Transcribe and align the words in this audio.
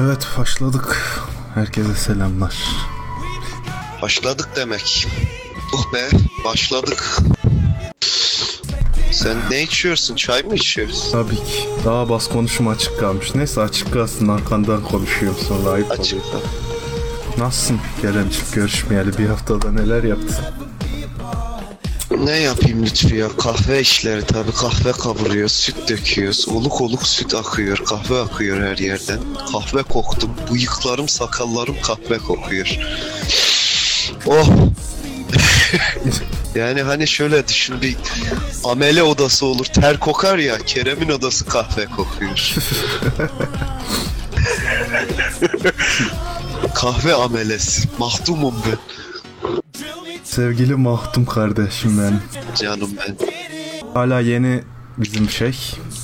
Evet 0.00 0.26
başladık. 0.38 0.96
Herkese 1.54 1.94
selamlar. 1.94 2.54
Başladık 4.02 4.48
demek. 4.56 5.06
Oh 5.74 5.92
be 5.92 6.08
başladık. 6.44 7.16
Sen 9.10 9.36
ne 9.50 9.62
içiyorsun? 9.62 10.16
Çay 10.16 10.42
mı 10.42 10.54
içiyorsun? 10.54 11.12
Tabii 11.12 11.36
ki. 11.36 11.68
Daha 11.84 12.08
bas 12.08 12.28
konuşma 12.28 12.70
açık 12.70 13.00
kalmış. 13.00 13.34
Neyse 13.34 13.60
açık 13.60 13.92
kalsın 13.92 14.28
arkandan 14.28 14.82
konuşuyorum 14.84 15.38
sonra 15.48 15.70
ayıp 15.70 15.90
Açık. 15.90 16.18
oluyor. 16.24 16.42
Nasılsın 17.38 17.80
Keremciğim 18.02 18.46
görüşmeyeli 18.54 19.18
bir 19.18 19.26
haftada 19.26 19.72
neler 19.72 20.02
yaptın? 20.04 20.36
Ne 22.24 22.38
yapayım 22.38 22.86
Lütfü 22.86 23.16
ya? 23.16 23.28
Kahve 23.28 23.80
işleri 23.80 24.24
tabii. 24.24 24.52
Kahve 24.52 24.92
kavuruyoruz, 24.92 25.52
süt 25.52 25.88
döküyoruz. 25.88 26.48
Oluk 26.48 26.80
oluk 26.80 27.06
süt 27.06 27.34
akıyor, 27.34 27.84
kahve 27.84 28.20
akıyor 28.20 28.62
her 28.62 28.78
yerden. 28.78 29.18
Kahve 29.52 29.82
koktum. 29.82 30.30
Bıyıklarım, 30.52 31.08
sakallarım 31.08 31.76
kahve 31.82 32.18
kokuyor. 32.18 32.78
Oh! 34.26 34.44
yani 36.54 36.82
hani 36.82 37.08
şöyle 37.08 37.48
düşün 37.48 37.82
bir 37.82 37.96
amele 38.64 39.02
odası 39.02 39.46
olur 39.46 39.64
ter 39.64 40.00
kokar 40.00 40.38
ya 40.38 40.58
Kerem'in 40.58 41.08
odası 41.08 41.46
kahve 41.46 41.86
kokuyor. 41.86 42.54
kahve 46.74 47.14
amelesi. 47.14 47.88
Mahdumum 47.98 48.54
ben. 48.66 48.99
Sevgili 50.40 50.74
Mahdum 50.74 51.24
kardeşim 51.24 51.98
ben. 51.98 52.20
Canım 52.56 52.90
ben. 52.98 53.16
Hala 53.94 54.20
yeni 54.20 54.62
bizim 54.98 55.30
şey 55.30 55.52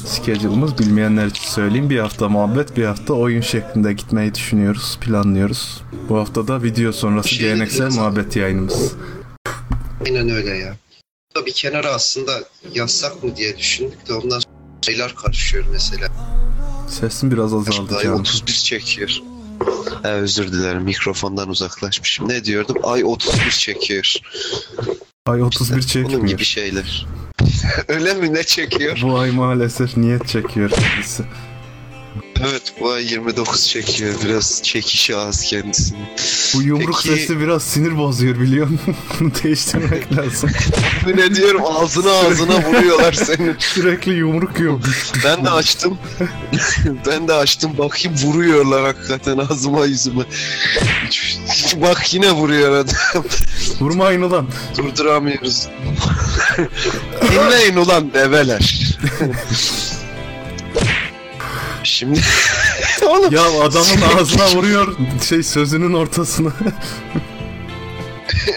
schedule'ımız 0.07 0.79
bilmeyenler 0.79 1.27
için 1.27 1.45
söyleyeyim. 1.45 1.91
Bir 1.91 1.99
hafta 1.99 2.29
muhabbet 2.29 2.77
bir 2.77 2.85
hafta 2.85 3.15
oyun 3.15 3.41
şeklinde 3.41 3.93
gitmeyi 3.93 4.35
düşünüyoruz 4.35 4.99
planlıyoruz. 5.01 5.83
Bu 6.09 6.19
hafta 6.19 6.49
da 6.49 6.63
video 6.63 6.93
sonrası 6.93 7.29
Şey 7.29 7.38
geleneksel 7.38 7.93
muhabbet 7.93 8.37
yayınımız. 8.37 8.93
Aynen 10.07 10.29
öyle 10.29 10.57
ya. 10.57 10.77
Bir 11.47 11.53
kenara 11.53 11.88
aslında 11.88 12.32
yazsak 12.75 13.25
mı 13.25 13.37
diye 13.37 13.59
düşündük 13.59 14.09
de 14.09 14.15
ondan 14.15 14.41
şeyler 14.82 15.15
karışıyor 15.15 15.65
mesela. 15.73 16.09
Sesin 16.88 17.30
biraz 17.30 17.55
azaldı 17.55 17.97
Ay 17.97 18.05
canım. 18.05 18.21
31 18.21 18.53
çekiyor. 18.53 19.21
He, 20.02 20.09
özür 20.09 20.52
dilerim 20.52 20.82
mikrofondan 20.82 21.49
uzaklaşmışım. 21.49 22.29
Ne 22.29 22.45
diyordum? 22.45 22.76
Ay 22.82 23.04
31 23.04 23.51
çekiyor. 23.51 24.15
Ay 25.26 25.43
31 25.43 25.73
Bunun 25.73 25.80
çekmiyor. 25.80 26.23
gibi 26.23 26.45
şeyler. 26.45 27.07
öyle 27.88 28.15
mi? 28.15 28.35
Ne 28.35 28.43
çekiyor? 28.43 28.98
Bu 29.02 29.18
ay 29.18 29.30
maalesef 29.30 29.96
niyet 29.96 30.29
çekiyor 30.29 30.71
kendisi. 30.71 31.24
Evet 32.41 32.63
bu 32.81 32.91
ay 32.91 33.05
29 33.13 33.69
çekiyor. 33.69 34.15
Biraz 34.25 34.63
çekişi 34.63 35.17
az 35.17 35.43
kendisinin. 35.43 36.07
Bu 36.55 36.63
yumruk 36.63 37.01
Peki- 37.05 37.21
sesi 37.21 37.41
biraz 37.41 37.63
sinir 37.63 37.97
bozuyor 37.99 38.41
biliyor 38.41 38.67
musun? 38.67 38.97
Bunu 39.21 39.31
değiştirmek 39.45 40.13
lazım. 40.17 40.51
ne 41.15 41.35
diyorum 41.35 41.63
ağzına 41.67 42.11
ağzına 42.13 42.63
vuruyorlar 42.65 43.13
senin. 43.13 43.57
Sürekli 43.59 44.13
yumruk 44.13 44.59
yiyor. 44.61 44.81
Ben 45.25 45.45
de 45.45 45.51
açtım. 45.51 45.99
ben 47.07 47.29
de 47.29 47.33
açtım. 47.33 47.79
Bakayım 47.79 48.19
vuruyorlar 48.19 48.85
hakikaten 48.85 49.39
ağzıma 49.39 49.85
yüzüme. 49.87 50.23
Bak 51.77 52.15
yine 52.15 52.33
vuruyor 52.33 52.73
adam. 52.77 53.25
Vurmayın 53.81 54.23
ulan. 54.23 54.49
Durduramıyoruz. 54.79 55.69
Dinleyin 57.33 57.77
ulan 57.77 58.15
develer. 58.15 58.81
Şimdi 61.97 62.21
oğlum 63.07 63.35
Ya 63.35 63.43
adamın 63.43 64.19
ağzına 64.19 64.50
vuruyor 64.56 64.97
şey 65.28 65.43
sözünün 65.43 65.94
ortasına. 65.94 66.49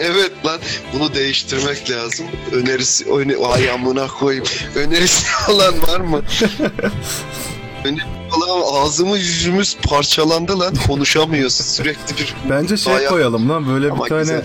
evet 0.00 0.32
lan 0.46 0.60
bunu 0.92 1.14
değiştirmek 1.14 1.90
lazım. 1.90 2.26
Önerisi 2.52 3.04
öne 3.12 3.36
ay 3.46 3.70
amına 3.70 4.06
koyayım. 4.06 4.44
Önerisi 4.74 5.26
olan 5.52 5.74
var 5.88 6.00
mı? 6.00 6.22
Önerisi 7.84 8.06
olan 8.36 8.82
ağzımı 8.84 9.18
yüzümüz 9.18 9.76
parçalandı 9.82 10.58
lan 10.60 10.74
konuşamıyoruz 10.86 11.54
sürekli 11.54 12.16
bir 12.18 12.34
Bence 12.50 12.76
şey 12.76 12.94
Bayağı- 12.94 13.10
koyalım 13.10 13.48
lan 13.48 13.68
böyle 13.68 13.90
Ama 13.90 14.04
bir 14.04 14.08
tane 14.08 14.20
güzel. 14.22 14.42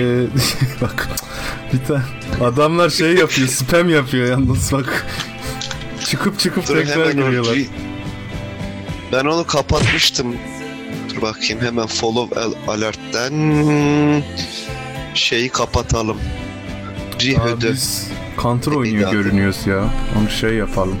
e, 0.00 0.26
bak 0.80 1.08
bir 1.72 1.86
tane 1.88 2.02
adamlar 2.44 2.90
şey 2.90 3.14
yapıyor 3.14 3.48
spam 3.48 3.88
yapıyor 3.88 4.26
yalnız 4.30 4.72
bak. 4.72 5.06
Çıkıp 6.10 6.38
çıkıp 6.38 6.68
Dur 6.68 6.76
tekrar 6.76 7.10
giriyorlar. 7.10 7.56
bir- 7.56 7.68
Ben 9.12 9.24
onu 9.24 9.46
kapatmıştım. 9.46 10.36
Dur 11.10 11.22
bakayım 11.22 11.60
hemen 11.62 11.86
follow 11.86 12.40
al- 12.40 12.54
alert'ten 12.68 13.32
şeyi 15.14 15.48
kapatalım. 15.48 16.18
Rihödü. 17.20 17.70
biz 17.72 18.08
counter 18.42 18.72
oynuyor 18.72 19.12
görünüyoruz 19.12 19.66
ya. 19.66 19.90
Onu 20.20 20.30
şey 20.30 20.54
yapalım. 20.54 20.98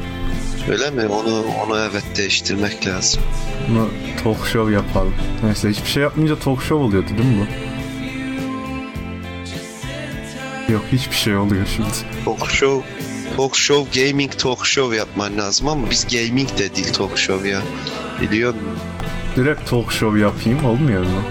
Öyle 0.70 0.90
mi? 0.90 1.06
Onu 1.06 1.44
onu 1.66 1.78
evet 1.90 2.04
değiştirmek 2.16 2.86
lazım. 2.86 3.22
Bunu 3.70 3.88
talk 4.24 4.46
show 4.46 4.72
yapalım. 4.74 5.14
Neyse 5.44 5.68
hiçbir 5.70 5.88
şey 5.88 6.02
yapmayınca 6.02 6.38
talk 6.38 6.62
show 6.62 6.74
oluyordu 6.84 7.08
değil 7.18 7.28
mi 7.28 7.46
bu? 7.46 7.68
Yok 10.72 10.82
hiçbir 10.92 11.16
şey 11.16 11.36
oluyor 11.36 11.66
şimdi. 11.76 11.88
Talk 12.24 12.50
show 12.50 12.88
Talk 13.36 13.54
show, 13.56 14.02
gaming 14.06 14.30
talk 14.38 14.66
show 14.66 14.96
yapman 14.96 15.38
lazım 15.38 15.68
ama 15.68 15.90
biz 15.90 16.06
gaming 16.08 16.58
de 16.58 16.74
değil 16.76 16.92
talk 16.92 17.18
show 17.18 17.48
ya. 17.48 17.60
Biliyor 18.20 18.54
musun? 18.54 18.68
Direkt 19.36 19.70
talk 19.70 19.92
show 19.92 20.20
yapayım 20.20 20.64
olmuyor 20.64 21.02
mu? 21.02 21.22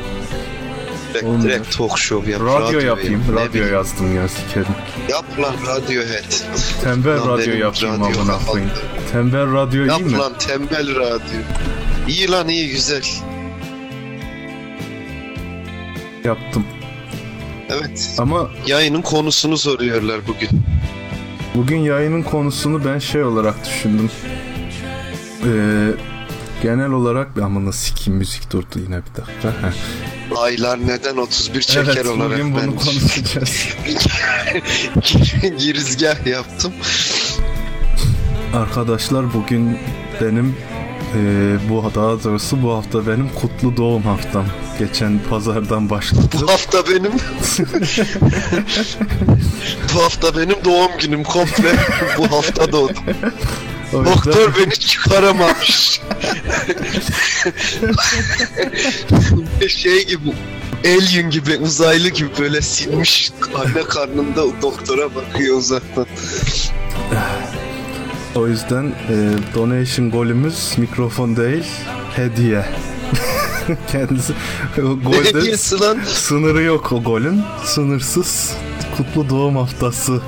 Direkt, 1.13 1.25
Olmuyor. 1.25 1.43
direkt 1.43 1.77
talk 1.77 1.97
show 1.99 2.31
yap. 2.31 2.41
Radyo 2.41 2.79
yapayım. 2.79 3.23
Ne 3.29 3.35
Radyo 3.41 3.53
bileyim. 3.53 3.73
yazdım 3.73 4.15
ya 4.15 4.27
sikerim. 4.27 4.75
Yap 5.09 5.25
lan 5.39 5.55
Radiohead. 5.67 6.31
Tembel 6.83 7.17
Lan 7.19 7.27
radyo 7.37 7.53
yapayım 7.57 7.95
radyo 8.03 8.21
amına 8.21 8.37
koyayım. 8.47 8.71
Tembel 9.11 9.53
radyo 9.53 9.83
iyi 9.85 9.89
Yap 9.89 10.01
mi? 10.01 10.11
lan 10.17 10.33
tembel 10.39 10.95
radyo. 10.95 11.39
İyi 12.07 12.31
lan 12.31 12.47
iyi 12.47 12.69
güzel. 12.69 13.03
Yaptım. 16.25 16.65
Evet. 17.69 18.15
Ama 18.17 18.49
Yayının 18.67 19.01
konusunu 19.01 19.57
soruyorlar 19.57 20.27
bugün. 20.27 20.49
Bugün 21.57 21.77
yayının 21.77 22.23
konusunu 22.23 22.85
ben 22.85 22.99
şey 22.99 23.23
olarak 23.23 23.65
düşündüm. 23.65 24.11
Ee, 25.45 25.91
genel 26.63 26.89
olarak 26.89 27.37
amına 27.37 27.71
sikeyim 27.71 28.17
müzik 28.19 28.51
durdu 28.51 28.79
yine 28.85 28.97
bir 28.97 29.21
dakika. 29.21 29.53
Aylar 30.35 30.87
neden 30.87 31.17
31 31.17 31.61
çeker 31.61 31.83
Evet 31.85 32.05
olarak 32.05 32.31
bugün 32.31 32.53
bunu 32.53 32.61
ben 32.61 32.75
konuşacağız. 32.75 33.67
girizgah 35.59 36.27
yaptım. 36.27 36.73
Arkadaşlar 38.53 39.33
bugün 39.33 39.77
benim 40.21 40.55
e, 41.15 41.19
bu 41.69 41.91
daha 41.95 42.23
doğrusu 42.23 42.63
bu 42.63 42.73
hafta 42.73 43.07
benim 43.07 43.29
kutlu 43.29 43.77
doğum 43.77 44.01
haftam. 44.03 44.45
Geçen 44.79 45.19
pazardan 45.29 45.89
başladı. 45.89 46.21
Bu 46.41 46.51
hafta 46.51 46.83
benim 46.87 47.11
Bu 49.95 50.03
hafta 50.03 50.37
benim 50.37 50.55
doğum 50.65 50.91
günüm 51.01 51.23
komple 51.23 51.75
bu 52.17 52.31
hafta 52.31 52.71
doğdum. 52.71 52.95
O 53.93 53.97
yüzden- 53.99 54.13
Doktor 54.15 54.53
beni 54.59 54.73
çıkaramamış. 54.73 56.01
şey 59.67 60.05
gibi 60.07 60.33
Alien 60.85 61.29
gibi 61.29 61.57
uzaylı 61.57 62.09
gibi 62.09 62.29
böyle 62.39 62.61
silmiş 62.61 63.31
anne 63.55 63.83
karnında 63.83 64.61
doktora 64.61 65.15
bakıyor 65.15 65.57
uzaktan. 65.57 66.05
O 68.37 68.47
yüzden 68.47 68.85
e, 68.85 69.15
donation 69.55 70.11
golümüz 70.11 70.73
mikrofon 70.77 71.35
değil 71.35 71.65
hediye. 72.15 72.65
Kendisi 73.91 74.33
golde 74.75 75.57
sınırı 76.05 76.63
yok 76.63 76.91
o 76.91 77.03
golün. 77.03 77.41
Sınırsız 77.63 78.53
kutlu 78.97 79.29
doğum 79.29 79.55
haftası 79.55 80.21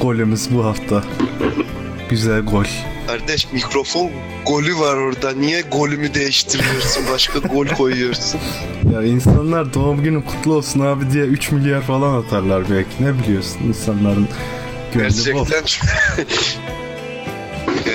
golümüz 0.00 0.54
bu 0.54 0.64
hafta. 0.64 1.04
Güzel 2.10 2.40
gol. 2.40 2.64
Kardeş 3.06 3.52
mikrofon 3.52 4.10
golü 4.46 4.78
var 4.78 4.96
orada. 4.96 5.32
Niye 5.32 5.60
golümü 5.60 6.14
değiştiriyorsun? 6.14 7.02
Başka 7.12 7.38
gol 7.38 7.66
koyuyorsun. 7.66 8.40
Ya 8.94 9.02
insanlar 9.02 9.74
doğum 9.74 10.02
günü 10.02 10.24
kutlu 10.24 10.54
olsun 10.54 10.80
abi 10.80 11.10
diye 11.10 11.24
3 11.24 11.50
milyar 11.50 11.82
falan 11.82 12.22
atarlar 12.22 12.70
belki. 12.70 13.04
Ne 13.04 13.18
biliyorsun 13.18 13.60
insanların 13.68 14.28
gönlü 14.94 15.34
bol. 15.34 15.46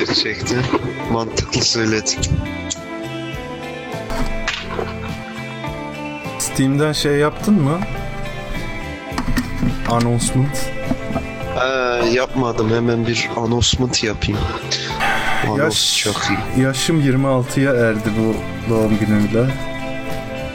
Gerçekten 0.08 0.62
Gerçekten 0.62 1.14
mantıklı 1.14 1.62
söyledin. 1.62 2.20
Steam'den 6.40 6.92
şey 6.92 7.16
yaptın 7.16 7.54
mı? 7.54 7.80
Announcement. 9.90 10.58
Ha, 11.56 12.00
yapmadım 12.14 12.70
hemen 12.76 13.08
bir 13.08 13.30
announcement 13.38 14.04
yapayım. 14.04 14.40
Anons 15.48 15.60
Yaş, 15.60 16.04
çok 16.04 16.22
iyi. 16.30 16.64
yaşım 16.64 17.02
26'ya 17.02 17.74
erdi 17.74 18.10
bu 18.20 18.36
doğum 18.70 18.98
günüyle. 19.00 19.50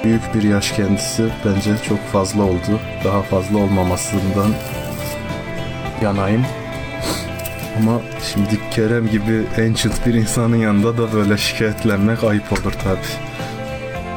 Büyük 0.05 0.35
bir 0.35 0.43
yaş 0.43 0.73
kendisi. 0.73 1.25
Bence 1.45 1.71
çok 1.89 2.07
fazla 2.13 2.43
oldu. 2.43 2.81
Daha 3.05 3.23
fazla 3.23 3.59
olmamasından 3.59 4.51
yanayım. 6.03 6.47
Ama 7.81 8.01
şimdi 8.33 8.61
Kerem 8.75 9.11
gibi 9.11 9.43
ancient 9.59 10.07
bir 10.07 10.15
insanın 10.15 10.57
yanında 10.57 10.99
da 10.99 11.13
böyle 11.13 11.39
şikayetlenmek 11.39 12.25
ayıp 12.25 12.53
olur 12.53 12.73
tabi. 12.85 12.99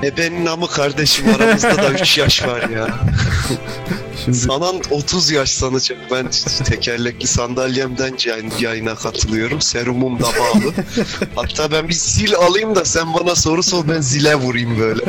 E 0.07 0.17
benim 0.17 0.45
namı 0.45 0.67
kardeşim 0.67 1.25
aramızda 1.35 1.77
da 1.77 1.89
3 1.91 2.17
yaş 2.17 2.47
var 2.47 2.69
ya. 2.69 2.87
Şimdi 4.25 4.37
Sanan 4.37 4.75
30 4.91 5.31
yaş 5.31 5.49
sanacak. 5.49 5.97
Ben 6.11 6.27
tekerlekli 6.65 7.27
sandalyemden 7.27 8.13
yayın- 8.25 8.51
yayına 8.59 8.95
katılıyorum. 8.95 9.61
Serumum 9.61 10.19
da 10.19 10.23
bağlı. 10.23 10.73
Hatta 11.35 11.71
ben 11.71 11.87
bir 11.89 11.93
zil 11.93 12.35
alayım 12.35 12.75
da 12.75 12.85
sen 12.85 13.13
bana 13.13 13.35
soru 13.35 13.63
sor 13.63 13.87
ben 13.87 14.01
zile 14.01 14.35
vurayım 14.35 14.79
böyle. 14.79 15.01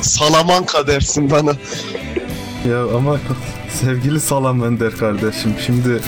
Salamanka 0.00 0.86
dersin 0.86 1.30
bana. 1.30 1.52
ya 2.70 2.82
ama 2.96 3.18
sevgili 3.80 4.20
Salam 4.20 4.62
Önder 4.62 4.96
kardeşim 4.96 5.54
şimdi 5.66 6.00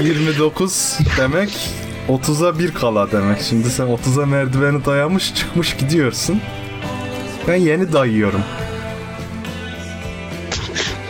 29 0.00 0.98
demek 1.18 1.70
30'a 2.08 2.58
bir 2.58 2.74
kala 2.74 3.12
demek. 3.12 3.42
Şimdi 3.42 3.70
sen 3.70 3.86
30'a 3.86 4.26
merdiveni 4.26 4.84
dayamış 4.84 5.34
çıkmış 5.34 5.76
gidiyorsun. 5.76 6.40
Ben 7.48 7.54
yeni 7.54 7.92
dayıyorum. 7.92 8.42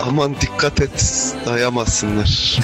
Aman 0.03 0.35
dikkat 0.41 0.81
et 0.81 1.35
dayamasınlar. 1.47 2.59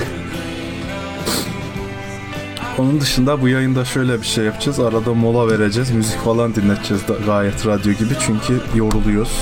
Onun 2.78 3.00
dışında 3.00 3.42
bu 3.42 3.48
yayında 3.48 3.84
şöyle 3.84 4.20
bir 4.20 4.26
şey 4.26 4.44
yapacağız. 4.44 4.80
Arada 4.80 5.14
mola 5.14 5.52
vereceğiz. 5.52 5.90
Müzik 5.90 6.24
falan 6.24 6.54
dinleteceğiz 6.54 7.02
gayet 7.26 7.66
radyo 7.66 7.92
gibi. 7.92 8.14
Çünkü 8.26 8.60
yoruluyoruz. 8.74 9.40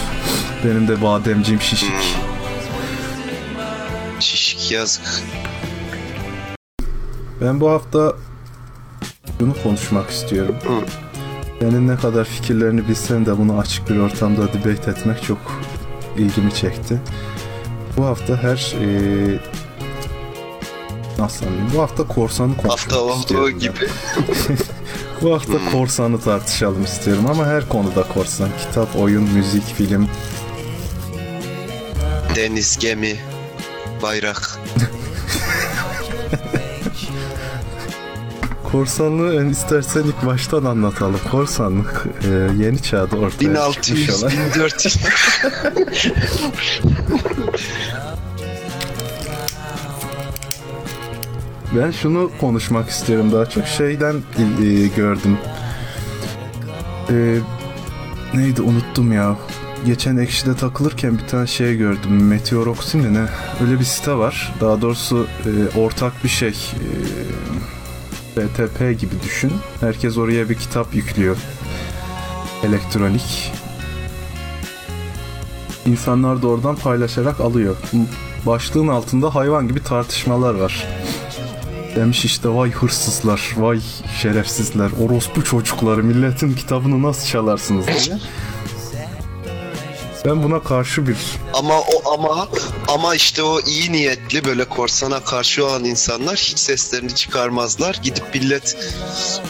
Benim 0.64 0.88
de 0.88 1.02
bademciğim 1.02 1.60
şişik. 1.60 2.16
Şişik 4.20 4.72
yazık. 4.72 5.02
Ben 7.46 7.60
bu 7.60 7.70
hafta 7.70 8.12
bunu 9.40 9.54
konuşmak 9.62 10.10
istiyorum. 10.10 10.56
Hı. 10.64 10.86
Senin 11.60 11.88
ne 11.88 11.96
kadar 11.96 12.24
fikirlerini 12.24 12.88
bilsen 12.88 13.26
de 13.26 13.38
bunu 13.38 13.58
açık 13.58 13.90
bir 13.90 13.98
ortamda 13.98 14.52
debate 14.52 14.90
etmek 14.90 15.22
çok 15.22 15.38
ilgimi 16.16 16.54
çekti. 16.54 17.00
Bu 17.96 18.04
hafta 18.04 18.42
her 18.42 18.74
eee 18.80 19.40
nasıl 21.18 21.46
anlayayım? 21.46 21.72
Bu 21.76 21.82
hafta 21.82 22.06
korsanı 22.06 22.56
konuşmak 22.56 22.72
Hafta 22.72 23.00
olduğu 23.00 23.50
gibi. 23.50 23.72
Bu 25.22 25.34
hafta 25.34 25.52
Hmm. 25.52 25.70
korsanı 25.72 26.20
tartışalım 26.20 26.84
istiyorum 26.84 27.26
ama 27.30 27.46
her 27.46 27.68
konuda 27.68 28.02
korsan. 28.02 28.48
Kitap, 28.58 28.96
oyun, 28.96 29.22
müzik, 29.22 29.64
film. 29.64 30.08
Deniz, 32.36 32.78
gemi, 32.78 33.16
bayrak. 34.02 34.58
Korsanlığı 38.80 39.28
ön- 39.36 39.48
istersen 39.48 40.02
ilk 40.02 40.26
baştan 40.26 40.64
anlatalım. 40.64 41.20
Korsanlık 41.30 42.06
eee, 42.24 42.30
yeni 42.64 42.82
çağda 42.82 43.16
ortaya 43.16 43.72
çıkmış 43.72 43.90
1600, 43.90 44.22
olan 44.24 44.32
1400. 44.54 44.96
Ben 51.76 51.90
şunu 51.90 52.30
konuşmak 52.40 52.90
istiyorum 52.90 53.32
daha 53.32 53.46
çok. 53.46 53.66
Şeyden 53.66 54.14
e, 54.62 54.86
gördüm. 54.96 55.38
E, 57.10 57.38
neydi 58.34 58.62
unuttum 58.62 59.12
ya. 59.12 59.36
Geçen 59.86 60.16
Ekşi'de 60.16 60.56
takılırken 60.56 61.18
bir 61.18 61.26
tane 61.28 61.46
şey 61.46 61.76
gördüm. 61.76 62.26
Meteoroxy 62.26 62.96
mi 62.98 63.14
ne? 63.14 63.24
Öyle 63.66 63.80
bir 63.80 63.84
site 63.84 64.14
var. 64.14 64.54
Daha 64.60 64.82
doğrusu 64.82 65.26
e, 65.46 65.78
ortak 65.78 66.24
bir 66.24 66.28
şey. 66.28 66.48
E, 66.48 66.82
BTP 68.36 69.00
gibi 69.00 69.14
düşün. 69.24 69.52
Herkes 69.80 70.18
oraya 70.18 70.48
bir 70.48 70.54
kitap 70.54 70.94
yüklüyor. 70.94 71.36
Elektronik. 72.64 73.52
İnsanlar 75.86 76.42
da 76.42 76.48
oradan 76.48 76.76
paylaşarak 76.76 77.40
alıyor. 77.40 77.76
Başlığın 78.46 78.88
altında 78.88 79.34
hayvan 79.34 79.68
gibi 79.68 79.82
tartışmalar 79.82 80.54
var. 80.54 80.86
Demiş 81.96 82.24
işte 82.24 82.48
vay 82.48 82.70
hırsızlar, 82.70 83.54
vay 83.56 83.80
şerefsizler, 84.22 84.90
orospu 85.04 85.44
çocukları 85.44 86.04
milletin 86.04 86.54
kitabını 86.54 87.02
nasıl 87.02 87.26
çalarsınız 87.26 87.86
diye. 87.86 88.18
Ben 90.26 90.42
buna 90.42 90.62
karşı 90.62 91.06
bir 91.06 91.16
Ama 91.54 91.80
o 91.80 92.12
ama 92.14 92.48
ama 92.88 93.14
işte 93.14 93.42
o 93.42 93.60
iyi 93.60 93.92
niyetli 93.92 94.44
böyle 94.44 94.64
korsana 94.64 95.20
karşı 95.20 95.66
olan 95.66 95.84
insanlar 95.84 96.36
hiç 96.36 96.58
seslerini 96.58 97.14
çıkarmazlar. 97.14 98.00
Gidip 98.02 98.34
millet 98.34 98.76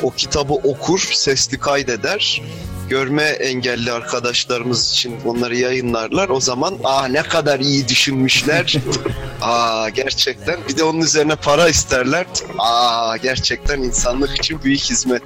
o 0.02 0.11
kitabı 0.11 0.52
okur, 0.52 0.99
sesli 0.99 1.58
kaydeder. 1.58 2.43
Görme 2.88 3.23
engelli 3.23 3.93
arkadaşlarımız 3.93 4.93
için 4.93 5.14
onları 5.25 5.56
yayınlarlar. 5.56 6.28
O 6.28 6.40
zaman 6.40 6.75
aa 6.84 7.06
ne 7.08 7.23
kadar 7.23 7.61
iyi 7.61 7.88
düşünmüşler. 7.88 8.76
aa 9.43 9.88
gerçekten 9.88 10.56
bir 10.69 10.76
de 10.76 10.84
onun 10.84 11.00
üzerine 11.00 11.37
para 11.37 11.69
isterler. 11.69 12.26
Aa 12.58 13.17
gerçekten 13.17 13.82
insanlık 13.82 14.37
için 14.37 14.62
büyük 14.62 14.81
hizmet. 14.81 15.23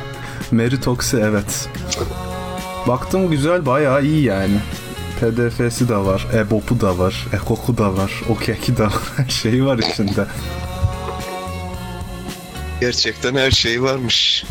Meritoxi 0.50 1.16
evet. 1.16 1.68
Baktım 2.88 3.30
güzel 3.30 3.66
bayağı 3.66 4.04
iyi 4.04 4.24
yani. 4.24 4.56
PDF'si 5.22 5.88
de 5.88 5.96
var, 5.96 6.26
EBOB'u 6.34 6.80
da 6.80 6.98
var, 6.98 7.26
EKOK'u 7.32 7.78
da 7.78 7.96
var, 7.96 8.12
OKEK'i 8.28 8.76
de 8.76 8.82
var, 8.82 8.92
her 9.16 9.28
şeyi 9.28 9.64
var 9.64 9.78
içinde. 9.78 10.26
Gerçekten 12.80 13.34
her 13.34 13.50
şey 13.50 13.82
varmış. 13.82 14.44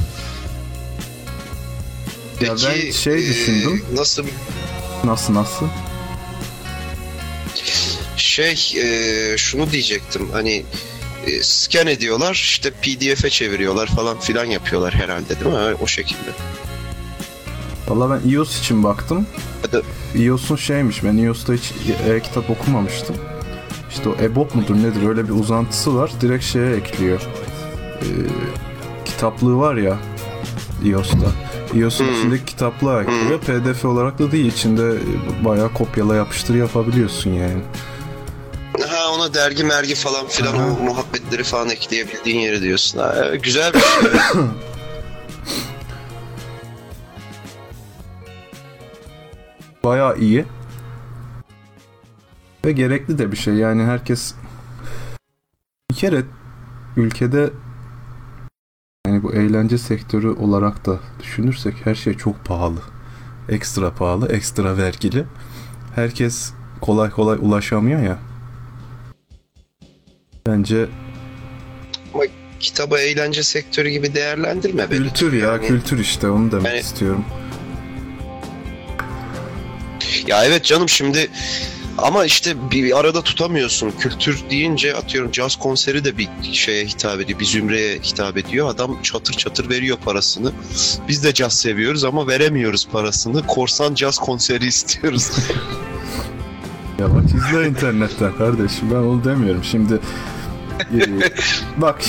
Ya 2.42 2.50
ben 2.50 2.92
şey 2.92 3.26
e, 3.26 3.30
düşündüm. 3.30 3.86
Nasıl 3.94 4.26
Nasıl 5.04 5.34
nasıl? 5.34 5.66
Şey 8.18 8.74
e, 8.78 9.38
şunu 9.38 9.72
diyecektim 9.72 10.30
hani 10.32 10.66
e, 11.28 11.44
scan 11.44 11.88
ediyorlar 11.88 12.34
işte 12.34 12.72
pdf'e 12.72 13.30
çeviriyorlar 13.30 13.88
falan 13.88 14.20
filan 14.20 14.46
yapıyorlar 14.46 14.94
herhalde 14.94 15.40
değil 15.40 15.56
mi 15.56 15.76
o 15.82 15.88
şekilde. 15.88 16.32
Valla 17.92 18.10
ben 18.24 18.30
iOS 18.30 18.60
için 18.60 18.84
baktım. 18.84 19.28
İOS'un 20.16 20.56
şeymiş, 20.56 21.04
ben 21.04 21.18
iOS'ta 21.18 21.54
hiç 21.54 21.74
e-kitap 22.10 22.50
okumamıştım. 22.50 23.16
İşte 23.90 24.10
o 24.10 24.16
EBOB 24.24 24.56
mudur 24.56 24.76
nedir 24.76 25.10
öyle 25.10 25.24
bir 25.26 25.34
uzantısı 25.34 25.96
var. 25.96 26.12
Direkt 26.22 26.44
şeye 26.46 26.76
ekliyor. 26.76 27.22
Ee, 28.02 28.06
kitaplığı 29.06 29.58
var 29.58 29.76
ya 29.76 29.98
iOS'ta. 30.86 31.18
iOS'un 31.76 32.06
Hmm. 32.08 32.14
içindeki 32.20 32.46
kitaplığa 32.46 33.02
ekliyor. 33.02 33.40
PDF 33.40 33.86
olarak 33.86 34.20
da 34.20 34.32
değil. 34.32 34.46
içinde 34.46 34.94
bayağı 35.46 35.74
kopyala 35.74 36.16
yapıştır 36.16 36.56
yapabiliyorsun 36.56 37.30
yani. 37.30 37.62
Ha 38.90 39.12
ona 39.16 39.34
dergi 39.34 39.64
mergi 39.64 39.96
falan 39.96 40.28
filan 40.28 40.54
Aha. 40.54 40.66
o 40.80 40.84
muhabbetleri 40.84 41.44
falan 41.44 41.70
ekleyebildiğin 41.70 42.40
yeri 42.40 42.62
diyorsun. 42.62 43.00
Ha, 43.00 43.16
güzel 43.44 43.74
bir 43.74 43.80
şey. 43.80 44.22
Bayağı 49.84 50.18
iyi. 50.18 50.46
Ve 52.66 52.72
gerekli 52.72 53.18
de 53.18 53.32
bir 53.32 53.38
şey. 53.38 53.54
Yani 53.54 53.84
herkes 53.84 54.34
bir 55.92 55.96
kere 55.96 56.24
ülkede 56.98 57.50
yani 59.08 59.24
bu 59.24 59.34
eğlence 59.34 59.78
sektörü 59.78 60.30
olarak 60.30 60.86
da 60.86 61.00
düşünürsek 61.20 61.86
her 61.86 61.96
şey 61.96 62.14
çok 62.14 62.46
pahalı. 62.46 62.80
Ekstra 63.50 63.94
pahalı, 63.94 64.28
ekstra 64.28 64.78
vergili. 64.78 65.26
Herkes 65.96 66.54
kolay 66.82 67.10
kolay 67.10 67.38
ulaşamıyor 67.42 68.02
ya. 68.04 68.20
Bence 70.48 70.90
Kitabı 72.60 72.98
eğlence 72.98 73.44
sektörü 73.44 73.90
gibi 73.90 74.14
değerlendirme 74.16 74.88
kültür 74.88 75.34
ya, 75.34 75.48
Yani- 75.48 75.68
kültür 75.68 76.00
işte 76.00 76.30
onu 76.30 76.52
demek 76.52 76.66
Yani- 76.66 76.80
istiyorum. 76.80 77.26
Ya 80.28 80.46
evet 80.46 80.66
canım 80.66 80.90
şimdi 80.90 81.30
ama 81.98 82.26
işte 82.26 82.72
bir 82.72 83.00
arada 83.00 83.22
tutamıyorsun. 83.22 83.92
Kültür 84.00 84.40
deyince 84.50 84.96
atıyorum 84.96 85.32
caz 85.32 85.56
konseri 85.56 86.06
de 86.06 86.18
bir 86.18 86.30
şeye 86.52 86.86
hitap 86.86 87.22
ediyor. 87.22 87.40
Bir 87.40 87.46
zümreye 87.46 88.00
hitap 88.00 88.38
ediyor. 88.38 88.70
Adam 88.70 89.02
çatır 89.02 89.34
çatır 89.34 89.70
veriyor 89.70 89.98
parasını. 90.06 90.52
Biz 91.08 91.24
de 91.24 91.34
caz 91.34 91.54
seviyoruz 91.54 92.04
ama 92.04 92.28
veremiyoruz 92.28 92.88
parasını. 92.92 93.48
Korsan 93.48 93.94
caz 93.94 94.18
konseri 94.18 94.66
istiyoruz. 94.68 95.32
Ya 97.00 97.16
bak 97.16 97.24
izle 97.26 97.68
internetten 97.68 98.38
kardeşim 98.38 98.92
ben 98.92 98.96
onu 98.96 99.24
demiyorum. 99.24 99.64
Şimdi 99.64 100.00
e, 100.94 101.00
bak 101.78 102.02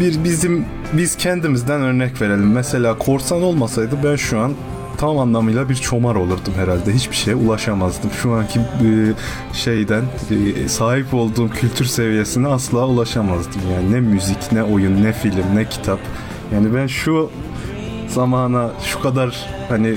bir 0.00 0.24
bizim 0.24 0.66
biz 0.92 1.16
kendimizden 1.16 1.80
örnek 1.80 2.20
verelim. 2.20 2.52
Mesela 2.52 2.98
korsan 2.98 3.42
olmasaydı 3.42 3.98
ben 4.04 4.16
şu 4.16 4.38
an 4.38 4.54
tam 4.96 5.18
anlamıyla 5.18 5.68
bir 5.68 5.74
çomar 5.74 6.14
olurdum 6.14 6.52
herhalde. 6.56 6.92
Hiçbir 6.92 7.16
şeye 7.16 7.34
ulaşamazdım. 7.34 8.10
Şu 8.22 8.32
anki 8.32 8.58
e, 8.58 9.12
şeyden 9.52 10.04
e, 10.30 10.68
sahip 10.68 11.14
olduğum 11.14 11.48
kültür 11.48 11.84
seviyesine 11.84 12.48
asla 12.48 12.86
ulaşamazdım. 12.86 13.60
Yani 13.74 13.92
ne 13.92 14.00
müzik, 14.00 14.52
ne 14.52 14.62
oyun, 14.62 15.02
ne 15.04 15.12
film, 15.12 15.44
ne 15.54 15.68
kitap. 15.68 15.98
Yani 16.54 16.74
ben 16.74 16.86
şu 16.86 17.30
zamana 18.08 18.70
şu 18.84 19.00
kadar 19.00 19.46
hani 19.68 19.94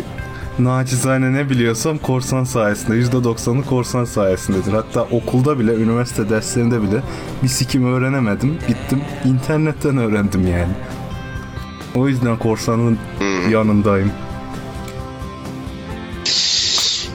nacizane 0.60 1.34
ne 1.34 1.50
biliyorsam 1.50 1.98
korsan 1.98 2.44
sayesinde 2.44 3.01
%90'ı 3.01 3.65
korsan 3.65 4.06
sayesindedir. 4.06 4.74
Hatta 4.74 5.03
okulda 5.03 5.60
bile 5.60 5.75
üniversite 5.75 6.29
derslerinde 6.29 6.82
bile 6.82 7.01
bir 7.44 7.48
sikim 7.48 7.94
öğrenemedim. 7.94 8.58
Gittim 8.68 9.01
internetten 9.25 9.98
öğrendim 9.98 10.48
yani. 10.48 10.74
O 11.96 12.08
yüzden 12.08 12.38
korsanın 12.38 12.98
yanındayım. 13.50 14.12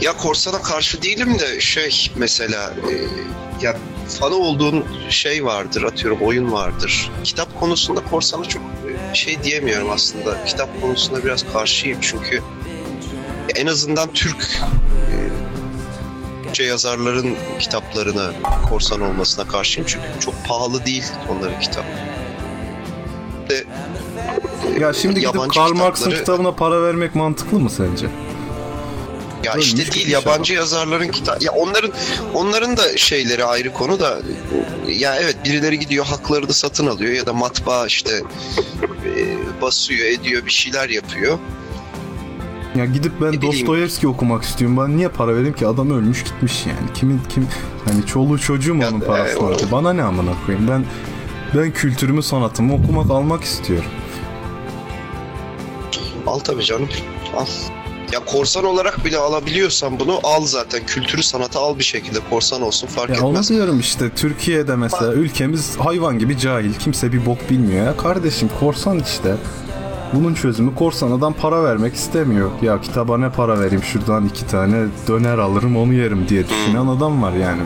Ya 0.04 0.16
korsana 0.16 0.62
karşı 0.62 1.02
değilim 1.02 1.38
de 1.38 1.60
şey 1.60 2.10
mesela 2.16 2.74
e, 2.90 2.94
ya 3.66 3.76
fanı 4.20 4.34
olduğun 4.34 4.84
şey 5.08 5.44
vardır 5.44 5.82
atıyorum 5.82 6.18
oyun 6.22 6.52
vardır. 6.52 7.10
Kitap 7.24 7.60
konusunda 7.60 8.04
korsana 8.04 8.44
çok 8.44 8.62
e, 8.62 9.14
şey 9.14 9.42
diyemiyorum 9.42 9.90
aslında. 9.90 10.44
Kitap 10.44 10.80
konusunda 10.80 11.24
biraz 11.24 11.52
karşıyım 11.52 11.98
çünkü 12.00 12.42
en 13.54 13.66
azından 13.66 14.12
Türk 14.12 14.60
e, 16.58 16.64
yazarların 16.64 17.36
kitaplarına 17.60 18.32
korsan 18.68 19.00
olmasına 19.00 19.48
karşıyım 19.48 19.88
çünkü 19.88 20.06
çok 20.20 20.34
pahalı 20.48 20.86
değil 20.86 21.04
onların 21.30 21.60
kitap. 21.60 21.84
De, 23.48 23.64
ya 24.80 24.92
şimdi 24.92 25.20
gidip 25.20 25.54
Karl 25.54 25.72
Marx'ın 25.72 26.10
kitabına 26.10 26.52
para 26.52 26.82
vermek 26.82 27.14
mantıklı 27.14 27.60
mı 27.60 27.70
sence? 27.70 28.06
Ya 29.44 29.52
Ölmüş 29.52 29.66
işte 29.66 29.92
değil 29.92 30.08
yabancı 30.08 30.46
şey 30.46 30.56
yazarların 30.56 31.08
kitap 31.08 31.42
ya 31.42 31.52
onların 31.52 31.92
onların 32.34 32.76
da 32.76 32.96
şeyleri 32.96 33.44
ayrı 33.44 33.72
konu 33.72 34.00
da 34.00 34.18
ya 34.88 35.16
evet 35.16 35.36
birileri 35.44 35.78
gidiyor 35.78 36.04
hakları 36.04 36.48
da 36.48 36.52
satın 36.52 36.86
alıyor 36.86 37.12
ya 37.12 37.26
da 37.26 37.32
matbaa 37.32 37.86
işte 37.86 38.22
e, 39.06 39.62
basıyor 39.62 40.06
ediyor 40.06 40.46
bir 40.46 40.50
şeyler 40.52 40.88
yapıyor. 40.88 41.38
Ya 42.76 42.84
gidip 42.84 43.12
ben 43.20 43.42
Dostoyevski 43.42 44.08
okumak 44.08 44.44
istiyorum. 44.44 44.76
Ben 44.76 44.96
niye 44.96 45.08
para 45.08 45.36
vereyim 45.36 45.54
ki? 45.54 45.66
Adam 45.66 45.90
ölmüş 45.90 46.24
gitmiş 46.24 46.66
yani. 46.66 46.92
Kimin 46.94 47.20
kim 47.28 47.48
hani 47.84 48.06
çoluğu 48.06 48.38
çocuğu 48.38 48.74
mu 48.74 48.84
onun 48.90 49.00
parasını 49.00 49.68
e, 49.68 49.72
Bana 49.72 49.92
ne 49.92 50.02
amına 50.02 50.32
koyayım? 50.46 50.68
Ben 50.68 50.84
ben 51.54 51.72
kültürümü, 51.72 52.22
sanatımı 52.22 52.74
okumak, 52.74 53.10
almak 53.10 53.44
istiyorum. 53.44 53.90
Al 56.26 56.38
tabii 56.38 56.64
canım. 56.64 56.88
Al. 57.36 57.46
Ya 58.14 58.20
korsan 58.24 58.64
olarak 58.64 59.04
bile 59.04 59.18
alabiliyorsan 59.18 60.00
bunu 60.00 60.20
al 60.22 60.46
zaten. 60.46 60.86
Kültürü 60.86 61.22
sanatı 61.22 61.58
al 61.58 61.78
bir 61.78 61.84
şekilde 61.84 62.18
korsan 62.30 62.62
olsun 62.62 62.86
fark 62.86 63.08
ya 63.08 63.14
etmez. 63.14 63.50
Onu 63.50 63.56
diyorum 63.56 63.80
işte 63.80 64.10
Türkiye'de 64.16 64.76
mesela 64.76 65.12
ülkemiz 65.12 65.76
hayvan 65.76 66.18
gibi 66.18 66.38
cahil. 66.38 66.74
Kimse 66.74 67.12
bir 67.12 67.26
bok 67.26 67.50
bilmiyor 67.50 67.86
ya. 67.86 67.96
Kardeşim 67.96 68.50
korsan 68.60 68.98
işte. 68.98 69.34
Bunun 70.12 70.34
çözümü 70.34 70.74
korsan 70.74 71.10
adam 71.10 71.32
para 71.32 71.64
vermek 71.64 71.94
istemiyor. 71.94 72.50
Ya 72.62 72.80
kitaba 72.80 73.18
ne 73.18 73.30
para 73.30 73.60
vereyim 73.60 73.82
şuradan 73.82 74.26
iki 74.26 74.46
tane 74.46 74.86
döner 75.08 75.38
alırım 75.38 75.76
onu 75.76 75.94
yerim 75.94 76.28
diye 76.28 76.44
düşünen 76.48 76.86
adam 76.86 77.22
var 77.22 77.32
yani. 77.32 77.62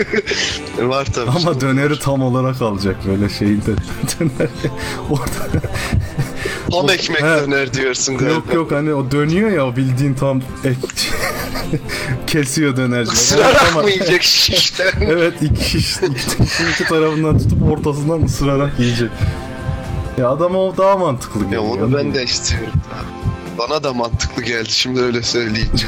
var 0.88 1.04
tabii. 1.04 1.30
Ama 1.30 1.60
döneri 1.60 1.98
tam 1.98 2.22
olarak 2.22 2.62
alacak 2.62 2.96
böyle 3.06 3.28
şeyinde. 3.28 3.70
Döner 4.20 4.48
orada 5.10 5.66
Tam 6.70 6.90
ekmek 6.90 7.22
döner 7.22 7.74
diyorsun 7.74 8.16
galiba. 8.16 8.34
Yok 8.34 8.54
yok 8.54 8.72
hani 8.72 8.94
o 8.94 9.10
dönüyor 9.10 9.50
ya 9.50 9.76
bildiğin 9.76 10.14
tam 10.14 10.42
ek 10.64 10.78
kesiyor 12.26 12.76
dönerciler. 12.76 13.14
Isırarak 13.14 13.74
mı 13.84 13.90
yiyecek 13.90 14.22
şişten? 14.22 14.92
evet 15.00 15.42
iki 15.42 15.64
şiş 15.64 15.96
iki, 15.96 16.70
iki 16.72 16.84
tarafından 16.84 17.38
tutup 17.38 17.70
ortasından 17.70 18.22
ısırarak 18.22 18.80
yiyecek. 18.80 19.10
Ya 20.18 20.28
adam 20.28 20.56
o 20.56 20.76
daha 20.76 20.96
mantıklı 20.96 21.44
geliyor. 21.44 21.62
Ya 21.62 21.68
onu 21.68 21.96
ben 21.96 22.14
de 22.14 22.24
istiyorum. 22.24 22.72
Bana 23.58 23.82
da 23.82 23.92
mantıklı 23.92 24.42
geldi 24.42 24.70
şimdi 24.70 25.00
öyle 25.00 25.22
söyleyince. 25.22 25.86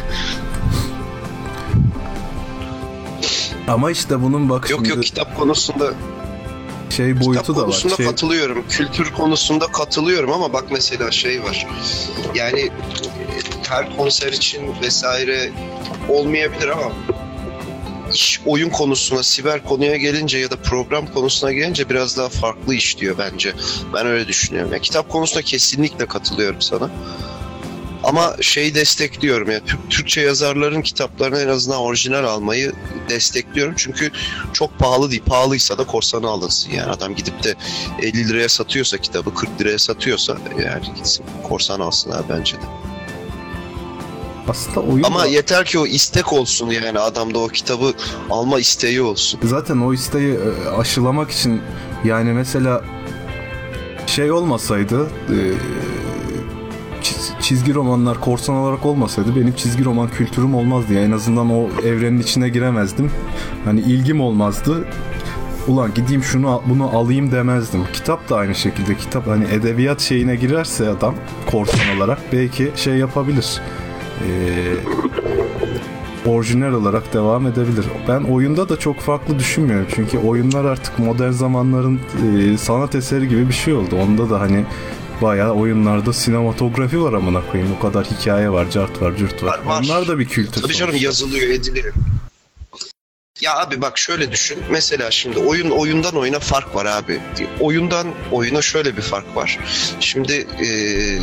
Ama 3.68 3.90
işte 3.90 4.22
bunun 4.22 4.48
bak 4.48 4.70
Yok 4.70 4.80
şimdi... 4.80 4.96
yok 4.96 5.02
kitap 5.02 5.36
konusunda 5.36 5.92
şey 6.90 7.20
boyutu 7.20 7.40
Kitap 7.40 7.48
da 7.56 7.60
var. 7.60 7.66
konusunda 7.66 7.96
şey... 7.96 8.06
katılıyorum. 8.06 8.64
Kültür 8.68 9.12
konusunda 9.12 9.66
katılıyorum 9.66 10.32
ama 10.32 10.52
bak 10.52 10.64
mesela 10.70 11.10
şey 11.10 11.42
var. 11.42 11.66
Yani 12.34 12.70
her 13.68 13.96
konser 13.96 14.32
için 14.32 14.60
vesaire 14.82 15.52
olmayabilir 16.08 16.68
ama 16.68 16.92
iş 18.14 18.40
oyun 18.46 18.70
konusuna, 18.70 19.22
siber 19.22 19.64
konuya 19.64 19.96
gelince 19.96 20.38
ya 20.38 20.50
da 20.50 20.56
program 20.56 21.06
konusuna 21.06 21.52
gelince 21.52 21.88
biraz 21.90 22.16
daha 22.16 22.28
farklı 22.28 22.74
işliyor 22.74 23.18
bence. 23.18 23.52
Ben 23.94 24.06
öyle 24.06 24.28
düşünüyorum. 24.28 24.72
Yani 24.72 24.82
kitap 24.82 25.08
konusunda 25.08 25.42
kesinlikle 25.42 26.06
katılıyorum 26.06 26.60
sana. 26.62 26.90
Ama 28.04 28.36
şeyi 28.40 28.74
destekliyorum 28.74 29.50
ya 29.50 29.64
Türk, 29.64 29.90
Türkçe 29.90 30.20
yazarların 30.20 30.82
kitaplarını 30.82 31.40
en 31.40 31.48
azından 31.48 31.80
orijinal 31.80 32.24
almayı 32.24 32.72
destekliyorum. 33.08 33.74
Çünkü 33.76 34.10
çok 34.52 34.78
pahalı 34.78 35.10
değil. 35.10 35.22
Pahalıysa 35.26 35.78
da 35.78 35.84
korsanı 35.84 36.28
alınsın 36.28 36.70
yani. 36.70 36.90
Adam 36.90 37.14
gidip 37.14 37.44
de 37.44 37.54
50 38.02 38.28
liraya 38.28 38.48
satıyorsa 38.48 38.98
kitabı 38.98 39.34
40 39.34 39.60
liraya 39.60 39.78
satıyorsa 39.78 40.36
yani 40.64 40.94
gitsin 40.96 41.24
korsan 41.42 41.80
alsın 41.80 42.10
ha 42.10 42.22
bence 42.28 42.56
de. 42.56 42.60
Aslında 44.48 44.80
oyun 44.80 45.04
Ama 45.04 45.20
da... 45.20 45.26
yeter 45.26 45.64
ki 45.64 45.78
o 45.78 45.86
istek 45.86 46.32
olsun 46.32 46.70
yani 46.70 46.98
adamda 46.98 47.38
o 47.38 47.48
kitabı 47.48 47.92
alma 48.30 48.60
isteği 48.60 49.02
olsun. 49.02 49.40
Zaten 49.42 49.78
o 49.78 49.94
isteği 49.94 50.34
e, 50.34 50.68
aşılamak 50.68 51.30
için 51.30 51.62
yani 52.04 52.32
mesela 52.32 52.84
şey 54.06 54.32
olmasaydı 54.32 55.06
e, 55.06 55.36
çizgi 57.40 57.74
romanlar 57.74 58.20
korsan 58.20 58.54
olarak 58.54 58.86
olmasaydı 58.86 59.36
benim 59.36 59.52
çizgi 59.52 59.84
roman 59.84 60.08
kültürüm 60.08 60.54
olmazdı. 60.54 60.92
Yani 60.92 61.06
en 61.06 61.10
azından 61.10 61.50
o 61.50 61.68
evrenin 61.84 62.20
içine 62.20 62.48
giremezdim. 62.48 63.10
Hani 63.64 63.80
ilgim 63.80 64.20
olmazdı. 64.20 64.84
Ulan 65.68 65.94
gideyim 65.94 66.22
şunu 66.22 66.62
bunu 66.66 66.96
alayım 66.96 67.32
demezdim. 67.32 67.80
Kitap 67.92 68.30
da 68.30 68.36
aynı 68.36 68.54
şekilde. 68.54 68.96
Kitap 68.96 69.26
hani 69.26 69.44
edebiyat 69.44 70.00
şeyine 70.00 70.36
girerse 70.36 70.88
adam 70.88 71.14
korsan 71.50 71.96
olarak 71.96 72.18
belki 72.32 72.72
şey 72.76 72.94
yapabilir. 72.94 73.60
Ee, 74.20 74.74
orijinal 76.26 76.72
olarak 76.72 77.14
devam 77.14 77.46
edebilir. 77.46 77.84
Ben 78.08 78.20
oyunda 78.20 78.68
da 78.68 78.78
çok 78.78 79.00
farklı 79.00 79.38
düşünmüyorum. 79.38 79.86
Çünkü 79.94 80.18
oyunlar 80.18 80.64
artık 80.64 80.98
modern 80.98 81.30
zamanların 81.30 82.00
e, 82.26 82.58
sanat 82.58 82.94
eseri 82.94 83.28
gibi 83.28 83.48
bir 83.48 83.54
şey 83.54 83.74
oldu. 83.74 83.96
Onda 83.96 84.30
da 84.30 84.40
hani 84.40 84.64
bayağı 85.24 85.52
oyunlarda 85.52 86.12
sinematografi 86.12 87.02
var 87.02 87.12
amına 87.12 87.46
koyayım. 87.50 87.74
O 87.78 87.82
kadar 87.82 88.04
hikaye 88.04 88.50
var, 88.50 88.70
cart 88.70 89.02
var, 89.02 89.16
cürt 89.16 89.42
var. 89.42 89.58
var, 89.58 89.64
var. 89.64 89.82
Onlar 89.84 90.08
da 90.08 90.18
bir 90.18 90.28
kültür. 90.28 90.62
Tabii 90.62 90.74
canım 90.74 90.96
yazılıyor, 90.96 91.48
ediliyor. 91.48 91.94
Ya 93.40 93.58
abi 93.58 93.82
bak 93.82 93.98
şöyle 93.98 94.32
düşün. 94.32 94.58
Mesela 94.70 95.10
şimdi 95.10 95.38
oyun 95.38 95.70
oyundan 95.70 96.16
oyuna 96.16 96.38
fark 96.38 96.74
var 96.74 96.86
abi. 96.86 97.20
Oyundan 97.60 98.06
oyuna 98.32 98.62
şöyle 98.62 98.96
bir 98.96 99.02
fark 99.02 99.36
var. 99.36 99.58
Şimdi 100.00 100.46
eee 100.60 101.18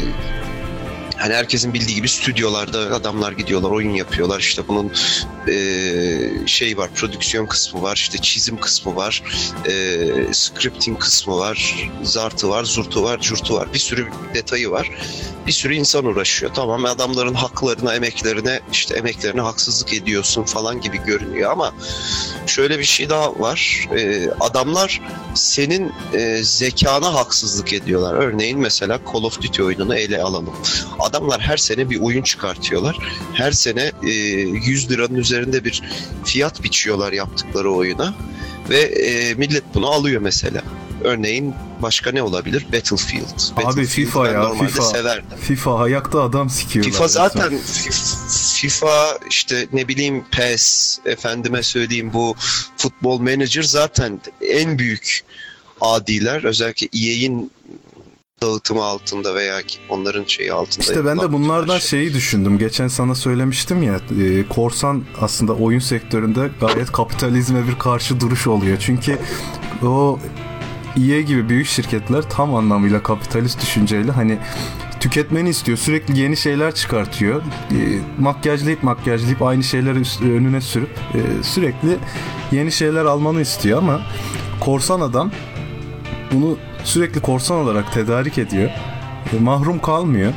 Hani 1.22 1.34
herkesin 1.34 1.74
bildiği 1.74 1.96
gibi 1.96 2.10
stüdyolarda 2.10 2.80
adamlar 2.80 3.32
gidiyorlar, 3.32 3.72
oyun 3.72 3.94
yapıyorlar. 3.94 4.40
İşte 4.40 4.68
bunun 4.68 4.92
e, 5.48 6.48
şey 6.48 6.78
var, 6.78 6.90
prodüksiyon 6.96 7.46
kısmı 7.46 7.82
var, 7.82 7.96
işte 7.96 8.18
çizim 8.18 8.60
kısmı 8.60 8.96
var, 8.96 9.24
e, 9.66 9.74
scripting 10.34 11.00
kısmı 11.00 11.38
var, 11.38 11.90
zartı 12.04 12.50
var, 12.50 12.64
zurtu 12.64 13.04
var, 13.04 13.20
curtu 13.20 13.56
var. 13.56 13.74
Bir 13.74 13.80
sürü 13.80 14.08
detayı 14.34 14.72
var. 14.72 14.92
Bir 15.48 15.52
sürü 15.52 15.76
insan 15.76 16.06
uğraşıyor. 16.06 16.54
Tamam 16.54 16.86
adamların 16.86 17.34
haklarına, 17.34 17.96
emeklerine, 17.96 18.60
işte 18.72 18.96
emeklerine 18.96 19.42
haksızlık 19.42 19.94
ediyorsun 19.94 20.44
falan 20.44 20.82
gibi 20.82 21.04
görünüyor 21.06 21.52
ama 21.52 21.74
şöyle 22.48 22.80
bir 22.80 22.84
şey 22.84 23.10
daha 23.10 23.40
var. 23.40 23.90
E, 23.98 24.30
adamlar 24.40 25.02
senin 25.36 25.92
e, 26.14 26.44
zekana 26.44 27.14
haksızlık 27.14 27.74
ediyorlar. 27.74 28.14
Örneğin 28.14 28.60
mesela 28.60 29.00
Call 29.14 29.24
of 29.24 29.42
Duty 29.42 29.64
oyununu 29.64 29.96
ele 29.96 30.24
alalım 30.24 30.50
adamlar 31.12 31.42
her 31.42 31.58
sene 31.58 31.90
bir 31.90 32.00
oyun 32.00 32.22
çıkartıyorlar. 32.22 32.98
Her 33.34 33.52
sene 33.52 33.92
e, 34.04 34.10
100 34.10 34.92
liranın 34.92 35.16
üzerinde 35.16 35.66
bir 35.66 35.82
fiyat 36.26 36.64
biçiyorlar 36.64 37.14
yaptıkları 37.14 37.72
oyuna. 37.72 38.14
Ve 38.70 38.80
e, 38.80 39.34
millet 39.34 39.64
bunu 39.74 39.88
alıyor 39.88 40.22
mesela. 40.22 40.62
Örneğin 41.04 41.54
başka 41.82 42.12
ne 42.12 42.24
olabilir? 42.24 42.66
Battlefield. 42.74 43.24
Abi 43.56 43.66
Battlefield 43.66 43.88
FIFA 43.88 44.28
ya 44.28 44.54
FIFA. 44.54 44.84
Severdim. 44.84 45.38
FIFA 45.42 45.80
ayakta 45.80 46.22
adam 46.22 46.50
sikiyorlar. 46.50 46.92
FIFA 46.92 47.08
zaten 47.08 47.60
FIFA 48.54 49.18
işte 49.30 49.68
ne 49.74 49.88
bileyim 49.88 50.26
PES 50.32 50.98
efendime 51.06 51.64
söyleyeyim 51.64 52.14
bu 52.14 52.36
Football 52.78 53.20
Manager 53.20 53.64
zaten 53.64 54.22
en 54.42 54.80
büyük 54.80 55.24
adiler 55.82 56.44
özellikle 56.44 56.88
EA'in 56.94 57.52
dağıtımı 58.44 58.84
altında 58.84 59.36
veya 59.36 59.62
onların 59.90 60.24
şeyi 60.28 60.54
altında. 60.54 60.82
İşte 60.84 61.06
ben 61.06 61.20
de 61.20 61.34
bunlardan 61.34 61.80
şey. 61.80 61.90
şeyi 61.90 62.14
düşündüm. 62.14 62.58
Geçen 62.58 62.88
sana 62.88 63.16
söylemiştim 63.16 63.84
ya 63.84 63.96
e, 63.96 64.48
korsan 64.48 65.04
aslında 65.22 65.54
oyun 65.54 65.80
sektöründe 65.80 66.50
gayet 66.60 66.92
kapitalizme 66.92 67.68
bir 67.68 67.80
karşı 67.80 68.20
duruş 68.20 68.48
oluyor. 68.48 68.78
Çünkü 68.80 69.18
o 69.84 70.20
EA 70.98 71.22
gibi 71.22 71.50
büyük 71.50 71.68
şirketler 71.68 72.30
tam 72.30 72.56
anlamıyla 72.56 73.04
kapitalist 73.04 73.62
düşünceyle 73.62 74.12
hani 74.12 74.38
tüketmeni 75.00 75.50
istiyor. 75.50 75.78
Sürekli 75.78 76.20
yeni 76.20 76.38
şeyler 76.38 76.76
çıkartıyor. 76.76 77.42
E, 77.42 78.00
makyajlayıp 78.20 78.84
makyajlayıp 78.84 79.42
aynı 79.42 79.64
şeyleri 79.64 80.02
önüne 80.34 80.62
sürüp 80.62 80.90
e, 80.90 81.44
sürekli 81.44 81.98
yeni 82.52 82.72
şeyler 82.72 83.06
almanı 83.06 83.42
istiyor 83.42 83.78
ama 83.78 84.02
korsan 84.60 85.02
adam 85.02 85.32
bunu 86.32 86.58
sürekli 86.84 87.22
korsan 87.22 87.58
olarak 87.58 87.94
tedarik 87.94 88.38
ediyor. 88.38 88.70
E, 89.34 89.40
mahrum 89.40 89.80
kalmıyor. 89.80 90.34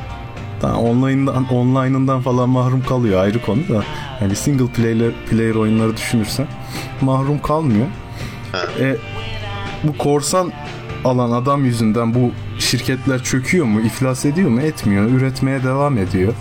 Daha 0.62 0.76
online'dan 0.80 1.52
online'ından 1.52 2.20
falan 2.20 2.48
mahrum 2.48 2.82
kalıyor 2.82 3.22
ayrı 3.22 3.42
konu 3.42 3.68
da. 3.68 3.84
Yani 4.20 4.36
single 4.36 4.66
player 4.66 5.12
player 5.30 5.54
oyunları 5.54 5.96
düşünürsen 5.96 6.46
mahrum 7.00 7.42
kalmıyor. 7.42 7.86
E, 8.80 8.96
bu 9.84 9.98
korsan 9.98 10.52
alan 11.04 11.30
adam 11.30 11.64
yüzünden 11.64 12.14
bu 12.14 12.32
şirketler 12.58 13.22
çöküyor 13.22 13.66
mu, 13.66 13.80
iflas 13.80 14.24
ediyor 14.24 14.50
mu? 14.50 14.60
Etmiyor. 14.60 15.10
Üretmeye 15.10 15.62
devam 15.62 15.98
ediyor. 15.98 16.34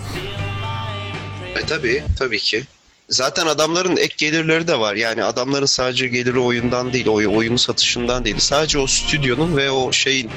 E 1.56 1.66
tabii, 1.66 2.04
tabii 2.20 2.40
ki. 2.40 2.64
Zaten 3.10 3.48
adamların 3.48 3.98
ek 3.98 4.16
gelirleri 4.18 4.68
de 4.68 4.80
var. 4.80 4.96
Yani 4.96 5.24
adamların 5.24 5.66
sadece 5.66 6.08
geliri 6.08 6.40
oyundan 6.40 6.94
değil, 6.94 7.08
oy, 7.08 7.28
oyunu 7.28 7.58
satışından 7.58 8.26
değil. 8.26 8.40
Sadece 8.40 8.80
o 8.80 8.88
stüdyonun 8.88 9.58
ve 9.58 9.72
o 9.72 9.92
şeyin 9.92 10.30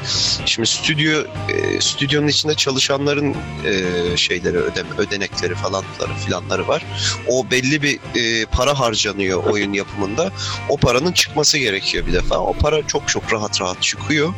şimdi 0.46 0.68
stüdyo 0.68 1.22
e, 1.48 1.80
stüdyonun 1.80 2.28
içinde 2.28 2.54
çalışanların 2.54 3.34
e, 3.64 4.16
şeyleri 4.16 4.58
ödeme, 4.58 4.88
ödenekleri 4.98 5.54
falanları 5.54 6.14
filanları 6.26 6.68
var. 6.68 6.84
O 7.28 7.50
belli 7.50 7.82
bir 7.82 7.98
e, 8.14 8.44
para 8.44 8.80
harcanıyor 8.80 9.44
oyun 9.44 9.72
yapımında. 9.72 10.32
O 10.68 10.76
paranın 10.76 11.12
çıkması 11.12 11.58
gerekiyor 11.58 12.06
bir 12.06 12.12
defa. 12.12 12.38
O 12.38 12.52
para 12.52 12.86
çok 12.86 13.08
çok 13.08 13.32
rahat 13.32 13.60
rahat 13.60 13.82
çıkıyor. 13.82 14.34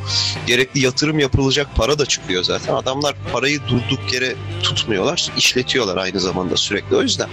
Gerekli 0.47 0.81
yatırım 0.81 1.19
yapılacak 1.19 1.77
para 1.77 1.99
da 1.99 2.07
çıkıyor 2.07 2.43
zaten. 2.43 2.75
Adamlar 2.75 3.15
parayı 3.33 3.61
durduk 3.69 4.13
yere 4.13 4.35
tutmuyorlar. 4.63 5.31
işletiyorlar 5.37 5.97
aynı 5.97 6.21
zamanda 6.21 6.57
sürekli. 6.57 6.97
O 6.97 7.03
yüzden 7.03 7.29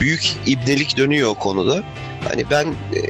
büyük 0.00 0.17
ibnelik 0.46 0.96
dönüyor 0.96 1.30
o 1.30 1.34
konuda. 1.34 1.82
Hani 2.28 2.50
ben 2.50 2.66
e, 2.66 3.00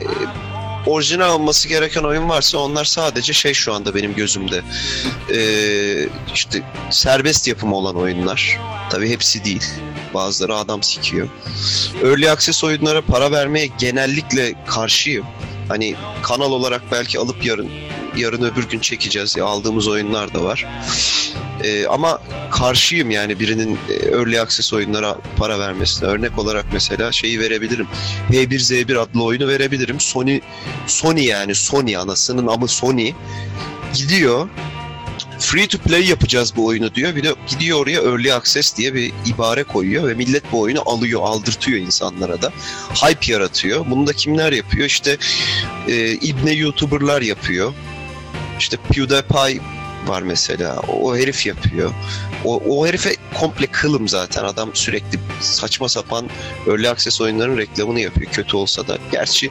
orijinal 0.86 1.34
olması 1.34 1.68
gereken 1.68 2.02
oyun 2.02 2.28
varsa 2.28 2.58
onlar 2.58 2.84
sadece 2.84 3.32
şey 3.32 3.54
şu 3.54 3.74
anda 3.74 3.94
benim 3.94 4.14
gözümde. 4.14 4.62
E, 5.34 5.40
işte 6.34 6.62
serbest 6.90 7.48
yapım 7.48 7.72
olan 7.72 7.96
oyunlar. 7.96 8.58
Tabii 8.90 9.10
hepsi 9.10 9.44
değil. 9.44 9.64
Bazıları 10.14 10.56
adam 10.56 10.82
sikiyor. 10.82 11.28
Early 12.04 12.30
access 12.30 12.64
oyunlara 12.64 13.02
para 13.02 13.32
vermeye 13.32 13.68
genellikle 13.78 14.54
karşıyım. 14.66 15.26
Hani 15.68 15.94
kanal 16.22 16.52
olarak 16.52 16.82
belki 16.92 17.18
alıp 17.18 17.44
yarın 17.44 17.68
yarın 18.16 18.42
öbür 18.42 18.68
gün 18.68 18.78
çekeceğiz. 18.78 19.36
Ya, 19.36 19.44
aldığımız 19.44 19.88
oyunlar 19.88 20.34
da 20.34 20.44
var. 20.44 20.66
E, 21.64 21.86
ama 21.86 22.22
karşıyım 22.50 23.10
yani 23.10 23.40
birinin 23.40 23.78
e, 23.88 23.92
early 23.92 24.40
access 24.40 24.72
oyunlara 24.72 25.16
para 25.36 25.58
vermesine. 25.58 26.08
Örnek 26.08 26.38
olarak 26.38 26.66
mesela 26.72 27.12
şeyi 27.12 27.40
verebilirim. 27.40 27.86
H1Z1 28.30 28.98
adlı 28.98 29.24
oyunu 29.24 29.48
verebilirim. 29.48 30.00
Sony 30.00 30.40
Sony 30.86 31.24
yani 31.24 31.54
Sony 31.54 31.96
anasının 31.96 32.46
ama 32.46 32.68
Sony 32.68 33.12
gidiyor 33.94 34.48
free 35.38 35.66
to 35.66 35.78
play 35.78 36.08
yapacağız 36.08 36.56
bu 36.56 36.66
oyunu 36.66 36.94
diyor. 36.94 37.16
Bir 37.16 37.22
de 37.22 37.34
gidiyor 37.48 37.78
oraya 37.78 38.00
early 38.00 38.32
access 38.32 38.76
diye 38.76 38.94
bir 38.94 39.12
ibare 39.26 39.64
koyuyor 39.64 40.08
ve 40.08 40.14
millet 40.14 40.52
bu 40.52 40.60
oyunu 40.60 40.82
alıyor, 40.86 41.22
aldırtıyor 41.22 41.78
insanlara 41.78 42.42
da. 42.42 42.52
Hype 42.94 43.32
yaratıyor. 43.32 43.90
Bunu 43.90 44.06
da 44.06 44.12
kimler 44.12 44.52
yapıyor? 44.52 44.86
İşte 44.86 45.16
e, 45.88 46.12
ibne 46.12 46.52
YouTuber'lar 46.52 47.22
yapıyor. 47.22 47.72
İşte 48.58 48.76
PewDiePie 48.76 49.60
var 50.08 50.22
mesela. 50.22 50.80
O, 50.88 51.10
o 51.10 51.16
herif 51.16 51.46
yapıyor. 51.46 51.90
O, 52.44 52.62
o 52.68 52.86
herife 52.86 53.16
komple 53.34 53.66
kılım 53.66 54.08
zaten. 54.08 54.44
Adam 54.44 54.70
sürekli 54.74 55.18
saçma 55.40 55.88
sapan 55.88 56.28
early 56.68 56.88
access 56.88 57.20
oyunların 57.20 57.58
reklamını 57.58 58.00
yapıyor. 58.00 58.32
Kötü 58.32 58.56
olsa 58.56 58.88
da. 58.88 58.98
Gerçi 59.12 59.50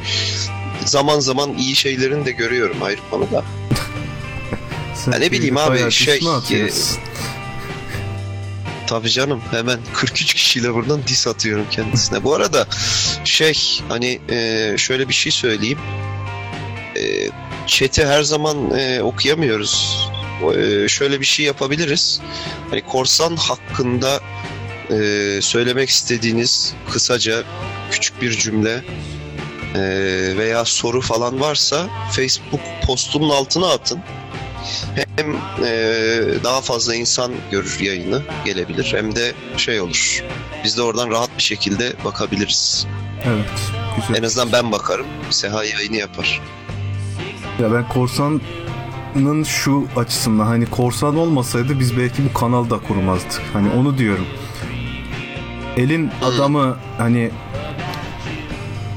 zaman 0.85 1.19
zaman 1.19 1.57
iyi 1.57 1.75
şeylerini 1.75 2.25
de 2.25 2.31
görüyorum 2.31 2.83
ayrı 2.83 2.99
konuda. 3.11 3.43
ya 5.11 5.19
ne 5.19 5.31
bileyim 5.31 5.57
abi 5.57 5.91
şey... 5.91 6.19
E, 6.51 6.69
Tabii 8.87 9.09
canım 9.09 9.41
hemen 9.51 9.79
43 9.93 10.33
kişiyle 10.33 10.73
buradan 10.73 11.01
dis 11.07 11.27
atıyorum 11.27 11.65
kendisine. 11.71 12.23
Bu 12.23 12.35
arada 12.35 12.67
şey 13.23 13.81
hani 13.89 14.19
e, 14.29 14.73
şöyle 14.77 15.09
bir 15.09 15.13
şey 15.13 15.31
söyleyeyim. 15.31 15.79
E, 16.97 17.29
chat'i 17.67 18.05
her 18.05 18.23
zaman 18.23 18.77
e, 18.77 19.01
okuyamıyoruz. 19.01 20.07
E, 20.58 20.88
şöyle 20.88 21.19
bir 21.19 21.26
şey 21.26 21.45
yapabiliriz. 21.45 22.21
Hani 22.69 22.82
korsan 22.82 23.36
hakkında 23.36 24.19
e, 24.91 25.39
söylemek 25.41 25.89
istediğiniz 25.89 26.73
kısaca 26.91 27.43
küçük 27.91 28.21
bir 28.21 28.32
cümle 28.32 28.84
e, 29.76 29.82
veya 30.38 30.65
soru 30.65 31.02
falan 31.02 31.39
varsa 31.39 31.89
Facebook 32.12 32.60
postunun 32.86 33.30
altına 33.30 33.67
atın. 33.67 34.00
Hem 35.15 35.36
e, 35.65 36.43
daha 36.43 36.62
fazla 36.62 36.95
insan 36.95 37.32
görür 37.52 37.80
yayını 37.80 38.21
gelebilir 38.45 38.93
hem 38.95 39.15
de 39.15 39.34
şey 39.58 39.82
olur. 39.82 40.23
Biz 40.63 40.78
de 40.78 40.82
oradan 40.82 41.10
rahat 41.10 41.30
bir 41.38 41.43
şekilde 41.43 41.93
bakabiliriz. 42.06 42.88
Evet. 43.26 43.50
Güzel. 43.95 44.21
En 44.21 44.23
azından 44.23 44.52
ben 44.52 44.71
bakarım. 44.71 45.08
Seha 45.30 45.63
yayını 45.63 45.95
yapar. 45.95 46.41
Ya 47.62 47.73
ben 47.73 47.88
korsanın 49.13 49.43
şu 49.43 49.87
açısından 49.95 50.45
hani 50.45 50.65
korsan 50.65 51.15
olmasaydı 51.15 51.79
biz 51.79 51.97
belki 51.97 52.25
bu 52.29 52.33
kanalı 52.33 52.69
da 52.69 52.77
kurmazdık. 52.77 53.41
Hani 53.53 53.69
onu 53.69 53.97
diyorum. 53.97 54.25
Elin 55.77 56.09
adamı 56.21 56.77
hani 56.97 57.31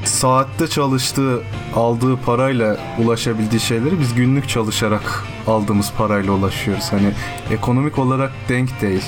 saatte 0.05 0.67
çalıştığı 0.67 1.41
aldığı 1.75 2.17
parayla 2.17 2.77
ulaşabildiği 2.99 3.61
şeyleri 3.61 3.99
biz 3.99 4.15
günlük 4.15 4.49
çalışarak 4.49 5.23
aldığımız 5.47 5.91
parayla 5.97 6.31
ulaşıyoruz. 6.31 6.91
Hani 6.91 7.11
ekonomik 7.51 7.99
olarak 7.99 8.31
denk 8.49 8.81
değil. 8.81 9.05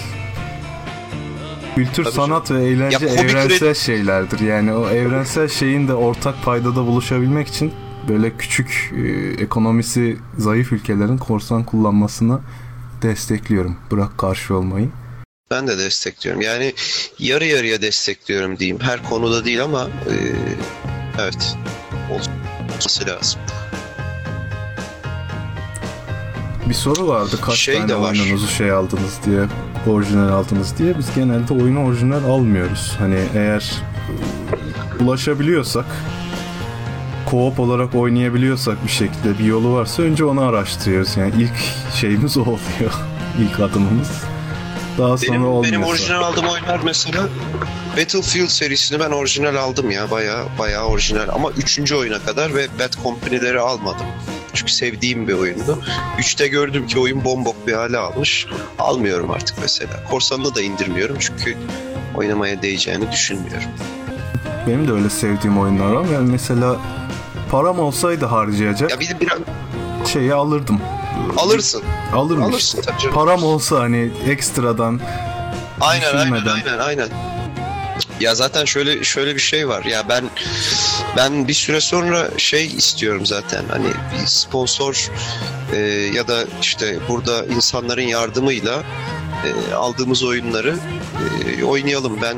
Kültür, 1.75 2.03
Tabii 2.03 2.15
sanat 2.15 2.47
canım. 2.47 2.61
ve 2.61 2.67
eğlence 2.67 3.05
ya, 3.05 3.13
evrensel 3.13 3.67
üret... 3.67 3.77
şeylerdir. 3.77 4.39
Yani 4.39 4.73
o 4.73 4.89
evrensel 4.89 5.47
şeyin 5.47 5.87
de 5.87 5.93
ortak 5.93 6.43
paydada 6.43 6.85
buluşabilmek 6.87 7.47
için 7.47 7.73
böyle 8.07 8.37
küçük 8.37 8.93
e, 8.95 9.01
ekonomisi 9.43 10.17
zayıf 10.37 10.71
ülkelerin 10.73 11.17
korsan 11.17 11.63
kullanmasını 11.63 12.39
destekliyorum. 13.01 13.77
Bırak 13.91 14.17
karşı 14.17 14.55
olmayı. 14.55 14.89
Ben 15.51 15.67
de 15.67 15.77
destekliyorum. 15.77 16.41
Yani 16.41 16.73
yarı 17.19 17.45
yarıya 17.45 17.81
destekliyorum 17.81 18.59
diyeyim. 18.59 18.79
Her 18.79 19.03
konuda 19.09 19.45
değil 19.45 19.63
ama 19.63 19.83
e, 19.83 20.15
evet 21.19 21.57
olması 22.09 23.07
lazım. 23.07 23.41
Bir 26.69 26.73
soru 26.73 27.07
vardı 27.07 27.35
kaç 27.41 27.55
şey 27.55 27.77
tane 27.77 27.95
oyununuzu 27.95 28.47
şey 28.47 28.71
aldınız 28.71 29.19
diye 29.25 29.45
orijinal 29.87 30.29
aldınız 30.29 30.77
diye 30.77 30.97
biz 30.97 31.15
genelde 31.15 31.53
oyunu 31.53 31.85
orijinal 31.85 32.23
almıyoruz. 32.23 32.95
Hani 32.99 33.19
eğer 33.35 33.73
ulaşabiliyorsak 34.99 35.85
co-op 37.33 37.61
olarak 37.61 37.95
oynayabiliyorsak 37.95 38.85
bir 38.85 38.91
şekilde 38.91 39.39
bir 39.39 39.45
yolu 39.45 39.73
varsa 39.73 40.03
önce 40.03 40.25
onu 40.25 40.41
araştırıyoruz. 40.41 41.17
Yani 41.17 41.33
ilk 41.37 41.53
şeyimiz 41.95 42.37
o 42.37 42.41
oluyor. 42.41 42.93
ilk 43.39 43.59
adımımız. 43.59 44.11
Daha 44.97 45.17
sonra 45.17 45.31
benim, 45.31 45.45
olmuyorsa. 45.45 45.71
Benim 45.71 45.83
orijinal 45.83 46.21
aldığım 46.21 46.45
oyunlar 46.45 46.79
mesela 46.83 47.27
Battlefield 47.97 48.47
serisini 48.47 48.99
ben 48.99 49.11
orijinal 49.11 49.55
aldım 49.55 49.91
ya. 49.91 50.11
Baya 50.11 50.43
baya 50.59 50.85
orijinal 50.85 51.29
ama 51.33 51.51
3. 51.51 51.91
oyuna 51.91 52.19
kadar 52.19 52.55
ve 52.55 52.67
Bad 52.79 53.03
Company'leri 53.03 53.59
almadım. 53.59 54.05
Çünkü 54.53 54.71
sevdiğim 54.71 55.27
bir 55.27 55.33
oyundu. 55.33 55.79
3'te 56.19 56.47
gördüm 56.47 56.87
ki 56.87 56.99
oyun 56.99 57.23
bombok 57.23 57.67
bir 57.67 57.73
hale 57.73 57.97
almış. 57.97 58.47
Almıyorum 58.79 59.31
artık 59.31 59.57
mesela. 59.61 60.03
Korsanını 60.09 60.55
da 60.55 60.61
indirmiyorum 60.61 61.17
çünkü 61.19 61.57
oynamaya 62.15 62.61
değeceğini 62.61 63.11
düşünmüyorum. 63.11 63.69
Benim 64.67 64.87
de 64.87 64.91
öyle 64.91 65.09
sevdiğim 65.09 65.59
oyunlar 65.59 65.91
var. 65.91 66.05
Yani 66.13 66.31
mesela 66.31 66.75
param 67.53 67.79
olsaydı 67.79 68.25
harcayacak. 68.25 68.91
Ya 68.91 68.99
bir 68.99 69.09
de 69.09 69.19
bir 69.19 69.29
şeyi 70.09 70.33
alırdım. 70.33 70.81
Alırsın. 71.37 71.83
Alırım 72.15 72.43
Alırsın 72.43 72.79
işte. 72.79 72.91
tabii 72.91 73.01
canım. 73.01 73.15
Param 73.15 73.43
olsa 73.43 73.79
hani 73.79 74.11
ekstradan 74.27 74.99
Aynen 75.81 76.15
aynen 76.15 76.45
aynen 76.45 76.77
aynen. 76.77 77.09
Ya 78.19 78.35
zaten 78.35 78.65
şöyle 78.65 79.03
şöyle 79.03 79.35
bir 79.35 79.39
şey 79.39 79.67
var. 79.67 79.83
Ya 79.83 80.09
ben 80.09 80.23
ben 81.17 81.47
bir 81.47 81.53
süre 81.53 81.81
sonra 81.81 82.29
şey 82.37 82.65
istiyorum 82.65 83.25
zaten. 83.25 83.63
Hani 83.71 83.87
bir 83.87 84.25
sponsor 84.25 85.11
e, 85.73 85.79
ya 86.13 86.27
da 86.27 86.43
işte 86.61 86.97
burada 87.09 87.45
insanların 87.45 88.01
yardımıyla 88.01 88.83
e, 89.45 89.73
aldığımız 89.73 90.23
oyunları 90.23 90.75
e, 91.59 91.63
oynayalım. 91.63 92.21
Ben 92.21 92.37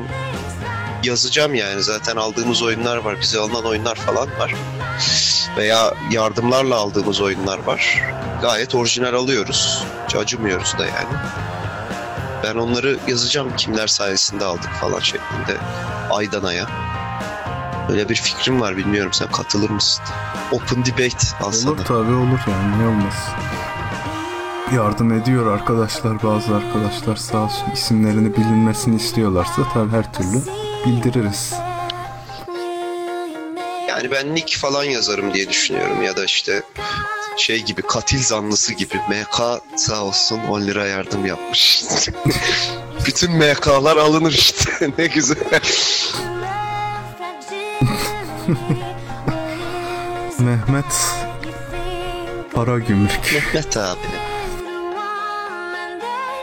yazacağım 1.06 1.56
yani 1.56 1.84
zaten 1.84 2.16
aldığımız 2.16 2.62
oyunlar 2.62 2.98
var. 2.98 3.22
Bize 3.22 3.40
alınan 3.40 3.66
oyunlar 3.66 3.96
falan 3.96 4.28
var. 4.40 4.56
Veya 5.58 5.94
yardımlarla 6.12 6.76
aldığımız 6.76 7.22
oyunlar 7.22 7.60
var. 7.60 8.02
Gayet 8.42 8.76
orijinal 8.76 9.14
alıyoruz. 9.14 9.84
Hiç 10.08 10.16
acımıyoruz 10.16 10.76
da 10.78 10.86
yani. 10.86 11.18
Ben 12.44 12.56
onları 12.56 12.98
yazacağım 13.08 13.56
kimler 13.58 13.88
sayesinde 13.88 14.46
aldık 14.46 14.72
falan 14.82 15.00
şeklinde 15.00 15.58
aydan 16.12 16.44
aya. 16.44 16.68
Böyle 17.90 18.10
bir 18.10 18.16
fikrim 18.16 18.62
var 18.62 18.78
bilmiyorum 18.78 19.14
sen 19.14 19.32
katılır 19.32 19.70
mısın? 19.70 20.04
Open 20.52 20.86
debate 20.86 21.28
al 21.42 21.52
sana. 21.52 21.72
Olur 21.72 21.86
tabii 21.86 22.14
olur 22.14 22.40
yani 22.48 22.84
ne 22.84 22.88
olmaz. 22.88 23.14
Yardım 24.76 25.14
ediyor 25.14 25.54
arkadaşlar 25.54 26.24
bazı 26.24 26.56
arkadaşlar 26.56 27.16
sağ 27.16 27.38
olsun 27.38 27.72
isimlerini 27.74 28.36
bilinmesini 28.36 28.96
istiyorlarsa 28.96 29.62
tabii 29.74 29.92
her 29.92 30.14
türlü 30.14 30.42
bildiririz. 30.86 31.54
Yani 33.90 34.12
ben 34.12 34.36
nick 34.36 34.58
falan 34.58 34.84
yazarım 34.84 35.34
diye 35.34 35.50
düşünüyorum 35.50 36.02
ya 36.02 36.18
da 36.18 36.26
işte 36.26 36.64
şey 37.38 37.64
gibi 37.64 37.82
katil 37.82 38.24
zanlısı 38.24 38.74
gibi 38.74 38.96
MK 38.96 39.42
sağ 39.76 40.04
olsun 40.04 40.40
10 40.40 40.62
lira 40.62 40.86
yardım 40.86 41.26
yapmış. 41.26 41.84
Bütün 43.06 43.32
MK'lar 43.32 43.98
alınır 43.98 44.32
işte 44.32 44.92
ne 44.98 45.08
güzel. 45.08 45.38
Mehmet 50.40 50.86
Para 52.54 52.80
Gümrük. 52.80 53.34
Mehmet 53.34 53.78
abi. 53.78 54.25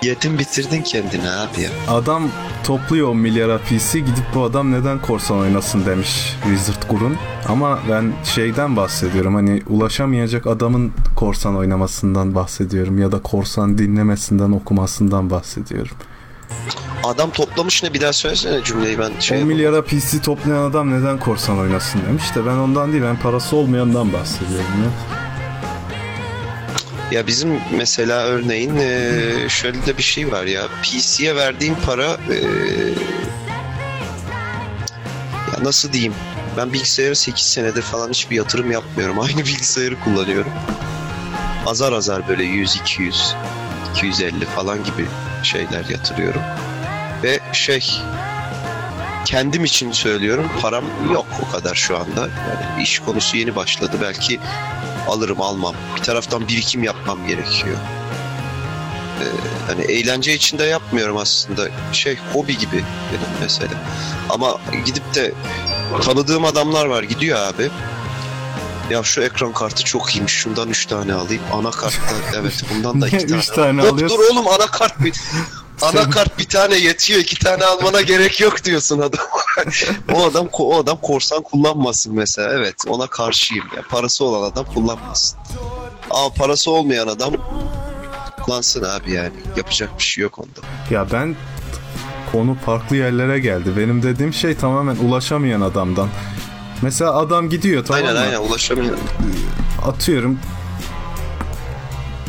Yedin 0.02 0.38
bitirdin 0.38 0.82
kendini 0.82 1.30
abi. 1.30 1.68
Adam 1.88 2.22
topluyor 2.64 3.08
10 3.08 3.16
milyara 3.16 3.58
PC 3.58 3.98
gidip 3.98 4.24
bu 4.34 4.42
adam 4.42 4.72
neden 4.72 5.02
korsan 5.02 5.38
oynasın 5.38 5.86
demiş 5.86 6.36
Wizard 6.42 6.82
Gurun. 6.90 7.16
Ama 7.48 7.78
ben 7.90 8.12
şeyden 8.24 8.76
bahsediyorum 8.76 9.34
hani 9.34 9.62
ulaşamayacak 9.68 10.46
adamın 10.46 10.92
korsan 11.16 11.56
oynamasından 11.56 12.34
bahsediyorum 12.34 12.98
ya 12.98 13.12
da 13.12 13.22
korsan 13.22 13.78
dinlemesinden 13.78 14.52
okumasından 14.52 15.30
bahsediyorum. 15.30 15.96
Adam 17.04 17.30
toplamış 17.30 17.82
ne 17.82 17.94
bir 17.94 18.00
daha 18.00 18.12
söylesene 18.12 18.64
cümleyi 18.64 18.98
ben 18.98 19.10
şey 19.20 19.36
10 19.36 19.40
yapamam. 19.40 19.56
milyara 19.56 19.82
PC 19.84 20.22
toplayan 20.22 20.70
adam 20.70 21.00
neden 21.00 21.18
korsan 21.18 21.58
oynasın 21.58 22.00
demiş 22.08 22.34
de 22.34 22.46
ben 22.46 22.56
ondan 22.56 22.92
değil 22.92 23.04
ben 23.04 23.16
parası 23.16 23.56
olmayandan 23.56 24.12
bahsediyorum 24.12 24.66
ya. 24.84 25.21
Ya 27.12 27.26
bizim 27.26 27.60
mesela 27.76 28.22
örneğin 28.22 28.76
eee, 28.76 29.48
şöyle 29.48 29.86
de 29.86 29.98
bir 29.98 30.02
şey 30.02 30.32
var 30.32 30.44
ya 30.44 30.62
PC'ye 30.82 31.36
verdiğim 31.36 31.74
para 31.86 32.16
eee, 32.30 32.36
ya 35.52 35.64
nasıl 35.64 35.92
diyeyim 35.92 36.14
ben 36.56 36.72
bilgisayara 36.72 37.14
8 37.14 37.44
senedir 37.46 37.82
falan 37.82 38.10
hiçbir 38.10 38.36
yatırım 38.36 38.70
yapmıyorum. 38.70 39.20
Aynı 39.20 39.38
bilgisayarı 39.38 40.00
kullanıyorum. 40.00 40.52
Azar 41.66 41.92
azar 41.92 42.28
böyle 42.28 42.44
100, 42.44 42.76
200, 42.76 43.34
250 43.96 44.44
falan 44.44 44.84
gibi 44.84 45.06
şeyler 45.42 45.84
yatırıyorum. 45.90 46.42
Ve 47.22 47.40
şey 47.52 48.00
kendim 49.24 49.64
için 49.64 49.92
söylüyorum 49.92 50.50
param 50.62 50.84
yok 51.12 51.26
o 51.48 51.52
kadar 51.52 51.74
şu 51.74 51.96
anda. 51.98 52.20
Yani 52.20 52.82
iş 52.82 52.98
konusu 52.98 53.36
yeni 53.36 53.56
başladı. 53.56 53.96
Belki 54.02 54.40
alırım 55.08 55.40
almam. 55.40 55.74
Bir 55.96 56.02
taraftan 56.02 56.48
birikim 56.48 56.82
yapmam 56.82 57.26
gerekiyor. 57.26 57.76
Ee, 59.20 59.24
hani 59.66 59.82
eğlence 59.84 60.34
için 60.34 60.58
de 60.58 60.64
yapmıyorum 60.64 61.16
aslında. 61.16 61.68
Şey 61.92 62.18
hobi 62.32 62.58
gibi 62.58 62.76
benim 63.12 63.36
mesela. 63.40 63.72
Ama 64.30 64.56
gidip 64.86 65.14
de 65.14 65.32
tanıdığım 66.04 66.44
adamlar 66.44 66.86
var 66.86 67.02
gidiyor 67.02 67.38
abi. 67.38 67.70
Ya 68.90 69.02
şu 69.02 69.22
ekran 69.22 69.52
kartı 69.52 69.84
çok 69.84 70.14
iyiymiş. 70.14 70.32
Şundan 70.32 70.68
3 70.68 70.86
tane 70.86 71.14
alayım. 71.14 71.42
Anakart 71.52 71.92
da 71.94 72.38
evet 72.40 72.62
bundan 72.74 73.00
da 73.02 73.06
2 73.08 73.16
Niye 73.16 73.26
tane. 73.26 73.40
üç 73.40 73.46
tane 73.48 73.82
Hop, 73.82 73.98
dur 74.00 74.18
oğlum 74.30 74.48
anakart 74.48 75.00
bir 75.04 75.12
Anakart 75.82 76.38
bir 76.38 76.44
tane 76.44 76.76
yetiyor, 76.76 77.20
iki 77.20 77.38
tane 77.38 77.64
almana 77.64 78.00
gerek 78.00 78.40
yok 78.40 78.64
diyorsun 78.64 78.98
adam. 79.00 79.26
o 80.14 80.24
adam 80.24 80.48
o 80.52 80.78
adam 80.78 80.98
korsan 81.02 81.42
kullanmasın 81.42 82.14
mesela. 82.14 82.52
Evet, 82.52 82.74
ona 82.88 83.06
karşıyım. 83.06 83.64
Ya 83.76 83.82
parası 83.90 84.24
olan 84.24 84.50
adam 84.50 84.64
kullanmasın. 84.74 85.38
Ama 86.10 86.28
parası 86.34 86.70
olmayan 86.70 87.06
adam 87.06 87.32
kullansın 88.42 88.84
abi 88.84 89.12
yani. 89.12 89.32
Yapacak 89.56 89.98
bir 89.98 90.02
şey 90.02 90.22
yok 90.22 90.38
onda. 90.38 90.60
Ya 90.90 91.06
ben 91.12 91.36
konu 92.32 92.56
farklı 92.66 92.96
yerlere 92.96 93.38
geldi. 93.38 93.76
Benim 93.76 94.02
dediğim 94.02 94.32
şey 94.32 94.56
tamamen 94.56 94.96
ulaşamayan 94.96 95.60
adamdan. 95.60 96.08
Mesela 96.82 97.14
adam 97.14 97.48
gidiyor 97.48 97.84
tamam 97.84 98.02
aynen 98.02 98.14
mı? 98.14 98.20
aynen 98.20 98.40
ulaşamıyor. 98.48 98.98
Atıyorum. 99.86 100.38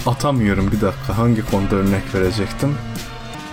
Atamıyorum 0.06 0.72
bir 0.72 0.82
dakika. 0.82 1.18
Hangi 1.18 1.46
konuda 1.52 1.76
örnek 1.76 2.16
verecektim? 2.16 2.78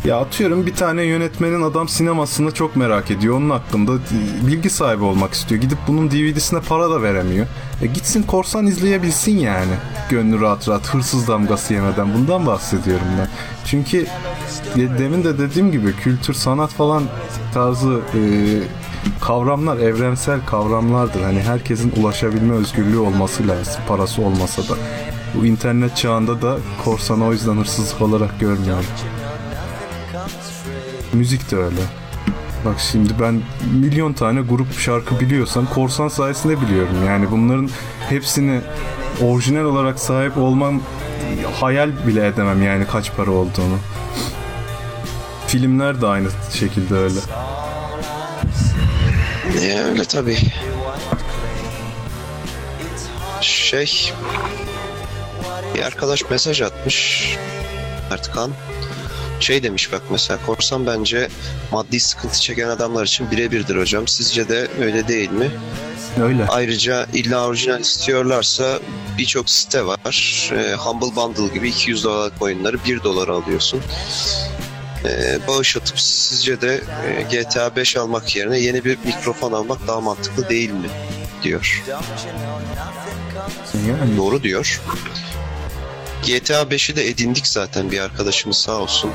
Ya 0.05 0.21
atıyorum 0.21 0.67
bir 0.67 0.75
tane 0.75 1.03
yönetmenin 1.03 1.63
adam 1.63 1.89
sinemasını 1.89 2.55
çok 2.55 2.77
merak 2.77 3.11
ediyor. 3.11 3.37
Onun 3.37 3.51
hakkında 3.51 3.93
e, 3.95 4.47
bilgi 4.47 4.71
sahibi 4.71 5.05
olmak 5.05 5.33
istiyor. 5.33 5.61
Gidip 5.61 5.79
bunun 5.89 6.11
DVD'sine 6.11 6.61
para 6.61 6.91
da 6.91 7.03
veremiyor. 7.03 7.47
E 7.83 7.87
gitsin 7.87 8.23
korsan 8.23 8.67
izleyebilsin 8.67 9.39
yani. 9.39 9.73
Gönlü 10.11 10.41
rahat 10.41 10.69
rahat 10.69 10.95
hırsız 10.95 11.29
damgası 11.29 11.75
yemeden. 11.75 12.15
Bundan 12.15 12.47
bahsediyorum 12.47 13.07
ben. 13.19 13.29
Çünkü 13.65 14.07
demin 14.77 15.25
de 15.25 15.39
dediğim 15.39 15.73
gibi 15.73 15.97
kültür, 15.97 16.35
sanat 16.35 16.71
falan 16.71 17.03
tarzı 17.55 18.01
e, 18.15 18.21
kavramlar 19.21 19.79
evrensel 19.79 20.41
kavramlardır. 20.47 21.23
Hani 21.23 21.41
herkesin 21.41 21.93
ulaşabilme 21.97 22.55
özgürlüğü 22.55 22.99
olması 22.99 23.49
lazım. 23.49 23.83
Parası 23.89 24.23
olmasa 24.23 24.63
da. 24.63 24.79
Bu 25.35 25.47
internet 25.47 25.97
çağında 25.97 26.43
da 26.43 26.57
korsanı 26.85 27.27
o 27.27 27.33
yüzden 27.33 27.57
hırsızlık 27.57 28.03
olarak 28.03 28.41
görmüyorum. 28.41 28.85
Müzik 31.13 31.51
de 31.51 31.57
öyle. 31.57 31.81
Bak 32.65 32.81
şimdi 32.91 33.13
ben 33.21 33.43
milyon 33.73 34.13
tane 34.13 34.41
grup 34.41 34.79
şarkı 34.79 35.21
biliyorsam 35.21 35.67
korsan 35.67 36.09
sayesinde 36.09 36.61
biliyorum. 36.61 37.07
Yani 37.07 37.31
bunların 37.31 37.71
hepsini 38.09 38.61
orijinal 39.23 39.65
olarak 39.65 40.01
sahip 40.01 40.39
olmam 40.39 40.83
hayal 41.61 42.07
bile 42.07 42.27
edemem 42.27 42.63
yani 42.63 42.87
kaç 42.87 43.13
para 43.17 43.31
olduğunu. 43.31 43.79
Filmler 45.47 46.01
de 46.01 46.07
aynı 46.07 46.29
şekilde 46.53 46.95
öyle. 46.95 47.21
Ya 49.67 49.85
öyle 49.85 50.05
tabii. 50.05 50.39
Şey 53.41 54.13
bir 55.75 55.83
arkadaş 55.83 56.31
mesaj 56.31 56.63
atmış 56.63 57.29
Ertuğan. 58.11 58.51
Şey 59.41 59.63
demiş 59.63 59.93
bak 59.93 60.03
mesela 60.11 60.39
korsan 60.47 60.87
bence 60.87 61.29
maddi 61.73 62.01
sıkıntı 62.01 62.41
çeken 62.41 62.69
adamlar 62.69 63.05
için 63.07 63.31
birebirdir 63.31 63.77
hocam. 63.77 64.09
Sizce 64.09 64.49
de 64.49 64.69
öyle 64.81 65.09
değil 65.09 65.31
mi? 65.31 65.51
Öyle. 66.23 66.47
Ayrıca 66.49 67.07
illa 67.13 67.47
orijinal 67.47 67.81
istiyorlarsa 67.81 68.79
birçok 69.19 69.51
site 69.51 69.87
var. 69.87 70.01
Ee, 70.53 70.75
Humble 70.75 71.17
Bundle 71.17 71.55
gibi 71.55 71.69
200 71.69 72.05
dolarlık 72.05 72.43
oyunları 72.43 72.85
1 72.85 73.03
dolara 73.03 73.33
alıyorsun. 73.33 73.81
Ee, 75.05 75.39
bağış 75.49 75.77
atıp 75.77 76.01
sizce 76.01 76.61
de 76.61 76.81
e, 77.07 77.23
GTA 77.43 77.77
5 77.77 77.97
almak 77.97 78.37
yerine 78.37 78.59
yeni 78.59 78.85
bir 78.85 78.99
mikrofon 79.05 79.53
almak 79.53 79.87
daha 79.89 80.01
mantıklı 80.01 80.49
değil 80.49 80.71
mi? 80.71 80.89
diyor. 81.43 81.85
Yani 83.89 84.17
Doğru 84.17 84.43
diyor. 84.43 84.81
GTA 86.27 86.63
5'i 86.63 86.97
de 86.97 87.09
edindik 87.09 87.47
zaten 87.47 87.91
bir 87.91 88.01
arkadaşımız 88.01 88.57
sağ 88.57 88.73
olsun. 88.73 89.11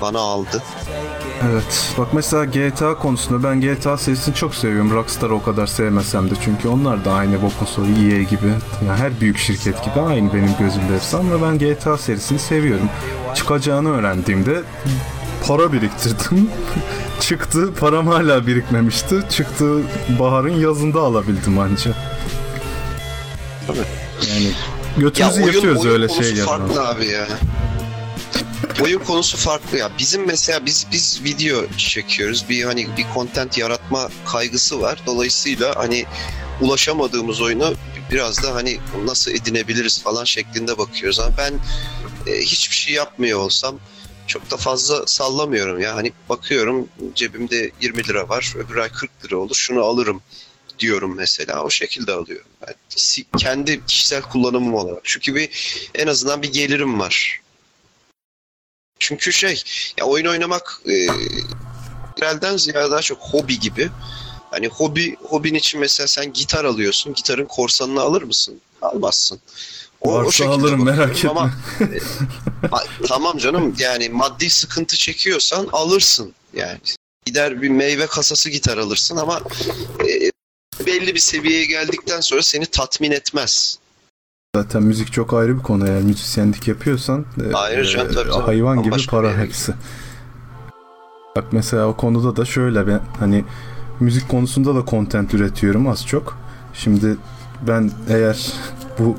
Bana 0.00 0.18
aldı. 0.18 0.62
Evet. 1.52 1.94
Bak 1.98 2.08
mesela 2.12 2.44
GTA 2.44 2.98
konusunda 2.98 3.48
ben 3.48 3.60
GTA 3.60 3.96
serisini 3.96 4.34
çok 4.34 4.54
seviyorum. 4.54 4.90
Rockstar 4.90 5.30
o 5.30 5.42
kadar 5.42 5.66
sevmesem 5.66 6.30
de 6.30 6.34
çünkü 6.44 6.68
onlar 6.68 7.04
da 7.04 7.12
aynı 7.12 7.42
Bokoso, 7.42 7.82
EA 7.82 8.22
gibi. 8.22 8.48
Yani 8.86 8.98
her 8.98 9.20
büyük 9.20 9.38
şirket 9.38 9.84
gibi 9.84 10.00
aynı 10.00 10.34
benim 10.34 10.50
gözümde 10.58 10.94
hepsi 10.94 11.16
ama 11.16 11.42
ben 11.42 11.58
GTA 11.58 11.98
serisini 11.98 12.38
seviyorum. 12.38 12.88
Çıkacağını 13.34 13.90
öğrendiğimde 13.90 14.62
para 15.46 15.72
biriktirdim. 15.72 16.50
Çıktı, 17.20 17.74
param 17.80 18.06
hala 18.06 18.46
birikmemişti. 18.46 19.22
Çıktı 19.30 19.80
baharın 20.20 20.60
yazında 20.60 21.00
alabildim 21.00 21.58
anca. 21.58 21.90
Tabii. 23.66 23.78
Yani 24.30 24.52
götümüzü 24.96 25.42
yırtıyoruz 25.42 25.86
öyle 25.86 26.06
konusu 26.06 26.24
şey 26.24 26.34
yapmak. 26.34 26.58
farklı 26.58 26.88
abi 26.88 27.06
ya. 27.06 27.28
oyun 28.82 28.98
konusu 28.98 29.36
farklı 29.36 29.78
ya. 29.78 29.90
Bizim 29.98 30.26
mesela 30.26 30.66
biz 30.66 30.86
biz 30.92 31.20
video 31.24 31.66
çekiyoruz. 31.76 32.44
Bir 32.48 32.64
hani 32.64 32.88
bir 32.96 33.06
content 33.14 33.58
yaratma 33.58 34.08
kaygısı 34.26 34.80
var. 34.80 34.98
Dolayısıyla 35.06 35.76
hani 35.76 36.04
ulaşamadığımız 36.60 37.40
oyunu 37.40 37.74
biraz 38.10 38.42
da 38.42 38.54
hani 38.54 38.78
nasıl 39.04 39.30
edinebiliriz 39.30 40.02
falan 40.02 40.24
şeklinde 40.24 40.78
bakıyoruz. 40.78 41.20
Ama 41.20 41.30
ben 41.38 41.54
e, 42.32 42.40
hiçbir 42.40 42.76
şey 42.76 42.94
yapmıyor 42.94 43.38
olsam 43.38 43.78
çok 44.26 44.50
da 44.50 44.56
fazla 44.56 45.06
sallamıyorum 45.06 45.80
ya. 45.80 45.96
Hani 45.96 46.12
bakıyorum 46.28 46.88
cebimde 47.14 47.70
20 47.80 48.08
lira 48.08 48.28
var. 48.28 48.54
Öbür 48.56 48.76
ay 48.76 48.88
40 48.88 49.24
lira 49.24 49.36
olur. 49.36 49.54
Şunu 49.54 49.80
alırım 49.82 50.22
diyorum 50.78 51.14
mesela. 51.16 51.62
O 51.62 51.70
şekilde 51.70 52.12
alıyorum. 52.12 52.46
Si- 52.88 53.26
kendi 53.38 53.86
kişisel 53.86 54.22
kullanımım 54.22 54.74
olarak. 54.74 55.00
Çünkü 55.04 55.34
bir 55.34 55.50
en 55.94 56.06
azından 56.06 56.42
bir 56.42 56.52
gelirim 56.52 57.00
var. 57.00 57.40
Çünkü 58.98 59.32
şey 59.32 59.62
ya 59.98 60.04
oyun 60.04 60.26
oynamak 60.26 60.80
e, 60.86 60.92
realden 62.22 62.56
ziyade 62.56 62.90
daha 62.90 63.02
çok 63.02 63.18
hobi 63.18 63.60
gibi. 63.60 63.90
Hani 64.50 64.68
hobi 64.68 65.16
hobin 65.16 65.54
için 65.54 65.80
mesela 65.80 66.06
sen 66.06 66.32
gitar 66.32 66.64
alıyorsun. 66.64 67.14
Gitarın 67.14 67.44
korsanını 67.44 68.00
alır 68.00 68.22
mısın? 68.22 68.60
Almazsın. 68.82 69.40
Varsa 70.02 70.30
şekilde 70.32 70.54
alırım, 70.54 70.84
merak 70.84 71.10
bakıyorum 71.10 71.38
ama, 71.38 71.52
e, 71.80 71.98
tamam 73.06 73.38
canım 73.38 73.74
yani 73.78 74.08
maddi 74.08 74.50
sıkıntı 74.50 74.96
çekiyorsan 74.96 75.68
alırsın 75.72 76.34
yani. 76.52 76.78
Gider 77.26 77.62
bir 77.62 77.68
meyve 77.68 78.06
kasası 78.06 78.50
gitar 78.50 78.78
alırsın 78.78 79.16
ama 79.16 79.40
e, 80.06 80.13
belli 80.86 81.14
bir 81.14 81.20
seviyeye 81.20 81.64
geldikten 81.64 82.20
sonra 82.20 82.42
seni 82.42 82.66
tatmin 82.66 83.10
etmez. 83.10 83.78
Zaten 84.56 84.82
müzik 84.82 85.12
çok 85.12 85.34
ayrı 85.34 85.58
bir 85.58 85.62
konu 85.62 85.88
eğer 85.88 86.02
müzisyenlik 86.02 86.68
yapıyorsan 86.68 87.24
e, 87.50 87.54
Ayrı 87.54 87.86
canım, 87.86 88.14
tabii, 88.14 88.30
tabii. 88.30 88.42
hayvan 88.44 88.82
gibi 88.82 89.06
para 89.06 89.36
hepsi. 89.38 89.74
Bak 91.36 91.44
mesela 91.52 91.86
o 91.86 91.96
konuda 91.96 92.36
da 92.36 92.44
şöyle 92.44 92.86
ben 92.86 93.00
hani 93.18 93.44
müzik 94.00 94.28
konusunda 94.28 94.74
da 94.74 94.86
content 94.90 95.34
üretiyorum 95.34 95.88
az 95.88 96.06
çok. 96.06 96.38
Şimdi 96.74 97.16
ben 97.68 97.90
eğer 98.08 98.52
bu 98.98 99.16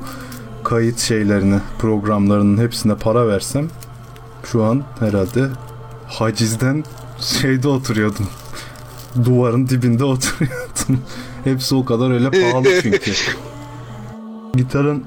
kayıt 0.64 0.98
şeylerini, 0.98 1.60
programlarının 1.78 2.62
hepsine 2.62 2.94
para 2.96 3.28
versem 3.28 3.68
şu 4.44 4.64
an 4.64 4.84
herhalde 4.98 5.48
hacizden 6.08 6.84
şeyde 7.20 7.68
oturuyordum. 7.68 8.28
Duvarın 9.24 9.68
dibinde 9.68 10.04
oturuyordum. 10.04 11.02
Hepsi 11.46 11.74
o 11.74 11.84
kadar 11.84 12.10
öyle 12.10 12.30
pahalı 12.30 12.68
çünkü. 12.82 13.12
Gitarın 14.56 15.04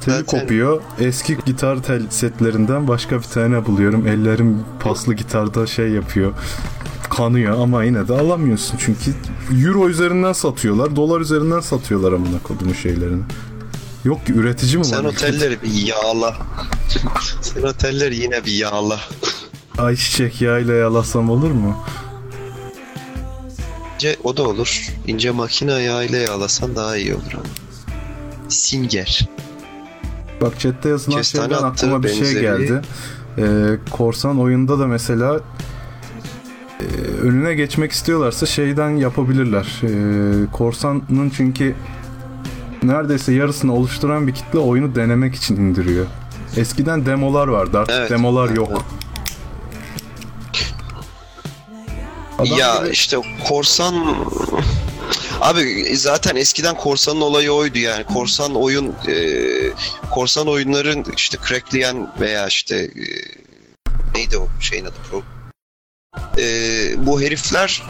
teli 0.00 0.14
Zaten- 0.16 0.40
kopuyor. 0.40 0.80
Eski 1.00 1.38
gitar 1.46 1.82
tel 1.82 2.02
setlerinden 2.10 2.88
başka 2.88 3.18
bir 3.18 3.22
tane 3.26 3.66
buluyorum. 3.66 4.06
Ellerim 4.06 4.60
paslı 4.80 5.14
gitarda 5.14 5.66
şey 5.66 5.88
yapıyor. 5.88 6.32
Kanıyor 7.10 7.60
ama 7.60 7.84
yine 7.84 8.08
de 8.08 8.12
alamıyorsun 8.12 8.78
çünkü 8.80 9.14
euro 9.66 9.88
üzerinden 9.88 10.32
satıyorlar, 10.32 10.96
dolar 10.96 11.20
üzerinden 11.20 11.60
satıyorlar 11.60 12.12
amına 12.12 12.38
kodumu 12.42 12.74
şeylerini. 12.74 13.22
Yok 14.04 14.26
ki 14.26 14.32
üretici 14.32 14.76
mi 14.78 14.84
Sen 14.84 15.04
var? 15.04 15.10
otelleri 15.10 15.62
bir 15.62 15.72
yağla. 15.88 16.36
Sen 17.42 17.62
otelleri 17.62 18.16
yine 18.16 18.44
bir 18.44 18.52
yağla. 18.52 19.00
Ayçiçek 19.78 20.40
yağıyla 20.42 20.74
yalasam 20.74 21.30
olur 21.30 21.50
mu? 21.50 21.76
İnce, 23.98 24.16
o 24.24 24.36
da 24.36 24.42
olur. 24.48 24.88
İnce 25.06 25.30
makine 25.30 25.72
yağıyla 25.72 26.18
yağlasan 26.18 26.76
daha 26.76 26.96
iyi 26.96 27.14
olur 27.14 27.32
ama. 27.34 27.42
Singer. 28.48 29.28
Bak 30.40 30.60
chatte 30.60 30.88
yazılan 30.88 31.16
Kestane 31.16 31.54
şeyden 31.54 31.62
aklıma 31.62 32.02
bir 32.02 32.08
şey 32.08 32.20
benzeri. 32.20 32.40
geldi. 32.42 32.80
Ee, 33.38 33.42
korsan 33.90 34.40
oyunda 34.40 34.78
da 34.78 34.86
mesela 34.86 35.40
e, 36.80 36.84
önüne 37.22 37.54
geçmek 37.54 37.92
istiyorlarsa 37.92 38.46
şeyden 38.46 38.90
yapabilirler. 38.90 39.82
Ee, 39.82 40.46
korsanın 40.52 41.32
çünkü 41.36 41.74
neredeyse 42.82 43.32
yarısını 43.32 43.74
oluşturan 43.74 44.26
bir 44.26 44.34
kitle 44.34 44.58
oyunu 44.58 44.94
denemek 44.94 45.34
için 45.34 45.56
indiriyor. 45.56 46.06
Eskiden 46.56 47.06
demolar 47.06 47.48
vardı 47.48 47.78
artık 47.78 47.94
Evet. 47.98 48.10
demolar 48.10 48.50
yok. 48.50 48.84
Adam 52.38 52.58
ya 52.58 52.76
gibi- 52.76 52.90
işte 52.90 53.16
korsan 53.48 54.16
Abi 55.40 55.96
zaten 55.96 56.36
eskiden 56.36 56.74
korsanın 56.76 57.20
olayı 57.20 57.52
oydu 57.52 57.78
yani. 57.78 58.04
Korsan 58.04 58.54
oyun 58.54 58.94
e, 59.08 59.14
korsan 60.10 60.48
oyunların 60.48 61.04
işte 61.16 61.38
crackleyen 61.48 62.08
veya 62.20 62.46
işte 62.46 62.76
e, 62.76 63.04
neydi 64.14 64.38
o 64.38 64.48
şeyin 64.60 64.84
adı 64.84 64.96
pro? 65.10 65.22
E, 66.38 67.06
bu 67.06 67.20
herifler 67.22 67.82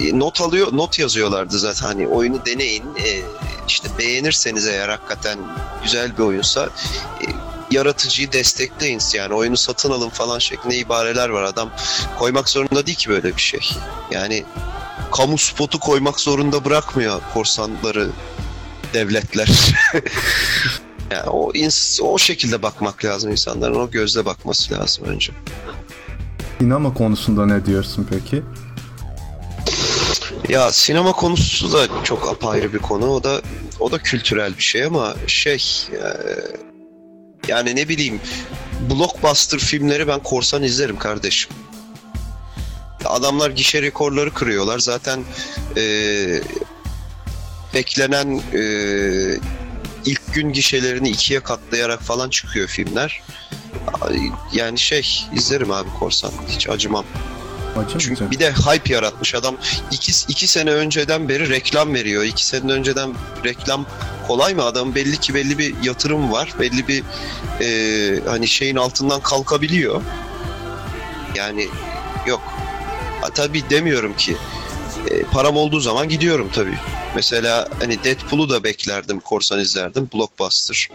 e, 0.00 0.18
not 0.18 0.40
alıyor 0.40 0.68
not 0.72 0.98
yazıyorlardı 0.98 1.58
zaten. 1.58 1.86
Hani 1.86 2.08
oyunu 2.08 2.46
deneyin 2.46 2.82
e, 2.82 3.22
işte 3.68 3.88
beğenirseniz 3.98 4.66
eğer 4.66 4.88
hakikaten 4.88 5.38
güzel 5.82 6.18
bir 6.18 6.22
oyunsa 6.22 6.68
e, 7.20 7.26
yaratıcıyı 7.70 8.32
destekleyin 8.32 9.00
yani 9.14 9.34
oyunu 9.34 9.56
satın 9.56 9.90
alın 9.90 10.08
falan 10.08 10.38
şeklinde 10.38 10.76
ibareler 10.76 11.28
var 11.28 11.42
adam 11.42 11.70
koymak 12.18 12.48
zorunda 12.48 12.86
değil 12.86 12.98
ki 12.98 13.08
böyle 13.08 13.36
bir 13.36 13.42
şey 13.42 13.70
yani 14.10 14.44
kamu 15.12 15.38
spotu 15.38 15.80
koymak 15.80 16.20
zorunda 16.20 16.64
bırakmıyor 16.64 17.20
korsanları 17.34 18.08
devletler. 18.94 19.48
yani 21.10 21.30
o 21.30 21.52
ins- 21.52 22.02
o 22.02 22.18
şekilde 22.18 22.62
bakmak 22.62 23.04
lazım 23.04 23.30
insanların 23.30 23.74
o 23.74 23.90
gözle 23.90 24.24
bakması 24.24 24.74
lazım 24.74 25.04
önce. 25.04 25.32
Sinema 26.58 26.94
konusunda 26.94 27.46
ne 27.46 27.66
diyorsun 27.66 28.06
peki? 28.10 28.42
Ya 30.48 30.72
sinema 30.72 31.12
konusu 31.12 31.72
da 31.72 32.02
çok 32.04 32.28
apayrı 32.28 32.72
bir 32.72 32.78
konu. 32.78 33.10
O 33.10 33.24
da 33.24 33.40
o 33.80 33.92
da 33.92 33.98
kültürel 33.98 34.56
bir 34.56 34.62
şey 34.62 34.84
ama 34.84 35.14
şey 35.26 35.64
e, 35.92 36.06
yani 37.48 37.76
ne 37.76 37.88
bileyim 37.88 38.20
blockbuster 38.90 39.58
filmleri 39.58 40.08
ben 40.08 40.22
korsan 40.22 40.62
izlerim 40.62 40.98
kardeşim. 40.98 41.52
Adamlar 43.04 43.50
gişe 43.50 43.82
rekorları 43.82 44.34
kırıyorlar. 44.34 44.78
Zaten 44.78 45.24
e, 45.76 45.82
beklenen 47.74 48.42
e, 48.54 48.62
ilk 50.04 50.34
gün 50.34 50.52
gişelerini 50.52 51.08
ikiye 51.08 51.40
katlayarak 51.40 52.02
falan 52.02 52.30
çıkıyor 52.30 52.68
filmler. 52.68 53.22
Yani 54.52 54.78
şey 54.78 55.26
izlerim 55.34 55.70
abi 55.70 55.88
korsan. 55.98 56.32
Hiç 56.48 56.68
acımam. 56.68 57.04
Acı 57.78 57.98
Çünkü 57.98 58.30
bir 58.30 58.38
de 58.38 58.52
hype 58.52 58.94
yaratmış 58.94 59.34
adam. 59.34 59.56
iki, 59.90 60.12
iki 60.28 60.46
sene 60.46 60.70
önceden 60.70 61.28
beri 61.28 61.48
reklam 61.50 61.94
veriyor. 61.94 62.24
İki 62.24 62.46
sene 62.46 62.72
önceden 62.72 63.14
reklam 63.44 63.86
kolay 64.26 64.54
mı? 64.54 64.62
Adamın 64.62 64.94
belli 64.94 65.16
ki 65.16 65.34
belli 65.34 65.58
bir 65.58 65.74
yatırım 65.82 66.32
var. 66.32 66.54
Belli 66.60 66.88
bir 66.88 67.02
e, 67.60 68.20
hani 68.28 68.48
şeyin 68.48 68.76
altından 68.76 69.20
kalkabiliyor. 69.20 70.02
Yani 71.34 71.68
yok. 72.26 72.42
Ha, 73.20 73.28
tabii 73.34 73.70
demiyorum 73.70 74.16
ki. 74.16 74.36
E, 75.10 75.22
param 75.22 75.56
olduğu 75.56 75.80
zaman 75.80 76.08
gidiyorum 76.08 76.50
tabii. 76.54 76.78
Mesela 77.14 77.68
hani 77.80 78.04
Deadpool'u 78.04 78.50
da 78.50 78.64
beklerdim, 78.64 79.20
korsan 79.20 79.60
izlerdim. 79.60 80.10
Blockbuster. 80.14 80.88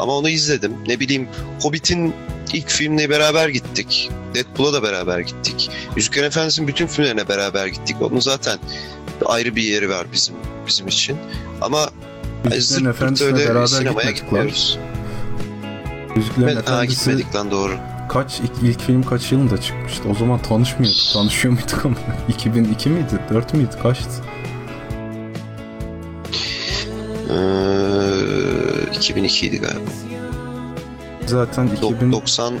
Ama 0.00 0.12
onu 0.16 0.28
izledim. 0.28 0.72
Ne 0.86 1.00
bileyim 1.00 1.28
Hobbit'in 1.62 2.14
ilk 2.52 2.68
filmine 2.68 3.10
beraber 3.10 3.48
gittik. 3.48 4.10
Deadpool'a 4.34 4.72
da 4.72 4.82
beraber 4.82 5.20
gittik. 5.20 5.70
Yüzüklerin 5.96 6.26
Efendisi'nin 6.26 6.68
bütün 6.68 6.86
filmlerine 6.86 7.28
beraber 7.28 7.66
gittik. 7.66 7.96
Onun 8.00 8.20
zaten 8.20 8.58
ayrı 9.26 9.56
bir 9.56 9.62
yeri 9.62 9.90
var 9.90 10.06
bizim 10.12 10.34
bizim 10.66 10.88
için. 10.88 11.16
Ama 11.60 11.90
Yüzüklerin 12.54 12.84
pırt 12.84 12.94
Efendisi'ne 12.96 13.38
beraber 13.38 13.66
sinemaya 13.66 14.10
gitmiyoruz. 14.10 14.78
Yüzüklerin 16.16 16.54
Ha, 16.54 16.60
Efendisi 16.60 16.98
gitmedik 17.10 17.34
lan 17.34 17.50
doğru. 17.50 17.72
kaç 18.08 18.40
ilk, 18.40 18.52
ilk 18.70 18.80
film 18.80 19.02
kaç 19.02 19.32
yılında 19.32 19.60
çıkmıştı? 19.60 20.02
O 20.10 20.14
zaman 20.14 20.42
tanışmıyorduk. 20.42 21.12
Tanışıyor 21.12 21.54
muyduk 21.54 21.84
ama? 21.86 21.96
2002 22.28 22.88
miydi? 22.88 23.18
4 23.34 23.54
müydü? 23.54 23.70
Kaçtı? 23.82 24.10
Ee, 27.30 27.32
2002 29.10 29.46
idi 29.46 29.58
galiba. 29.60 29.90
Zaten 31.26 31.68
Do- 31.68 31.94
2000 31.94 32.12
90 32.12 32.54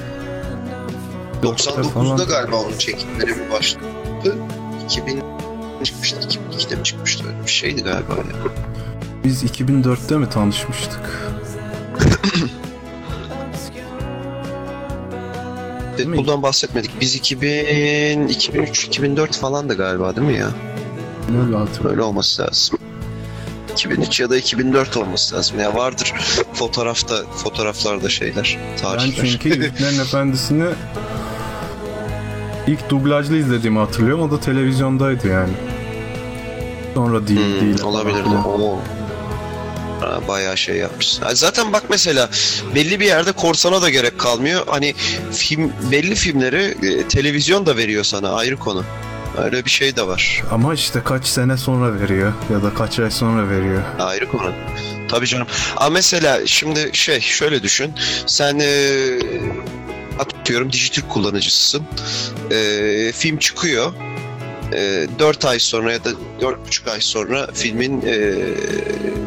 falan. 1.82 2.18
99'da 2.18 2.24
galiba 2.24 2.56
onun 2.56 2.78
çekimleri 2.78 3.28
bir 3.28 3.50
başladı. 3.50 4.36
2000 4.84 5.22
çıkmıştı. 5.84 6.16
2002'de 6.20 6.76
mi 6.76 6.84
çıkmıştı 6.84 7.24
öyle 7.28 7.42
bir 7.46 7.50
şeydi 7.50 7.82
galiba. 7.82 8.12
ya. 8.12 8.24
biz 9.24 9.44
2004'te 9.44 10.16
mi 10.16 10.28
tanışmıştık? 10.28 11.00
Deadpool'dan 15.98 16.42
bahsetmedik. 16.42 16.90
Biz 17.00 17.14
2000, 17.14 18.28
2003, 18.28 18.84
2004 18.84 19.36
falan 19.36 19.68
da 19.68 19.74
galiba 19.74 20.16
değil 20.16 20.26
mi 20.26 20.38
ya? 20.38 20.48
Öyle 21.44 21.56
hatırlıyorum. 21.56 21.90
Öyle 21.90 22.02
olması 22.02 22.42
lazım. 22.42 22.78
2003 23.72 24.20
ya 24.20 24.30
da 24.30 24.36
2004 24.36 24.96
olması 24.96 25.36
lazım. 25.36 25.60
Ya 25.60 25.74
vardır 25.74 26.12
fotoğrafta 26.54 27.16
fotoğraflarda 27.36 28.08
şeyler, 28.08 28.58
Ben 28.76 28.82
tarihler. 28.82 29.26
çünkü 29.30 29.48
Yüzüklerin 29.58 29.98
Efendisi'ni 30.00 30.64
İlk 32.66 32.90
dublajlı 32.90 33.36
izlediğimi 33.36 33.78
hatırlıyorum. 33.78 34.22
O 34.22 34.30
da 34.30 34.40
televizyondaydı 34.40 35.28
yani. 35.28 35.52
Sonra 36.94 37.26
değil 37.28 37.40
Hmm, 37.40 37.60
değil. 37.60 37.82
olabilir 37.82 38.24
de. 38.24 38.28
Oo. 38.28 38.78
Ha, 40.00 40.20
Bayağı 40.28 40.56
şey 40.56 40.76
yapmışsın. 40.76 41.24
Zaten 41.34 41.72
bak 41.72 41.82
mesela 41.90 42.28
belli 42.74 43.00
bir 43.00 43.04
yerde 43.06 43.32
korsana 43.32 43.82
da 43.82 43.90
gerek 43.90 44.18
kalmıyor. 44.18 44.62
Hani 44.66 44.94
film 45.32 45.72
belli 45.92 46.14
filmleri 46.14 46.76
e, 46.82 47.08
televizyon 47.08 47.66
da 47.66 47.76
veriyor 47.76 48.04
sana 48.04 48.30
ayrı 48.32 48.56
konu. 48.56 48.84
Öyle 49.38 49.64
bir 49.64 49.70
şey 49.70 49.96
de 49.96 50.06
var. 50.06 50.42
Ama 50.50 50.74
işte 50.74 51.00
kaç 51.04 51.26
sene 51.26 51.56
sonra 51.56 52.00
veriyor 52.00 52.32
ya 52.52 52.62
da 52.62 52.74
kaç 52.74 52.98
ay 52.98 53.10
sonra 53.10 53.48
veriyor. 53.50 53.82
Ayrı 53.98 54.28
konu. 54.28 54.52
Tabii 55.08 55.26
canım. 55.26 55.46
Ama 55.76 55.90
mesela 55.90 56.46
şimdi 56.46 56.90
şey 56.92 57.20
şöyle 57.20 57.62
düşün. 57.62 57.92
Sen 58.26 58.58
e, 58.58 58.68
atıyorum 60.18 60.72
Dijitürk 60.72 61.08
kullanıcısısın. 61.08 61.82
E, 62.50 63.12
film 63.12 63.36
çıkıyor. 63.38 63.92
E, 64.72 65.06
4 65.18 65.44
ay 65.44 65.58
sonra 65.58 65.92
ya 65.92 66.04
da 66.04 66.10
4,5 66.40 66.90
ay 66.90 67.00
sonra 67.00 67.48
filmin 67.54 68.02
e, 68.06 68.34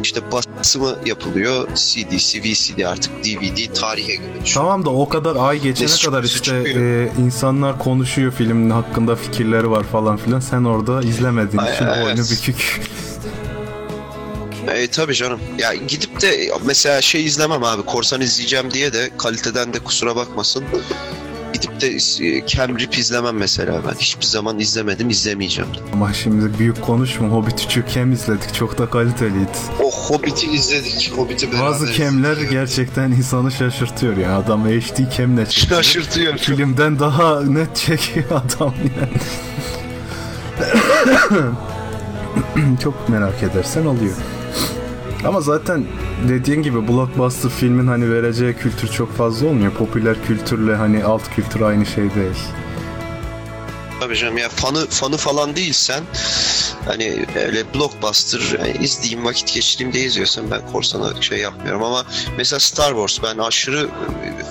işte 0.02 0.20
basımı 0.32 0.96
yapılıyor. 1.06 1.68
CD'si, 1.74 2.42
VCD 2.42 2.80
artık 2.82 3.24
DVD 3.24 3.74
tarihe 3.74 4.14
göre. 4.14 4.32
Tamam 4.54 4.84
da 4.84 4.90
o 4.90 5.08
kadar 5.08 5.36
ay 5.36 5.60
geçene 5.60 5.88
Nesi 5.88 6.06
kadar 6.06 6.24
işte 6.24 6.64
e, 6.76 7.08
insanlar 7.22 7.78
konuşuyor 7.78 8.32
filmin 8.32 8.70
hakkında 8.70 9.16
fikirleri 9.16 9.70
var 9.70 9.84
falan 9.84 10.16
filan. 10.16 10.40
Sen 10.40 10.64
orada 10.64 11.02
izlemediğin 11.02 11.62
Ay, 11.62 11.74
için 11.74 11.84
evet. 11.84 12.06
oyunu 12.06 12.20
bükük. 12.30 12.80
E 14.74 14.86
tabii 14.86 15.14
canım. 15.14 15.40
Ya 15.58 15.74
gidip 15.74 16.20
de 16.20 16.50
mesela 16.64 17.00
şey 17.00 17.24
izlemem 17.24 17.64
abi. 17.64 17.82
Korsan 17.82 18.20
izleyeceğim 18.20 18.70
diye 18.70 18.92
de 18.92 19.10
kaliteden 19.18 19.74
de 19.74 19.78
kusura 19.78 20.16
bakmasın. 20.16 20.64
Gidip 21.54 21.80
de 21.80 21.86
e, 22.26 22.46
Cam 22.46 22.78
Rip 22.78 22.98
izlemem 22.98 23.36
mesela 23.36 23.80
ben. 23.88 23.94
Hiçbir 23.94 24.24
zaman 24.24 24.58
izlemedim, 24.58 25.10
izlemeyeceğim. 25.10 25.70
Ama 25.92 26.12
şimdi 26.12 26.58
büyük 26.58 26.82
konuşma. 26.82 27.28
Hobbit 27.28 27.60
3'ü 27.60 27.86
kem 27.86 28.12
izledik. 28.12 28.54
Çok 28.54 28.78
da 28.78 28.90
kaliteliydi. 28.90 29.48
O 29.82 29.90
Hobbit'i 29.90 30.46
izledik. 30.50 31.12
Hobbit'i 31.16 31.52
beraber 31.52 31.66
Bazı 31.66 31.92
kemler 31.92 32.32
izledik. 32.32 32.50
gerçekten 32.50 33.10
insanı 33.10 33.52
şaşırtıyor 33.52 34.16
ya. 34.16 34.38
Adam 34.38 34.64
HD 34.64 35.10
kemle 35.16 35.46
çekiyor. 35.46 35.82
şaşırtıyor. 35.82 36.36
Filmden 36.38 36.98
daha 36.98 37.40
net 37.42 37.76
çekiyor 37.76 38.26
adam 38.30 38.74
yani. 39.00 39.12
Çok 42.82 43.08
merak 43.08 43.42
edersen 43.42 43.86
oluyor. 43.86 44.14
Ama 45.26 45.40
zaten 45.40 45.84
dediğin 46.28 46.62
gibi 46.62 46.88
blockbuster 46.88 47.50
filmin 47.50 47.86
hani 47.86 48.12
vereceği 48.12 48.54
kültür 48.54 48.88
çok 48.88 49.16
fazla 49.16 49.46
olmuyor. 49.48 49.72
Popüler 49.72 50.16
kültürle 50.26 50.74
hani 50.74 51.04
alt 51.04 51.30
kültür 51.34 51.60
aynı 51.60 51.86
şey 51.86 52.14
değil. 52.14 52.36
Tabii 54.00 54.16
canım 54.16 54.38
ya 54.38 54.48
fanı 54.48 54.86
fanı 54.86 55.16
falan 55.16 55.56
değilsen 55.56 56.04
hani 56.86 57.26
öyle 57.46 57.74
blockbuster 57.74 58.58
yani 58.58 58.84
izleyeyim 58.84 59.24
vakit 59.24 59.54
geçireyim 59.54 59.92
diye 59.92 60.04
izliyorsan 60.04 60.50
ben 60.50 60.72
korsana 60.72 61.22
şey 61.22 61.38
yapmıyorum 61.38 61.82
ama 61.82 62.04
mesela 62.36 62.60
Star 62.60 62.88
Wars 62.88 63.22
ben 63.22 63.38
aşırı 63.38 63.88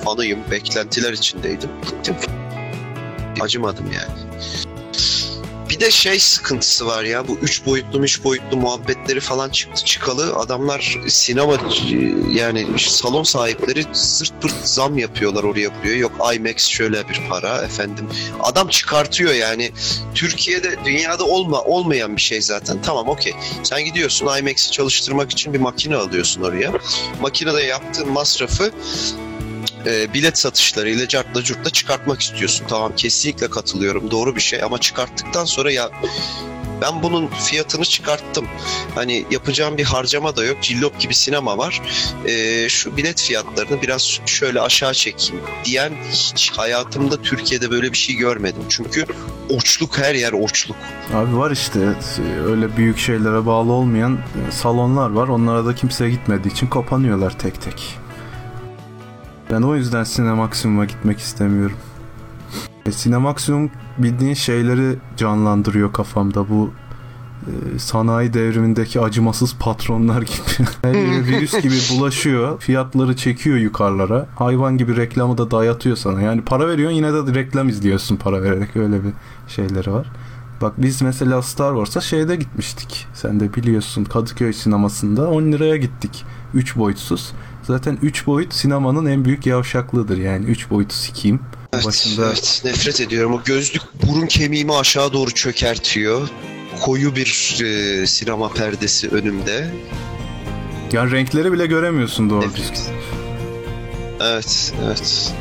fanıyım 0.05 0.39
beklentiler 0.51 1.13
içindeydim 1.13 1.69
gittim 1.85 2.15
acımadım 3.41 3.85
yani. 3.85 4.33
De 5.83 5.91
şey 5.91 6.19
sıkıntısı 6.19 6.85
var 6.85 7.03
ya 7.03 7.27
bu 7.27 7.37
üç 7.41 7.65
boyutlu 7.65 8.03
üç 8.03 8.23
boyutlu 8.23 8.57
muhabbetleri 8.57 9.19
falan 9.19 9.49
çıktı 9.49 9.85
çıkalı. 9.85 10.35
Adamlar 10.35 10.99
sinema 11.07 11.57
yani 12.31 12.67
salon 12.77 13.23
sahipleri 13.23 13.85
sırt 13.93 14.41
pırt 14.41 14.53
zam 14.63 14.97
yapıyorlar 14.97 15.43
oraya 15.43 15.69
buraya. 15.75 15.95
Yok 15.95 16.11
IMAX 16.35 16.67
şöyle 16.67 17.09
bir 17.09 17.21
para 17.29 17.61
efendim. 17.61 18.09
Adam 18.39 18.67
çıkartıyor 18.67 19.33
yani. 19.33 19.71
Türkiye'de 20.15 20.85
dünyada 20.85 21.23
olma 21.23 21.61
olmayan 21.61 22.15
bir 22.15 22.21
şey 22.21 22.41
zaten. 22.41 22.81
Tamam 22.81 23.07
okey. 23.07 23.33
Sen 23.63 23.85
gidiyorsun 23.85 24.37
IMAX'i 24.39 24.71
çalıştırmak 24.71 25.31
için 25.31 25.53
bir 25.53 25.59
makine 25.59 25.95
alıyorsun 25.95 26.41
oraya. 26.41 26.71
Makinede 27.21 27.61
yaptığın 27.61 28.09
masrafı 28.09 28.71
e, 29.85 30.13
bilet 30.13 30.37
satışlarıyla 30.37 31.07
cartla 31.07 31.43
curtla 31.43 31.69
çıkartmak 31.69 32.21
istiyorsun. 32.21 32.65
Tamam 32.67 32.95
kesinlikle 32.95 33.49
katılıyorum 33.49 34.11
doğru 34.11 34.35
bir 34.35 34.41
şey 34.41 34.63
ama 34.63 34.77
çıkarttıktan 34.77 35.45
sonra 35.45 35.71
ya 35.71 35.89
ben 36.81 37.03
bunun 37.03 37.27
fiyatını 37.27 37.85
çıkarttım. 37.85 38.45
Hani 38.95 39.25
yapacağım 39.31 39.77
bir 39.77 39.83
harcama 39.83 40.35
da 40.35 40.45
yok. 40.45 40.57
Cillop 40.61 40.99
gibi 40.99 41.13
sinema 41.13 41.57
var. 41.57 41.81
E, 42.25 42.69
şu 42.69 42.97
bilet 42.97 43.21
fiyatlarını 43.21 43.81
biraz 43.81 44.19
şöyle 44.25 44.61
aşağı 44.61 44.93
çekeyim 44.93 45.43
diyen 45.65 45.93
hiç 46.11 46.51
hayatımda 46.51 47.21
Türkiye'de 47.21 47.71
böyle 47.71 47.91
bir 47.91 47.97
şey 47.97 48.15
görmedim. 48.15 48.63
Çünkü 48.69 49.05
oçluk 49.49 49.97
her 49.97 50.15
yer 50.15 50.33
oçluk. 50.33 50.77
Abi 51.13 51.37
var 51.37 51.51
işte 51.51 51.79
öyle 52.47 52.77
büyük 52.77 52.97
şeylere 52.97 53.45
bağlı 53.45 53.71
olmayan 53.71 54.19
salonlar 54.51 55.09
var. 55.09 55.27
Onlara 55.27 55.65
da 55.65 55.75
kimse 55.75 56.09
gitmediği 56.09 56.53
için 56.53 56.67
kapanıyorlar 56.67 57.39
tek 57.39 57.61
tek. 57.61 58.02
Ben 59.51 59.61
o 59.61 59.75
yüzden 59.75 60.03
Cinemaximum'a 60.03 60.85
gitmek 60.85 61.19
istemiyorum. 61.19 61.77
E, 62.85 62.91
Cinemaximum 62.91 63.71
bildiğin 63.97 64.33
şeyleri 64.33 64.97
canlandırıyor 65.17 65.93
kafamda. 65.93 66.49
Bu 66.49 66.71
e, 67.47 67.79
sanayi 67.79 68.33
devrimindeki 68.33 69.01
acımasız 69.01 69.55
patronlar 69.59 70.21
gibi. 70.21 70.67
Her 70.81 71.27
virüs 71.27 71.61
gibi 71.61 71.75
bulaşıyor. 71.99 72.59
Fiyatları 72.59 73.15
çekiyor 73.15 73.57
yukarılara. 73.57 74.27
Hayvan 74.35 74.77
gibi 74.77 74.95
reklamı 74.95 75.37
da 75.37 75.51
dayatıyor 75.51 75.95
sana. 75.95 76.21
Yani 76.21 76.41
para 76.41 76.67
veriyorsun 76.67 76.95
yine 76.95 77.13
de 77.13 77.33
reklam 77.33 77.69
izliyorsun 77.69 78.15
para 78.15 78.43
vererek. 78.43 78.75
Öyle 78.75 79.03
bir 79.03 79.13
şeyleri 79.47 79.93
var. 79.93 80.07
Bak 80.61 80.73
biz 80.77 81.01
mesela 81.01 81.41
Star 81.41 81.73
Wars'a 81.75 82.01
şeyde 82.01 82.35
gitmiştik. 82.35 83.07
Sen 83.13 83.39
de 83.39 83.53
biliyorsun 83.53 84.03
Kadıköy 84.03 84.53
sinemasında 84.53 85.29
10 85.29 85.43
liraya 85.51 85.77
gittik. 85.77 86.25
3 86.53 86.75
boyutsuz. 86.75 87.33
Zaten 87.67 87.97
3 88.01 88.27
boyut 88.27 88.53
sinemanın 88.53 89.05
en 89.05 89.25
büyük 89.25 89.45
yavşaklığıdır 89.45 90.17
yani 90.17 90.45
3 90.45 90.69
boyutu 90.69 90.95
sikeyim. 90.95 91.39
Evet, 91.73 91.85
Başında 91.85 92.27
evet 92.27 92.61
nefret 92.65 93.01
ediyorum. 93.01 93.33
O 93.33 93.41
gözlük 93.45 93.81
burun 94.07 94.27
kemiğimi 94.27 94.73
aşağı 94.75 95.13
doğru 95.13 95.31
çökertiyor. 95.31 96.27
Koyu 96.81 97.15
bir 97.15 97.59
e, 97.63 98.07
sinema 98.07 98.49
perdesi 98.53 99.09
önümde. 99.09 99.71
yani 100.91 101.11
renkleri 101.11 101.51
bile 101.51 101.65
göremiyorsun 101.65 102.29
doğru 102.29 102.41
Nefret. 102.41 102.57
düzgün. 102.57 102.77
Evet, 104.21 104.73
evet. 104.85 105.33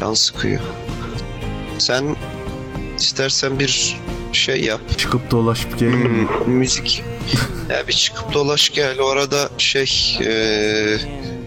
Can 0.00 0.14
sıkıyor. 0.14 0.60
Sen 1.78 2.16
istersen 2.98 3.58
bir 3.58 3.96
şey 4.32 4.60
yap. 4.60 4.80
Çıkıp 4.98 5.30
dolaşıp 5.30 5.78
gelelim. 5.78 6.28
Hmm, 6.44 6.52
müzik. 6.52 7.02
ya 7.70 7.88
bir 7.88 7.92
çıkıp 7.92 8.32
dolaş 8.32 8.70
gel. 8.70 9.00
Orada 9.00 9.48
şey 9.58 10.18
e, 10.24 10.32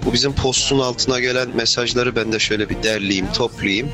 bu 0.06 0.14
bizim 0.14 0.34
postun 0.34 0.80
altına 0.80 1.20
gelen 1.20 1.50
mesajları 1.56 2.16
ben 2.16 2.32
de 2.32 2.40
şöyle 2.40 2.70
bir 2.70 2.84
derleyeyim, 2.84 3.32
toplayayım. 3.34 3.90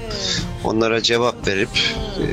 Onlara 0.63 1.04
cevap 1.04 1.48
verip 1.48 1.69
e, 2.19 2.26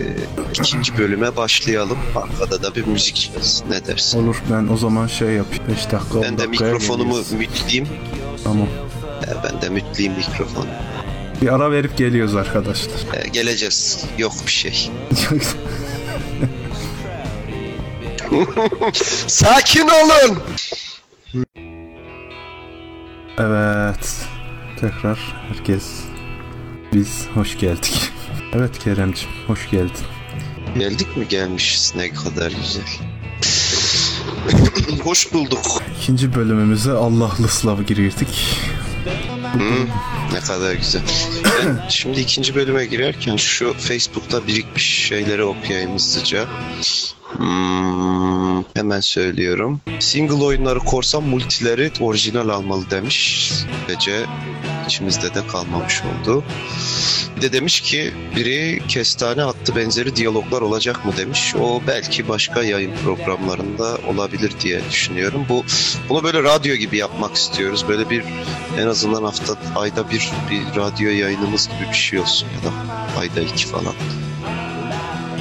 ikinci 0.60 0.98
bölüme 0.98 1.36
başlayalım. 1.36 1.98
Arkada 2.16 2.62
da 2.62 2.74
bir 2.74 2.86
müzik 2.86 3.30
çalsın. 3.34 3.70
Ne 3.70 3.86
dersin? 3.86 4.24
Olur 4.24 4.42
ben 4.52 4.68
o 4.72 4.76
zaman 4.76 5.06
şey 5.06 5.28
yapayım. 5.28 5.62
5 5.68 5.90
dakika 5.90 6.18
10 6.18 6.22
Ben 6.22 6.38
de 6.38 6.46
mikrofonumu 6.46 7.16
mütleyeyim. 7.38 7.88
Tamam. 8.44 8.68
E, 9.22 9.30
Ben 9.44 9.62
de 9.62 9.68
mütleyeyim 9.68 10.18
mikrofonu. 10.18 10.66
Bir 11.42 11.54
ara 11.54 11.70
verip 11.70 11.96
geliyoruz 11.96 12.34
arkadaşlar. 12.36 12.94
E, 13.24 13.28
Geleceğiz. 13.28 14.04
Yok 14.18 14.32
bir 14.46 14.52
şey. 14.52 14.90
Sakin 19.26 19.88
olun. 19.88 20.38
Evet. 23.38 24.26
Tekrar 24.80 25.18
herkes 25.48 25.84
biz 26.92 27.26
hoş 27.34 27.58
geldik. 27.58 28.00
Evet 28.52 28.78
Keremciğim 28.78 29.34
hoş 29.46 29.70
geldin. 29.70 30.06
Geldik 30.78 31.16
mi 31.16 31.28
gelmişiz 31.28 31.92
ne 31.96 32.12
kadar 32.12 32.50
güzel. 32.52 32.84
Hoş 35.04 35.32
bulduk. 35.32 35.82
İkinci 36.00 36.34
bölümümüze 36.34 36.92
Allah'lı 36.92 37.48
Slav 37.48 37.82
giriyorduk. 37.82 38.28
Hı, 39.52 39.86
ne 40.32 40.40
kadar 40.40 40.74
güzel. 40.74 41.02
Ben 41.44 41.88
şimdi 41.88 42.20
ikinci 42.20 42.54
bölüme 42.54 42.86
girerken 42.86 43.36
şu 43.36 43.72
Facebook'ta 43.72 44.46
birikmiş 44.46 45.06
şeyleri 45.08 45.44
okuyayım 45.44 45.94
hızlıca. 45.94 46.46
Hmm, 47.36 48.64
hemen 48.74 49.00
söylüyorum. 49.00 49.80
Single 50.00 50.44
oyunları 50.44 50.78
korsan 50.78 51.22
multileri 51.22 51.92
orijinal 52.00 52.48
almalı 52.48 52.90
demiş. 52.90 53.50
Böylece 53.88 54.26
içimizde 54.86 55.34
de 55.34 55.46
kalmamış 55.46 56.02
oldu. 56.02 56.44
Bir 57.36 57.42
de 57.42 57.52
demiş 57.52 57.80
ki 57.80 58.12
biri 58.36 58.82
kestane 58.88 59.44
attı 59.44 59.76
benzeri 59.76 60.16
diyaloglar 60.16 60.60
olacak 60.60 61.04
mı 61.04 61.16
demiş. 61.16 61.54
O 61.60 61.82
belki 61.86 62.28
başka 62.28 62.62
yayın 62.62 62.92
programlarında 63.04 63.98
olabilir 64.08 64.52
diye 64.60 64.80
düşünüyorum. 64.90 65.46
Bu 65.48 65.64
bunu 66.08 66.24
böyle 66.24 66.42
radyo 66.42 66.74
gibi 66.74 66.96
yapmak 66.96 67.36
istiyoruz. 67.36 67.84
Böyle 67.88 68.10
bir 68.10 68.22
en 68.78 68.86
azından 68.86 69.22
hafta 69.22 69.54
ayda 69.76 70.10
bir 70.10 70.15
bir 70.50 70.80
radyo 70.80 71.10
yayınımız 71.10 71.68
gibi 71.68 71.88
bir 71.90 71.96
şey 71.96 72.18
olsun 72.18 72.48
ya 72.56 72.70
da 72.70 72.74
ayda 73.20 73.40
iki 73.40 73.66
falan. 73.66 73.94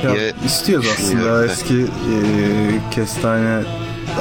Ya, 0.03 0.15
diye 0.15 0.33
istiyoruz 0.45 0.89
aslında 0.93 1.43
ben. 1.43 1.49
eski 1.49 1.73
e, 1.73 1.85
kestane 2.91 3.63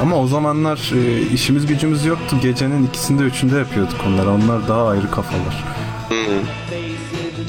ama 0.01 0.15
o 0.15 0.27
zamanlar 0.27 0.91
e, 0.95 1.21
işimiz 1.21 1.65
gücümüz 1.65 2.05
yoktu. 2.05 2.37
Gecenin 2.41 2.87
ikisinde 2.87 3.23
üçünde 3.23 3.57
yapıyorduk 3.57 3.97
onları. 4.07 4.31
Onlar 4.31 4.67
daha 4.67 4.87
ayrı 4.87 5.11
kafalar. 5.11 5.63
Hı. 6.09 6.39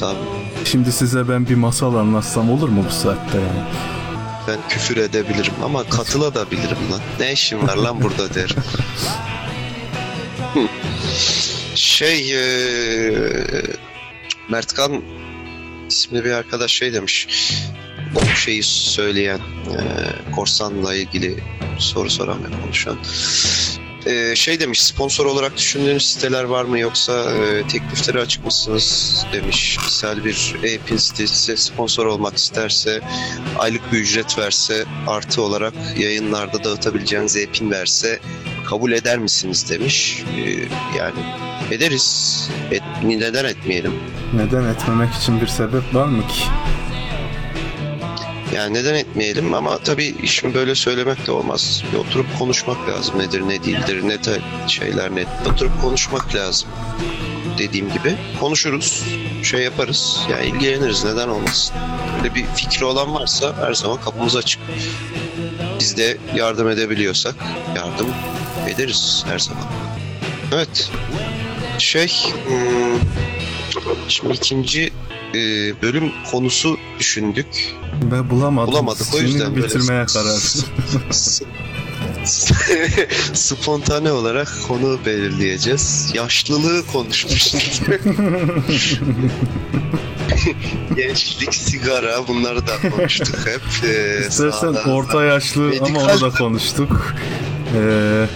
Tabii. 0.01 0.17
Şimdi 0.65 0.93
size 0.93 1.29
ben 1.29 1.49
bir 1.49 1.55
masal 1.55 1.95
anlatsam 1.95 2.51
olur 2.51 2.69
mu 2.69 2.85
bu 2.89 2.93
saatte 2.93 3.39
yani? 3.39 3.69
Ben 4.49 4.59
küfür 4.69 4.97
edebilirim 4.97 5.55
ama 5.65 5.85
katılabilirim 5.85 6.93
lan. 6.93 7.01
Ne 7.21 7.33
işim 7.33 7.69
var 7.69 7.77
lan 7.77 8.03
burada 8.03 8.35
derim. 8.35 8.57
Şey 11.77 12.31
eee 12.31 13.63
Mertkan 14.49 15.03
isimli 15.89 16.25
bir 16.25 16.31
arkadaş 16.31 16.71
şey 16.73 16.93
demiş. 16.93 17.29
Bu 18.15 18.37
şeyi 18.37 18.63
söyleyen 18.63 19.39
eee, 19.39 20.33
korsanla 20.35 20.95
ilgili 20.95 21.37
soru 21.79 22.11
soran 22.11 22.45
ve 22.45 22.63
konuşan. 22.63 22.99
Eee, 24.07 24.37
şey 24.37 24.61
demiş 24.61 24.83
sponsor 24.83 25.27
olarak 25.27 25.57
düşündüğünüz 25.57 26.13
siteler 26.13 26.45
var 26.45 26.65
mı 26.65 26.79
yoksa 26.79 27.33
eee, 27.35 27.63
teklifleri 27.69 28.21
açık 28.21 28.45
mısınız 28.45 29.27
demiş. 29.33 29.79
Misal 29.85 30.25
bir 30.25 30.57
e-pin 30.63 30.97
sitesi 30.97 31.57
sponsor 31.57 32.07
olmak 32.07 32.37
isterse 32.37 33.01
aylık 33.59 33.93
bir 33.93 33.99
ücret 33.99 34.39
verse 34.39 34.85
artı 35.07 35.43
olarak 35.43 35.75
yayınlarda 35.99 36.65
dağıtabileceğiniz 36.65 37.37
e-pin 37.37 37.71
verse 37.71 38.21
kabul 38.67 38.93
eder 38.93 39.19
misiniz 39.19 39.71
demiş. 39.71 40.25
Ee, 40.39 40.51
yani 40.99 41.21
ederiz. 41.71 42.49
Et, 42.71 42.83
neden 43.05 43.45
etmeyelim? 43.45 43.93
Neden 44.35 44.65
etmemek 44.65 45.15
için 45.15 45.41
bir 45.41 45.47
sebep 45.47 45.95
var 45.95 46.07
mı 46.07 46.29
ki? 46.29 46.43
Yani 48.55 48.75
neden 48.75 48.95
etmeyelim 48.95 49.55
ama 49.55 49.79
tabii 49.79 50.15
işin 50.23 50.55
böyle 50.55 50.75
söylemek 50.75 51.27
de 51.27 51.33
olmaz. 51.33 51.83
Bir 51.93 51.99
oturup 51.99 52.39
konuşmak 52.39 52.89
lazım. 52.89 53.19
Nedir 53.19 53.41
ne 53.41 53.65
değildir 53.65 54.09
ne 54.09 54.25
de 54.25 54.41
şeyler 54.69 55.15
ne. 55.15 55.25
Oturup 55.53 55.83
konuşmak 55.83 56.35
lazım. 56.35 56.69
Dediğim 57.59 57.93
gibi 57.93 58.15
konuşuruz. 58.41 59.05
Şey 59.43 59.61
yaparız. 59.61 60.21
Yani 60.31 60.47
ilgileniriz 60.47 61.05
neden 61.05 61.29
olmasın. 61.29 61.77
Böyle 62.17 62.35
bir 62.35 62.45
fikri 62.45 62.85
olan 62.85 63.15
varsa 63.15 63.57
her 63.67 63.75
zaman 63.75 64.01
kapımız 64.01 64.37
açık. 64.37 64.61
Biz 65.81 65.97
de 65.97 66.17
yardım 66.35 66.69
edebiliyorsak 66.71 67.35
yardım 67.77 68.09
ederiz 68.69 69.25
her 69.29 69.39
zaman. 69.39 69.65
Evet. 70.53 70.91
Şey 71.79 72.09
hmm, 72.49 73.01
şimdi 74.09 74.35
ikinci 74.35 74.93
e, 75.35 75.39
bölüm 75.83 76.13
konusu 76.31 76.79
düşündük. 76.99 77.47
Ve 78.13 78.31
bulamadım. 78.31 78.73
Bulamadık, 78.73 79.07
o 79.15 79.19
yüzden 79.19 79.55
böyle- 79.57 79.67
bitirmeye 79.67 80.07
karar. 80.07 80.41
Spontane 83.35 84.13
olarak 84.13 84.53
konu 84.69 84.99
belirleyeceğiz. 85.07 86.11
Yaşlılığı 86.15 86.87
konuşmuştuk. 86.93 87.61
Gençlik, 90.97 91.55
sigara 91.55 92.29
bunları 92.29 92.67
da 92.67 92.91
konuştuk 92.91 93.39
hep. 93.47 93.91
Ee, 93.91 94.21
İstersen 94.29 94.51
sağda- 94.73 94.91
orta 94.93 95.25
yaşlı 95.25 95.63
ama 95.63 95.71
Medikal- 95.71 96.13
onu 96.13 96.21
da 96.21 96.31
konuştuk. 96.31 97.15
Ee, 97.77 98.27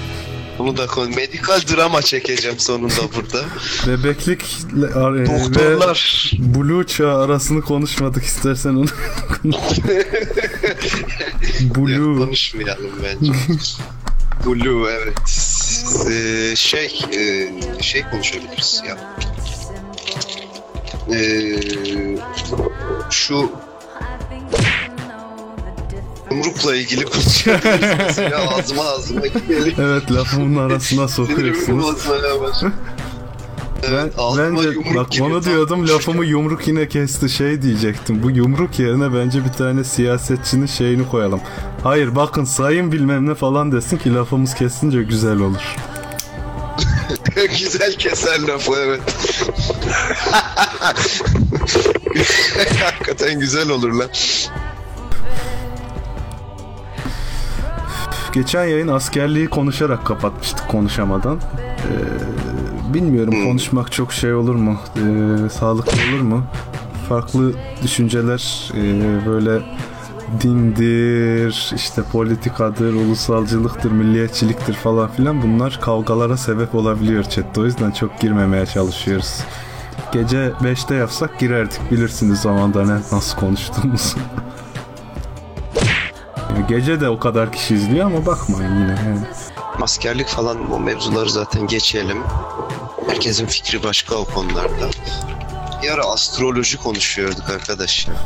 Bunu 0.61 0.76
da 0.76 0.86
konu. 0.86 1.08
Medikal 1.08 1.61
drama 1.61 2.02
çekeceğim 2.02 2.58
sonunda 2.58 3.14
burada. 3.16 3.44
bebeklik 3.86 4.42
e, 4.76 5.14
ve 5.14 5.26
Doktorlar. 5.26 6.30
Blue 6.38 6.86
çağı 6.86 7.22
arasını 7.24 7.62
konuşmadık 7.62 8.24
istersen 8.24 8.70
onu. 8.70 8.86
Blue. 11.76 12.18
Konuşmayalım 12.18 12.90
bence. 13.02 13.32
Blue 14.46 14.90
evet. 14.92 15.18
Ee, 16.11 16.56
şey 16.56 17.00
e, 17.12 17.48
şey 17.82 18.02
konuşabiliriz 18.02 18.82
ya. 18.88 18.96
Ee, 21.12 21.61
şu 23.11 23.50
yumrukla 26.30 26.76
ilgili 26.76 27.04
konuşabiliriz. 27.04 27.98
Mesela 27.98 28.48
ağzıma 28.54 28.82
ağzıma 28.84 29.26
gidelim. 29.26 29.74
Evet 29.78 30.12
lafımın 30.12 30.68
arasına 30.70 31.08
sokuyorsunuz. 31.08 31.96
Ben, 32.10 32.20
Evet, 33.88 34.12
ağzıma 34.18 34.56
bence 34.56 34.68
bak 34.94 35.10
giriyor. 35.10 35.30
onu 35.30 35.44
diyordum 35.44 35.88
lafımı 35.88 36.24
yumruk 36.24 36.68
yine 36.68 36.88
kesti 36.88 37.28
şey 37.28 37.62
diyecektim. 37.62 38.22
Bu 38.22 38.30
yumruk 38.30 38.78
yerine 38.78 39.14
bence 39.14 39.44
bir 39.44 39.52
tane 39.52 39.84
siyasetçinin 39.84 40.66
şeyini 40.66 41.08
koyalım. 41.08 41.40
Hayır 41.82 42.16
bakın 42.16 42.44
sayın 42.44 42.92
bilmem 42.92 43.28
ne 43.28 43.34
falan 43.34 43.72
desin 43.72 43.96
ki 43.96 44.14
lafımız 44.14 44.54
kesince 44.54 45.02
güzel 45.02 45.38
olur. 45.38 45.76
Güzel 47.60 47.94
keser 47.94 48.40
lafı 48.40 48.72
evet. 48.78 49.00
Hakikaten 52.84 53.40
güzel 53.40 53.70
olur 53.70 53.92
lan. 53.92 54.08
Geçen 58.32 58.64
yayın 58.64 58.88
askerliği 58.88 59.48
konuşarak 59.48 60.06
kapatmıştık 60.06 60.68
konuşamadan. 60.68 61.36
Ee, 61.36 62.94
bilmiyorum 62.94 63.34
Hmm. 63.34 63.44
konuşmak 63.44 63.92
çok 63.92 64.12
şey 64.12 64.34
olur 64.34 64.54
mu? 64.54 64.76
Ee, 64.96 65.48
sağlıklı 65.48 65.92
olur 66.12 66.20
mu? 66.20 66.42
Farklı 67.08 67.52
düşünceler 67.82 68.72
e, 68.74 68.82
böyle 69.26 69.58
dindir, 70.40 71.72
işte 71.76 72.02
politikadır, 72.12 72.94
ulusalcılıktır, 72.94 73.90
milliyetçiliktir 73.90 74.74
falan 74.74 75.10
filan 75.10 75.42
bunlar 75.42 75.78
kavgalara 75.82 76.36
sebep 76.36 76.74
olabiliyor 76.74 77.24
chatte. 77.24 77.60
O 77.60 77.64
yüzden 77.64 77.90
çok 77.90 78.20
girmemeye 78.20 78.66
çalışıyoruz. 78.66 79.40
Gece 80.12 80.52
5'te 80.62 80.94
yapsak 80.94 81.38
girerdik 81.38 81.80
bilirsiniz 81.90 82.40
zamanda 82.40 82.84
ne 82.84 82.92
nasıl 83.12 83.38
konuştuğumuzu. 83.38 84.18
Yani 86.51 86.66
Gece 86.66 87.01
de 87.01 87.09
o 87.09 87.18
kadar 87.18 87.53
kişi 87.53 87.74
izliyor 87.74 88.07
ama 88.07 88.26
bakmayın 88.26 88.80
yine. 88.80 88.90
Yani. 88.90 89.20
Askerlik 89.82 90.28
falan 90.28 90.72
o 90.72 90.80
mevzuları 90.80 91.30
zaten 91.30 91.66
geçelim. 91.66 92.18
Herkesin 93.09 93.46
fikri 93.46 93.82
başka 93.82 94.14
o 94.14 94.24
konularda. 94.24 94.90
Bir 95.82 95.90
ara 95.90 96.05
astroloji 96.05 96.76
konuşuyorduk 96.78 97.51
arkadaş. 97.51 98.09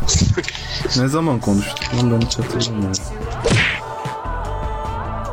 Ne 0.96 1.08
zaman 1.08 1.40
konuştuk 1.40 1.94
lan 1.96 2.12
ben 2.12 2.26
hiç 2.26 2.38
hatırlamıyorum. 2.38 2.90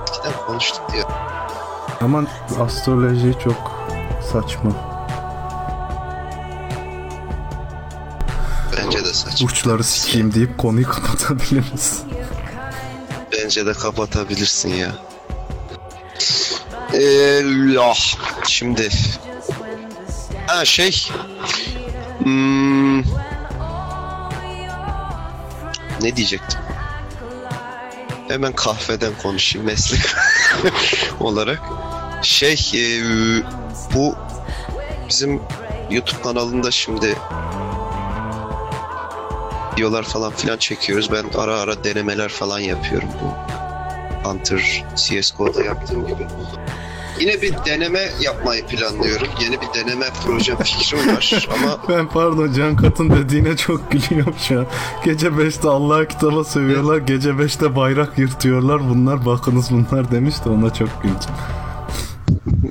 Eskiden 0.10 0.34
konuştuk 0.48 0.82
diye. 0.94 1.04
Ama 2.02 2.24
astroloji 2.60 3.34
çok 3.44 3.88
saçma. 4.32 4.72
Bence 8.78 9.06
de 9.06 9.14
saçma. 9.14 9.48
Uçları 9.48 9.84
sikeyim 9.84 10.34
deyip 10.34 10.58
konuyu 10.58 10.88
kapatabiliriz. 10.90 12.04
Bence 13.52 13.66
de 13.66 13.74
kapatabilirsin 13.74 14.74
ya. 14.74 14.92
Ee, 16.94 17.02
ya 17.74 17.94
şimdi 18.48 18.90
ha 20.48 20.66
şey 20.66 21.10
hmm, 22.24 23.00
ne 26.02 26.16
diyecektim? 26.16 26.60
Hemen 28.28 28.54
kahveden 28.54 29.14
konuşayım 29.24 29.68
meslek 29.68 30.02
olarak. 31.20 31.60
Şey 32.22 32.72
e, 32.74 32.84
bu 33.96 34.16
bizim 35.10 35.42
YouTube 35.90 36.22
kanalında 36.22 36.72
şimdi 36.72 37.16
videolar 39.74 40.04
falan 40.04 40.32
filan 40.32 40.58
çekiyoruz. 40.58 41.12
Ben 41.12 41.26
ara 41.40 41.60
ara 41.60 41.84
denemeler 41.84 42.30
falan 42.30 42.60
yapıyorum 42.60 43.10
bu 43.22 43.34
Hunter 44.30 44.86
CSGO'da 44.96 45.64
yaptığım 45.64 46.08
gibi. 46.08 46.28
Yine 47.20 47.42
bir 47.42 47.54
deneme 47.66 48.10
yapmayı 48.22 48.66
planlıyorum. 48.66 49.28
Yeni 49.42 49.58
bir 49.62 49.80
deneme 49.80 50.06
projem 50.26 50.58
fikrim 50.58 51.16
var 51.16 51.48
ama 51.54 51.78
Ben 51.90 52.10
pardon 52.10 52.54
Can 52.54 52.76
Kat'ın 52.76 53.10
dediğine 53.10 53.58
çok 53.58 53.92
gülüyorum 53.92 54.36
şu 54.48 54.60
an. 54.60 54.66
Gece 55.06 55.28
5'te 55.28 55.68
Allah'a 55.70 56.08
kitaba 56.08 56.44
sövüyorlar. 56.44 56.98
Gece 56.98 57.30
5'te 57.30 57.76
bayrak 57.76 58.18
yırtıyorlar. 58.18 58.90
Bunlar 58.90 59.26
bakınız 59.26 59.72
bunlar 59.72 60.12
demiş 60.12 60.36
de 60.46 60.50
ona 60.50 60.74
çok 60.74 61.04
güldüm. 61.04 61.32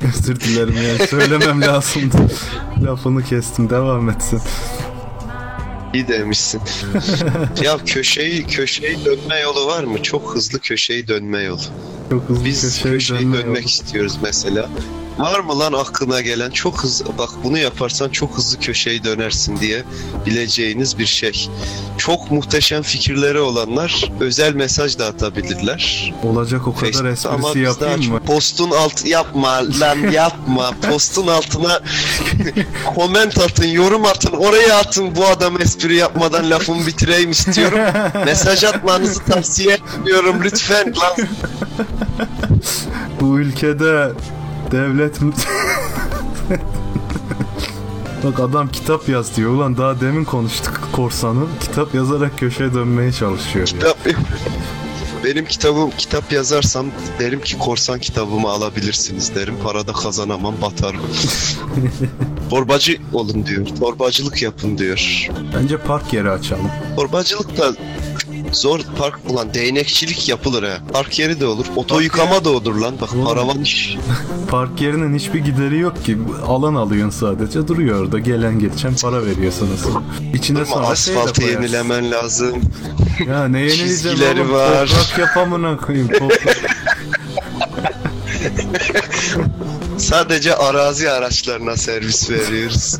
Özür 0.08 0.40
dilerim 0.40 0.74
yani 0.88 1.08
söylemem 1.08 1.62
lazımdı. 1.62 2.16
Lafını 2.84 3.24
kestim 3.24 3.70
devam 3.70 4.10
etsin. 4.10 4.40
İyi 5.94 6.08
demişsin. 6.08 6.60
ya 7.62 7.78
köşeyi 7.86 8.46
köşeyi 8.46 9.04
dönme 9.04 9.40
yolu 9.40 9.66
var 9.66 9.84
mı? 9.84 10.02
Çok 10.02 10.34
hızlı 10.34 10.58
köşeyi 10.58 11.08
dönme 11.08 11.42
yolu. 11.42 11.60
Çok 12.10 12.28
hızlı 12.28 12.44
Biz 12.44 12.82
köşeyi 12.82 13.20
dönme 13.20 13.38
dönmek 13.38 13.56
yolu. 13.56 13.66
istiyoruz 13.68 14.18
mesela. 14.22 14.68
Var 15.18 15.40
mı 15.40 15.58
lan 15.58 15.72
aklına 15.72 16.20
gelen 16.20 16.50
çok 16.50 16.84
hızlı 16.84 17.18
bak 17.18 17.28
bunu 17.44 17.58
yaparsan 17.58 18.08
çok 18.08 18.36
hızlı 18.36 18.60
köşeyi 18.60 19.04
dönersin 19.04 19.60
diye 19.60 19.82
bileceğiniz 20.26 20.98
bir 20.98 21.06
şey. 21.06 21.48
Çok 21.98 22.30
muhteşem 22.30 22.82
fikirleri 22.82 23.40
olanlar 23.40 24.12
özel 24.20 24.54
mesaj 24.54 24.98
da 24.98 25.06
atabilirler. 25.06 26.14
Olacak 26.24 26.68
o 26.68 26.74
kadar 26.74 26.92
Facebook'ta 26.92 27.30
ama 27.30 27.48
esprisi 27.48 27.64
yapayım 27.64 28.12
mı? 28.12 28.20
Postun 28.20 28.70
alt 28.70 29.06
yapma 29.06 29.62
lan 29.80 30.10
yapma. 30.10 30.70
Postun 30.90 31.26
altına 31.26 31.80
koment 32.94 33.38
atın, 33.38 33.68
yorum 33.68 34.04
atın, 34.04 34.32
oraya 34.32 34.78
atın 34.78 35.16
bu 35.16 35.26
adam 35.26 35.60
espri 35.60 35.96
yapmadan 35.96 36.50
lafımı 36.50 36.86
bitireyim 36.86 37.30
istiyorum. 37.30 37.78
Mesaj 38.24 38.64
atmanızı 38.64 39.24
tavsiye 39.24 39.74
etmiyorum 39.74 40.36
lütfen 40.44 40.94
lan. 40.96 41.28
Bu 43.20 43.40
ülkede 43.40 44.12
devlet 44.72 45.20
Bak 48.24 48.40
adam 48.40 48.68
kitap 48.68 49.08
yaz 49.08 49.36
diyor. 49.36 49.50
Ulan 49.50 49.76
daha 49.76 50.00
demin 50.00 50.24
konuştuk 50.24 50.80
korsanı. 50.92 51.40
Kitap 51.60 51.94
yazarak 51.94 52.38
köşeye 52.38 52.74
dönmeye 52.74 53.12
çalışıyor 53.12 53.68
ya. 53.68 53.78
Kitap- 53.78 53.96
Benim 55.24 55.44
kitabım 55.44 55.90
kitap 55.98 56.32
yazarsam 56.32 56.86
derim 57.18 57.40
ki 57.40 57.58
korsan 57.58 57.98
kitabımı 57.98 58.48
alabilirsiniz 58.48 59.34
derim. 59.34 59.54
Parada 59.64 59.92
kazanamam 59.92 60.54
batarım. 60.62 61.00
Torbacı 62.50 62.96
olun 63.12 63.46
diyor. 63.46 63.66
Torbacılık 63.80 64.42
yapın 64.42 64.78
diyor. 64.78 65.28
Bence 65.56 65.76
park 65.78 66.12
yeri 66.12 66.30
açalım. 66.30 66.70
Torbacılık 66.96 67.58
da 67.58 67.74
zor 68.52 68.80
park 68.98 69.18
ulan 69.28 69.54
değnekçilik 69.54 70.28
yapılır 70.28 70.62
ha. 70.62 70.78
Park 70.92 71.18
yeri 71.18 71.40
de 71.40 71.46
olur. 71.46 71.66
Oto 71.76 72.00
yıkama 72.00 72.44
da 72.44 72.50
olur 72.50 72.74
lan. 72.74 72.94
Bak 73.00 73.14
Oğlum. 73.14 73.24
paravan 73.24 73.60
iş. 73.62 73.96
Park 74.50 74.80
yerinin 74.80 75.18
hiçbir 75.18 75.38
gideri 75.44 75.78
yok 75.78 76.04
ki. 76.04 76.18
Alan 76.46 76.74
alıyorsun 76.74 77.18
sadece. 77.20 77.68
Duruyor 77.68 78.00
orada. 78.00 78.18
Gelen 78.18 78.58
geçen 78.58 78.94
para 78.96 79.26
veriyor 79.26 79.52
sana. 79.58 80.02
İçine 80.34 80.58
Ama 80.58 80.66
sonra 80.66 80.96
şey 80.96 81.16
asfaltı 81.16 81.42
yenilemen 81.44 82.10
lazım. 82.10 82.60
Ya 83.28 83.48
ne 83.48 83.60
yenileyeceğim 83.60 84.40
oğlum? 84.40 84.52
var. 84.52 84.86
Toprak 84.88 85.18
yapamına 85.18 85.76
koyayım. 85.76 86.08
Toprak. 86.08 86.56
Sadece 89.98 90.54
arazi 90.56 91.10
araçlarına 91.10 91.76
servis 91.76 92.30
veriyoruz. 92.30 92.98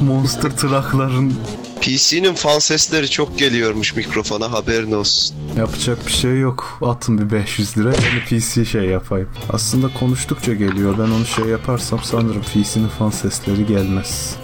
Monster 0.00 0.50
trakların 0.56 1.34
PC'nin 1.82 2.34
fan 2.34 2.58
sesleri 2.58 3.10
çok 3.10 3.38
geliyormuş 3.38 3.96
mikrofona 3.96 4.52
haberin 4.52 4.92
olsun. 4.92 5.36
Yapacak 5.56 6.06
bir 6.06 6.12
şey 6.12 6.38
yok. 6.38 6.78
Atın 6.82 7.18
bir 7.18 7.30
500 7.30 7.78
lira. 7.78 7.88
Yeni 7.88 8.40
PC 8.42 8.64
şey 8.64 8.84
yapayım. 8.84 9.28
Aslında 9.50 9.94
konuştukça 10.00 10.52
geliyor. 10.52 10.94
Ben 10.98 11.10
onu 11.10 11.26
şey 11.26 11.44
yaparsam 11.44 12.00
sanırım 12.02 12.42
PC'nin 12.42 12.88
fan 12.88 13.10
sesleri 13.10 13.66
gelmez. 13.66 14.36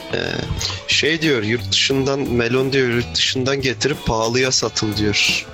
Şey 0.88 1.22
diyor 1.22 1.42
yurt 1.42 1.72
dışından 1.72 2.20
melon 2.20 2.72
diyor 2.72 2.88
yurt 2.88 3.14
dışından 3.14 3.60
getirip 3.60 4.06
pahalıya 4.06 4.52
satın 4.52 4.96
diyor. 4.96 5.46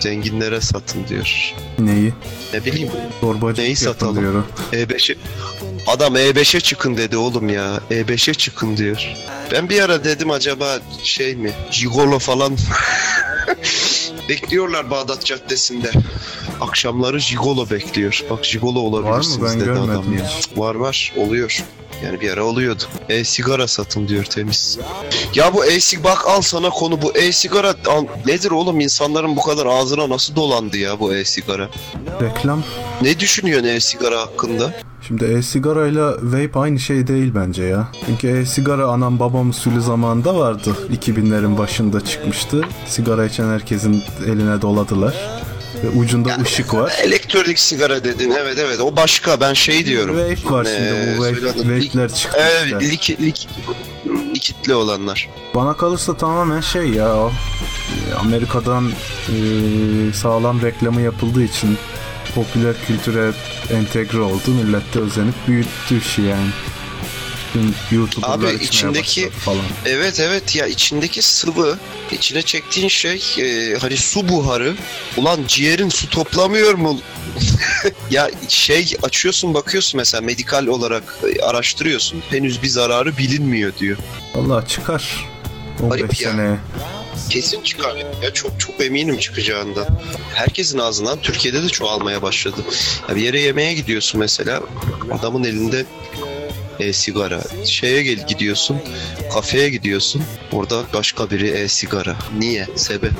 Zenginlere 0.00 0.60
satın 0.60 1.08
diyor. 1.08 1.54
Neyi? 1.78 2.12
Ne 2.54 2.64
bileyim 2.64 2.90
Torbacı 3.20 3.62
Neyi 3.62 3.76
satalım? 3.76 4.20
diyor. 4.20 4.44
E5'e 4.72 5.16
Adam 5.86 6.16
E5'e 6.16 6.60
çıkın 6.60 6.96
dedi 6.96 7.16
oğlum 7.16 7.48
ya. 7.48 7.80
E5'e 7.90 8.34
çıkın 8.34 8.76
diyor. 8.76 9.06
Ben 9.52 9.68
bir 9.68 9.82
ara 9.82 10.04
dedim 10.04 10.30
acaba 10.30 10.78
şey 11.02 11.36
mi? 11.36 11.52
Gigolo 11.80 12.18
falan. 12.18 12.56
Bekliyorlar 14.28 14.90
Bağdat 14.90 15.24
Caddesi'nde. 15.24 15.90
Akşamları 16.60 17.18
Gigolo 17.18 17.70
bekliyor. 17.70 18.24
Bak 18.30 18.44
Gigolo 18.44 18.78
olabilirsiniz 18.80 19.42
Ben 19.42 19.60
dedi 19.60 19.70
adam 19.70 19.86
görmedim 19.86 20.18
ya. 20.18 20.30
Var 20.62 20.74
var 20.74 21.12
oluyor. 21.16 21.64
Yani 22.04 22.20
bir 22.20 22.30
ara 22.30 22.44
oluyordu. 22.44 22.82
E-sigara 23.08 23.68
satın 23.68 24.08
diyor 24.08 24.24
temiz. 24.24 24.78
Ya 25.34 25.54
bu 25.54 25.64
e-sig 25.64 26.04
bak 26.04 26.26
al 26.26 26.40
sana 26.40 26.70
konu 26.70 27.02
bu 27.02 27.12
e-sigara 27.12 27.74
al. 27.86 28.06
Nedir 28.26 28.50
oğlum 28.50 28.80
insanların 28.80 29.36
bu 29.36 29.42
kadar 29.42 29.66
ağzına 29.66 30.08
nasıl 30.08 30.36
dolandı 30.36 30.76
ya 30.76 31.00
bu 31.00 31.14
e-sigara? 31.14 31.68
Reklam. 32.22 32.62
Ne 33.02 33.20
düşünüyorsun 33.20 33.68
e-sigara 33.68 34.20
hakkında? 34.20 34.74
Şimdi 35.08 35.24
e-sigara 35.24 35.86
ile 35.86 36.02
vape 36.22 36.58
aynı 36.58 36.78
şey 36.78 37.06
değil 37.06 37.32
bence 37.34 37.62
ya. 37.62 37.88
Çünkü 38.06 38.28
e-sigara 38.28 38.86
anam 38.86 39.20
babam 39.20 39.50
usulü 39.50 39.82
zamanında 39.82 40.38
vardı. 40.38 40.76
2000'lerin 40.92 41.58
başında 41.58 42.00
çıkmıştı. 42.04 42.64
Sigara 42.86 43.24
içen 43.26 43.48
herkesin 43.48 44.02
eline 44.26 44.62
doladılar. 44.62 45.14
Ve 45.84 45.88
ucunda 45.88 46.36
ışık 46.42 46.74
var. 46.74 46.92
Elektronik 47.02 47.58
sigara 47.58 48.04
dedin 48.04 48.30
evet 48.30 48.58
evet 48.58 48.80
o 48.80 48.96
başka 48.96 49.40
ben 49.40 49.54
şey 49.54 49.86
diyorum. 49.86 50.16
Vape 50.16 50.50
var 50.54 50.64
şimdi 50.64 50.88
Ee, 50.88 51.14
bu 51.18 51.22
vape, 51.22 51.46
vape'ler 51.46 52.14
çıktı. 52.14 52.38
Evet 52.40 52.82
lik, 52.82 53.20
lik, 53.20 53.48
likitli 54.34 54.74
olanlar. 54.74 55.28
Bana 55.54 55.76
kalırsa 55.76 56.16
tamamen 56.16 56.60
şey 56.60 56.88
ya 56.88 57.08
e, 57.08 58.14
Amerika'dan 58.14 58.90
e, 59.28 59.34
sağlam 60.12 60.62
reklamı 60.62 61.00
yapıldığı 61.00 61.42
için 61.42 61.78
popüler 62.34 62.74
kültüre 62.86 63.32
entegre 63.70 64.20
oldu. 64.20 64.50
Millet 64.64 64.94
de 64.94 64.98
özenip 64.98 65.34
büyüttü 65.48 65.98
işi 65.98 66.22
yani. 66.22 66.48
Tüm 67.52 67.74
YouTuber'lar 67.92 68.54
Abi, 68.54 68.64
içindeki- 68.64 69.30
falan. 69.30 69.62
Evet 69.86 70.20
evet 70.20 70.56
ya 70.56 70.66
içindeki 70.66 71.22
sıvı 71.22 71.78
içine 72.12 72.42
çektiğin 72.42 72.88
şey 72.88 73.22
e, 73.38 73.78
hani 73.78 73.96
su 73.96 74.28
buharı. 74.28 74.74
Ulan 75.16 75.40
ciğerin 75.48 75.88
su 75.88 76.10
toplamıyor 76.10 76.74
mu? 76.74 77.00
ya 78.10 78.30
şey 78.48 78.94
açıyorsun 79.02 79.54
bakıyorsun 79.54 79.98
mesela 79.98 80.20
medikal 80.20 80.66
olarak 80.66 81.02
e, 81.36 81.42
araştırıyorsun. 81.42 82.22
Henüz 82.30 82.62
bir 82.62 82.68
zararı 82.68 83.16
bilinmiyor 83.18 83.72
diyor. 83.78 83.96
Vallahi 84.34 84.68
çıkar. 84.68 85.26
15 85.82 86.00
Garip 86.00 86.20
ya. 86.20 86.30
seneye. 86.30 86.56
Kesin 87.30 87.62
çıkar 87.62 87.96
ya 88.22 88.32
çok 88.34 88.60
çok 88.60 88.80
eminim 88.80 89.18
çıkacağından. 89.18 89.86
Herkesin 90.34 90.78
ağzından 90.78 91.18
Türkiye'de 91.20 91.62
de 91.62 91.68
çoğalmaya 91.68 92.22
başladı. 92.22 92.56
Ya 93.08 93.16
bir 93.16 93.22
yere 93.22 93.40
yemeğe 93.40 93.74
gidiyorsun 93.74 94.20
mesela 94.20 94.60
adamın 95.12 95.44
elinde 95.44 95.84
e-sigara. 96.80 97.40
Şeye 97.64 98.02
gel 98.02 98.26
gidiyorsun 98.26 98.76
kafeye 99.34 99.68
gidiyorsun 99.70 100.22
orada 100.52 100.82
başka 100.94 101.30
biri 101.30 101.48
e-sigara. 101.48 102.16
Niye? 102.38 102.66
Sebep? 102.76 103.12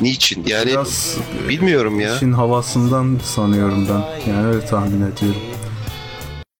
Niçin? 0.00 0.44
Yani 0.46 0.66
Biraz 0.70 1.16
bilmiyorum 1.48 2.00
ya. 2.00 2.16
işin 2.16 2.32
havasından 2.32 3.20
sanıyorum 3.24 3.88
ben. 3.88 4.30
Yani 4.32 4.46
öyle 4.46 4.66
tahmin 4.66 5.12
ediyorum. 5.12 5.40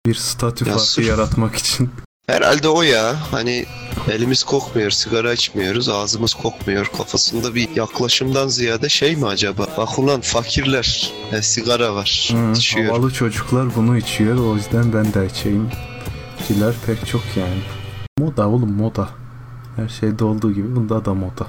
Bir 0.07 0.15
statü 0.15 0.65
Ya 0.65 0.73
farkı 0.73 0.87
sırf- 0.87 1.07
yaratmak 1.09 1.55
için. 1.57 1.91
Herhalde 2.27 2.69
o 2.69 2.83
ya. 2.83 3.15
Hani 3.31 3.67
elimiz 4.13 4.45
kokmuyor, 4.45 4.91
sigara 4.91 5.33
içmiyoruz, 5.33 5.89
ağzımız 5.89 6.35
kokmuyor 6.35 6.87
kafasında 6.97 7.55
bir 7.55 7.69
yaklaşımdan 7.77 8.49
ziyade 8.49 8.89
şey 8.89 9.17
mi 9.17 9.27
acaba? 9.27 9.67
Bak 9.79 9.99
ulan 9.99 10.21
fakirler, 10.21 11.13
e, 11.33 11.43
sigara 11.43 11.95
var, 11.95 12.31
Hı, 12.33 12.53
içiyor. 12.59 12.87
havalı 12.87 13.13
çocuklar 13.13 13.77
bunu 13.77 13.99
içiyor. 13.99 14.39
O 14.39 14.57
yüzden 14.57 14.93
ben 14.93 15.15
de 15.15 15.27
içeyim. 15.27 15.71
Ciler 16.49 16.75
pek 16.87 17.07
çok 17.07 17.23
yani. 17.37 17.61
Moda 18.19 18.49
oğlum 18.49 18.73
moda. 18.73 19.09
Her 19.77 19.89
şeyde 19.89 20.25
olduğu 20.25 20.53
gibi 20.53 20.77
bunda 20.77 21.05
da 21.05 21.15
moda. 21.15 21.47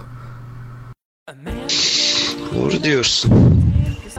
Doğru 2.55 2.83
diyorsun. 2.83 3.33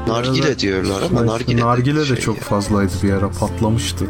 Nargile 0.09 0.59
diyorlar 0.59 1.03
ama 1.03 1.27
nargile, 1.27 1.61
nargile 1.61 2.01
de 2.01 2.05
şey 2.07 2.17
çok 2.17 2.37
ya. 2.37 2.43
fazlaydı 2.43 2.93
bir 3.03 3.13
ara 3.13 3.31
patlamıştı. 3.31 4.05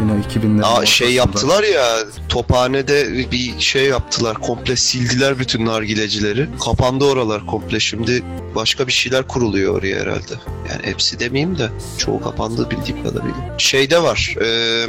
Yine 0.00 0.12
2000'lerin 0.12 0.64
Aa 0.64 0.86
şey 0.86 1.12
yaptılar 1.12 1.62
ya 1.62 1.98
tophanede 2.28 3.30
bir 3.30 3.60
şey 3.60 3.84
yaptılar 3.86 4.34
komple 4.34 4.76
sildiler 4.76 5.38
bütün 5.38 5.66
nargilecileri. 5.66 6.48
Kapandı 6.64 7.04
oralar 7.04 7.46
komple 7.46 7.80
şimdi 7.80 8.22
başka 8.54 8.86
bir 8.86 8.92
şeyler 8.92 9.28
kuruluyor 9.28 9.78
oraya 9.78 10.00
herhalde. 10.00 10.34
Yani 10.70 10.82
hepsi 10.82 11.20
demeyeyim 11.20 11.58
de 11.58 11.70
çoğu 11.98 12.20
kapandı 12.20 12.70
bildiğim 12.70 13.02
kadarıyla. 13.02 13.54
Şeyde 13.58 14.02
var 14.02 14.34
eee 14.40 14.86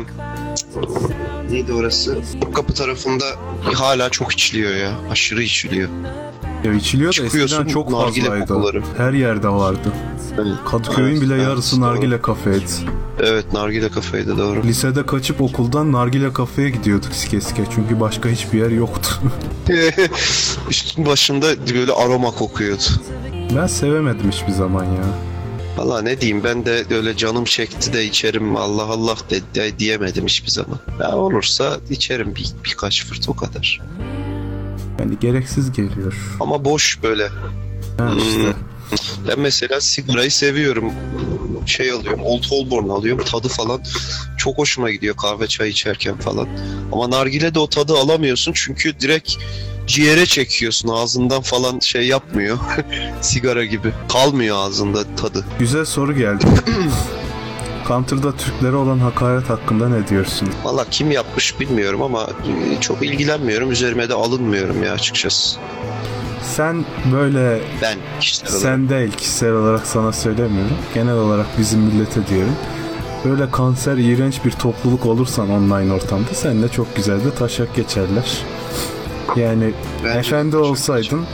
neydi 1.51 1.73
orası? 1.73 2.17
Kapı 2.55 2.73
tarafında 2.73 3.25
hala 3.73 4.09
çok 4.09 4.33
içiliyor 4.33 4.75
ya 4.75 4.91
aşırı 5.11 5.43
içiliyor 5.43 5.89
Ya 6.63 6.73
içiliyor 6.73 7.17
da 7.17 7.23
eskiden 7.23 7.65
çok 7.65 7.89
nargile 7.89 8.21
fazlaydı. 8.25 8.45
kokuları. 8.45 8.81
Her 8.97 9.13
yerde 9.13 9.49
vardı. 9.49 9.79
Kadıköy'ün 10.71 11.11
Evet, 11.11 11.21
bile 11.21 11.33
evet, 11.33 11.43
yarısı 11.43 11.81
doğru. 11.81 11.85
nargile 11.85 12.21
kafeydi. 12.21 12.65
evet 13.19 13.53
nargile 13.53 13.89
kafeydi 13.89 14.37
doğru 14.37 14.63
Lisede 14.63 15.05
kaçıp 15.05 15.41
okuldan 15.41 15.91
nargile 15.91 16.33
kafeye 16.33 16.69
gidiyorduk 16.69 17.13
sike 17.13 17.41
sike. 17.41 17.63
Çünkü 17.75 17.99
başka 17.99 18.29
hiçbir 18.29 18.59
yer 18.59 18.69
yoktu. 18.69 19.09
üstün 20.69 21.05
başında 21.05 21.45
böyle 21.75 21.91
aroma 21.91 22.31
kokuyordu 22.31 22.83
ben 23.55 23.67
sevemedim 23.67 24.31
hiçbir 24.31 24.51
zaman 24.51 24.83
ya. 24.83 25.03
Valla 25.77 26.01
ne 26.01 26.21
diyeyim 26.21 26.43
ben 26.43 26.65
de 26.65 26.85
öyle 26.91 27.17
canım 27.17 27.43
çekti 27.43 27.93
de 27.93 28.05
içerim 28.05 28.55
Allah 28.57 28.83
Allah 28.83 29.15
de, 29.29 29.41
de- 29.55 29.79
diyemedim 29.79 30.25
hiçbir 30.25 30.49
zaman. 30.49 30.79
Ya 30.99 31.15
olursa 31.17 31.77
içerim 31.89 32.35
bir, 32.35 32.45
birkaç 32.65 33.05
fırt 33.05 33.29
o 33.29 33.33
kadar. 33.35 33.81
Yani 35.01 35.19
gereksiz 35.19 35.71
geliyor. 35.71 36.13
Ama 36.39 36.65
boş 36.65 36.99
böyle. 37.03 37.27
Ha 37.97 38.13
işte. 38.17 38.53
Ben 39.27 39.39
mesela 39.39 39.81
sigarayı 39.81 40.31
seviyorum. 40.31 40.91
şey 41.65 41.91
alıyorum. 41.91 42.19
Old 42.23 42.43
Holborn 42.49 42.89
alıyorum. 42.89 43.25
Tadı 43.25 43.47
falan 43.47 43.81
çok 44.37 44.57
hoşuma 44.57 44.91
gidiyor 44.91 45.15
kahve 45.15 45.47
çay 45.47 45.69
içerken 45.69 46.17
falan. 46.17 46.47
Ama 46.91 47.09
nargile 47.09 47.53
de 47.53 47.59
o 47.59 47.67
tadı 47.69 47.93
alamıyorsun 47.93 48.51
çünkü 48.55 48.99
direkt 48.99 49.33
ciğere 49.87 50.25
çekiyorsun 50.25 50.89
ağzından 50.89 51.41
falan 51.41 51.79
şey 51.79 52.07
yapmıyor. 52.07 52.57
Sigara 53.21 53.65
gibi. 53.65 53.93
Kalmıyor 54.09 54.57
ağzında 54.57 55.15
tadı. 55.15 55.45
Güzel 55.59 55.85
soru 55.85 56.17
geldi. 56.17 56.45
Counter'da 57.91 58.31
Türklere 58.31 58.75
olan 58.75 58.99
hakaret 58.99 59.49
hakkında 59.49 59.89
ne 59.89 60.07
diyorsun? 60.07 60.49
Valla 60.63 60.85
kim 60.91 61.11
yapmış 61.11 61.59
bilmiyorum 61.59 62.01
ama 62.01 62.23
e, 62.23 62.81
çok 62.81 63.03
ilgilenmiyorum. 63.05 63.71
Üzerime 63.71 64.09
de 64.09 64.13
alınmıyorum 64.13 64.83
ya 64.83 64.93
açıkçası. 64.93 65.59
Sen 66.43 66.85
böyle 67.13 67.59
Ben 67.81 67.97
kişisel 68.19 68.49
olarak. 68.49 68.61
sen 68.61 68.89
değil 68.89 69.11
kişisel 69.11 69.51
olarak 69.51 69.87
sana 69.87 70.11
söylemiyorum. 70.13 70.77
Genel 70.93 71.15
olarak 71.15 71.45
bizim 71.59 71.79
millete 71.79 72.27
diyorum. 72.27 72.55
Böyle 73.25 73.51
kanser 73.51 73.97
iğrenç 73.97 74.45
bir 74.45 74.51
topluluk 74.51 75.05
olursan 75.05 75.49
online 75.49 75.93
ortamda 75.93 76.33
sen 76.33 76.63
de 76.63 76.67
çok 76.69 76.95
güzel 76.95 77.19
de 77.25 77.31
taşak 77.35 77.75
geçerler. 77.75 78.37
Yani 79.35 79.73
Bence 80.05 80.19
efendi 80.19 80.57
olsaydın 80.57 81.25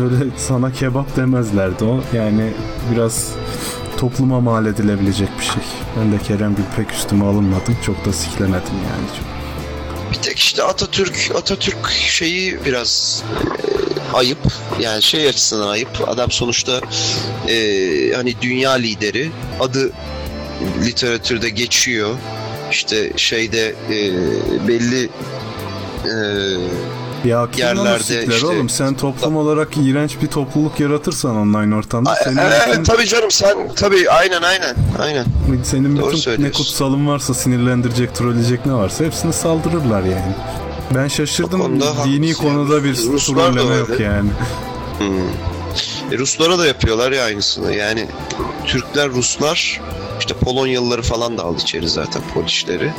böyle 0.00 0.24
sana 0.36 0.72
kebap 0.72 1.16
demezlerdi 1.16 1.84
o. 1.84 2.00
Yani 2.16 2.52
biraz 2.92 3.32
topluma 3.98 4.40
mal 4.40 4.66
edilebilecek 4.66 5.28
bir 5.38 5.44
şey. 5.44 5.62
Ben 5.96 6.12
de 6.12 6.18
Kerem 6.18 6.52
gibi 6.52 6.66
pek 6.76 6.92
üstüme 6.92 7.24
alınmadım. 7.24 7.76
Çok 7.86 8.04
da 8.04 8.12
siklemedim 8.12 8.74
yani. 8.74 9.28
Bir 10.12 10.16
tek 10.16 10.38
işte 10.38 10.62
Atatürk 10.62 11.30
Atatürk 11.34 11.90
şeyi 11.90 12.64
biraz 12.64 13.22
e, 14.12 14.16
ayıp. 14.16 14.38
Yani 14.80 15.02
şey 15.02 15.28
açısından 15.28 15.68
ayıp. 15.68 15.88
Adam 16.06 16.30
sonuçta 16.30 16.80
e, 17.48 17.56
hani 18.16 18.34
dünya 18.42 18.70
lideri. 18.70 19.30
Adı 19.60 19.92
literatürde 20.84 21.48
geçiyor. 21.48 22.16
İşte 22.70 23.12
şeyde 23.16 23.74
e, 23.90 23.98
belli 24.68 25.08
e, 26.04 26.14
Ya 27.24 27.48
kim 27.52 27.66
Yerlerde 27.66 28.26
işte- 28.26 28.46
oğlum? 28.46 28.68
Sen 28.68 28.94
toplum 28.94 29.36
olarak 29.36 29.68
iğrenç 29.76 30.22
bir 30.22 30.26
topluluk 30.26 30.80
yaratırsan 30.80 31.36
online 31.36 31.74
ortamda 31.74 32.14
senin 32.24 32.36
evet, 32.36 32.68
bütün, 32.70 32.84
tabii 32.84 33.06
canım 33.06 33.30
sen 33.30 33.56
tabii 33.76 34.10
aynen 34.10 34.42
aynen 34.42 34.76
aynen. 34.98 35.26
senin 35.64 35.96
Doğru 35.96 36.12
bütün 36.16 36.42
ne 36.42 36.52
kutsalın 36.52 37.06
varsa 37.06 37.34
sinirlendirecek, 37.34 38.14
trolleyecek 38.14 38.66
ne 38.66 38.72
varsa 38.72 39.04
hepsini 39.04 39.32
saldırırlar 39.32 40.02
yani. 40.02 40.34
Ben 40.94 41.08
şaşırdım. 41.08 41.60
Konuda 41.60 42.04
Dini 42.04 42.34
konuda 42.34 42.84
bir 42.84 42.96
Ruslar 42.96 43.36
da 43.36 43.52
trolleme 43.52 43.76
yok 43.76 44.00
yani. 44.00 44.30
Hmm. 44.98 45.28
E, 46.12 46.18
Ruslara 46.18 46.58
da 46.58 46.66
yapıyorlar 46.66 47.12
ya 47.12 47.24
aynısını. 47.24 47.74
Yani 47.74 48.06
Türkler, 48.66 49.10
Ruslar, 49.10 49.80
işte 50.20 50.34
Polonyalıları 50.34 51.02
falan 51.02 51.38
da 51.38 51.42
aldı 51.42 51.62
içeri 51.62 51.88
zaten 51.88 52.22
polisleri. 52.34 52.92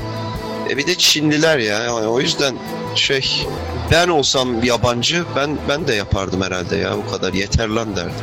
E 0.69 0.77
bir 0.77 0.87
de 0.87 0.95
Çinliler 0.95 1.57
ya. 1.57 1.79
Yani 1.79 2.07
o 2.07 2.19
yüzden 2.19 2.55
şey 2.95 3.47
ben 3.91 4.07
olsam 4.07 4.63
yabancı 4.63 5.23
ben 5.35 5.57
ben 5.69 5.87
de 5.87 5.93
yapardım 5.93 6.41
herhalde 6.41 6.75
ya 6.75 6.97
bu 6.97 7.11
kadar 7.11 7.33
yeter 7.33 7.69
lan 7.69 7.95
derdim. 7.95 8.13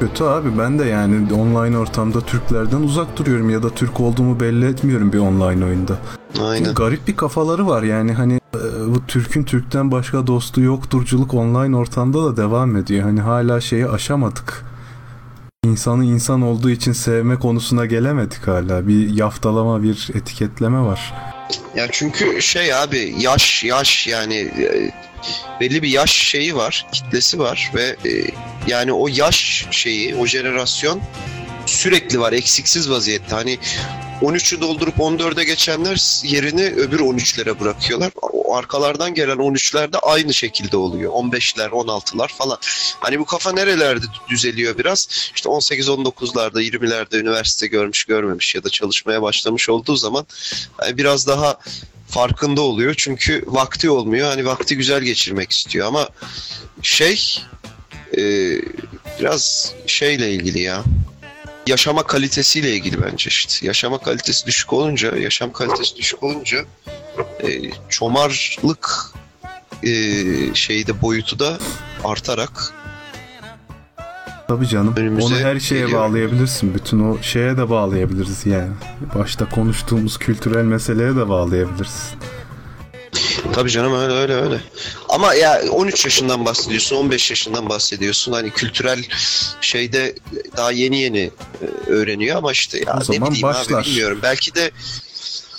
Kötü 0.00 0.24
abi 0.24 0.58
ben 0.58 0.78
de 0.78 0.84
yani 0.84 1.34
online 1.34 1.78
ortamda 1.78 2.20
Türklerden 2.20 2.80
uzak 2.80 3.16
duruyorum 3.16 3.50
ya 3.50 3.62
da 3.62 3.70
Türk 3.70 4.00
olduğumu 4.00 4.40
belli 4.40 4.66
etmiyorum 4.66 5.12
bir 5.12 5.18
online 5.18 5.64
oyunda. 5.64 5.98
Aynen. 6.42 6.74
Garip 6.74 7.08
bir 7.08 7.16
kafaları 7.16 7.66
var 7.66 7.82
yani 7.82 8.12
hani 8.12 8.34
e, 8.34 8.94
bu 8.94 9.06
Türk'ün 9.06 9.44
Türk'ten 9.44 9.92
başka 9.92 10.26
dostu 10.26 10.60
yokturculuk 10.60 11.34
online 11.34 11.76
ortamda 11.76 12.24
da 12.24 12.36
devam 12.36 12.76
ediyor. 12.76 13.02
Hani 13.02 13.20
hala 13.20 13.60
şeyi 13.60 13.88
aşamadık. 13.88 14.64
İnsanı 15.64 16.04
insan 16.04 16.42
olduğu 16.42 16.70
için 16.70 16.92
sevme 16.92 17.36
konusuna 17.36 17.86
gelemedik 17.86 18.48
hala. 18.48 18.88
Bir 18.88 19.10
yaftalama, 19.14 19.82
bir 19.82 20.10
etiketleme 20.14 20.80
var. 20.80 21.14
Ya 21.76 21.88
çünkü 21.92 22.42
şey 22.42 22.74
abi 22.74 23.14
yaş 23.18 23.64
yaş 23.64 24.06
yani 24.06 24.36
e, 24.36 24.90
belli 25.60 25.82
bir 25.82 25.88
yaş 25.88 26.10
şeyi 26.10 26.56
var, 26.56 26.86
kitlesi 26.92 27.38
var 27.38 27.70
ve 27.74 27.82
e, 27.82 28.10
yani 28.66 28.92
o 28.92 29.08
yaş 29.08 29.66
şeyi, 29.70 30.14
o 30.14 30.26
jenerasyon 30.26 31.00
sürekli 31.66 32.20
var, 32.20 32.32
eksiksiz 32.32 32.90
vaziyette. 32.90 33.34
Hani 33.34 33.58
13'ü 34.22 34.60
doldurup 34.60 34.96
14'e 34.96 35.44
geçenler 35.44 36.20
yerini 36.24 36.64
öbür 36.64 37.00
13'lere 37.00 37.60
bırakıyorlar. 37.60 38.12
O 38.22 38.54
arkalardan 38.54 39.14
gelen 39.14 39.36
13'ler 39.36 39.92
de 39.92 39.98
aynı 39.98 40.34
şekilde 40.34 40.76
oluyor. 40.76 41.12
15'ler, 41.12 41.68
16'lar 41.68 42.28
falan. 42.28 42.58
Hani 43.00 43.18
bu 43.18 43.24
kafa 43.24 43.52
nerelerde 43.52 44.06
düzeliyor 44.28 44.78
biraz? 44.78 45.30
İşte 45.34 45.48
18-19'larda, 45.48 46.62
20'lerde 46.62 47.18
üniversite 47.18 47.66
görmüş 47.66 48.04
görmemiş 48.04 48.54
ya 48.54 48.64
da 48.64 48.70
çalışmaya 48.70 49.22
başlamış 49.22 49.68
olduğu 49.68 49.96
zaman 49.96 50.26
yani 50.82 50.96
biraz 50.96 51.26
daha 51.26 51.58
farkında 52.08 52.60
oluyor. 52.60 52.94
Çünkü 52.98 53.44
vakti 53.46 53.90
olmuyor. 53.90 54.28
Hani 54.28 54.46
vakti 54.46 54.76
güzel 54.76 55.02
geçirmek 55.02 55.52
istiyor 55.52 55.86
ama 55.86 56.08
şey 56.82 57.38
e, 58.16 58.22
biraz 59.20 59.72
şeyle 59.86 60.32
ilgili 60.32 60.60
ya. 60.60 60.84
Yaşama 61.66 62.02
kalitesiyle 62.02 62.70
ilgili 62.70 63.02
bence 63.02 63.28
işte. 63.28 63.66
Yaşama 63.66 63.98
kalitesi 63.98 64.46
düşük 64.46 64.72
olunca, 64.72 65.16
yaşam 65.16 65.52
kalitesi 65.52 65.96
düşük 65.96 66.22
olunca 66.22 66.58
e, 67.42 67.48
çomarlık 67.88 68.90
e, 69.82 69.90
şeyde 70.54 71.02
boyutu 71.02 71.38
da 71.38 71.58
artarak 72.04 72.74
Tabii 74.48 74.68
canım. 74.68 74.94
Önümüze 74.96 75.26
Onu 75.26 75.36
her 75.36 75.60
şeye 75.60 75.80
geliyor. 75.80 76.00
bağlayabilirsin. 76.00 76.74
Bütün 76.74 77.00
o 77.10 77.22
şeye 77.22 77.56
de 77.56 77.70
bağlayabiliriz 77.70 78.46
yani. 78.46 78.72
Başta 79.14 79.48
konuştuğumuz 79.48 80.18
kültürel 80.18 80.64
meseleye 80.64 81.16
de 81.16 81.28
bağlayabilirsin. 81.28 82.18
Tabii 83.54 83.70
canım 83.70 83.94
öyle 83.94 84.12
öyle 84.14 84.34
öyle. 84.34 84.60
Ama 85.08 85.34
ya 85.34 85.60
13 85.70 86.04
yaşından 86.04 86.44
bahsediyorsun, 86.44 86.96
15 86.96 87.30
yaşından 87.30 87.68
bahsediyorsun. 87.68 88.32
Hani 88.32 88.50
kültürel 88.50 89.04
şeyde 89.60 90.14
daha 90.56 90.70
yeni 90.72 91.00
yeni 91.00 91.30
e, 91.62 91.90
öğreniyor 91.90 92.36
ama 92.36 92.52
işte 92.52 92.78
ya 92.86 92.94
O 92.96 93.00
ne 93.00 93.04
zaman 93.04 93.28
bileyim 93.30 93.42
başlar. 93.48 93.78
abi 93.80 93.86
bilmiyorum. 93.86 94.18
Belki 94.22 94.54
de 94.54 94.70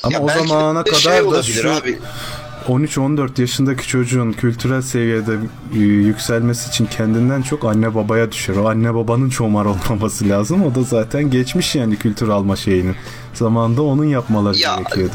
Ama 0.03 0.13
ya 0.13 0.21
o 0.21 0.27
belki 0.27 0.43
de 0.43 0.47
zamana 0.47 0.83
kadar 0.83 0.97
şey 0.99 1.31
da 1.31 1.43
şu 1.43 1.73
abi. 1.73 1.99
13-14 2.67 3.41
yaşındaki 3.41 3.87
çocuğun 3.87 4.31
kültürel 4.31 4.81
seviyede 4.81 5.31
y- 5.73 5.79
yükselmesi 5.81 6.69
için 6.69 6.85
kendinden 6.85 7.41
çok 7.41 7.65
anne 7.65 7.95
babaya 7.95 8.31
düşer. 8.31 8.55
O 8.55 8.69
anne 8.69 8.93
babanın 8.95 9.29
çomar 9.29 9.65
olmaması 9.65 10.29
lazım. 10.29 10.63
O 10.65 10.75
da 10.75 10.83
zaten 10.83 11.31
geçmiş 11.31 11.75
yani 11.75 11.95
kültür 11.99 12.27
alma 12.29 12.55
şeyini. 12.55 12.95
Zamanında 13.33 13.81
onun 13.81 14.05
yapmaları 14.05 14.57
Ya, 14.57 14.75
gerekiyordu. 14.75 15.13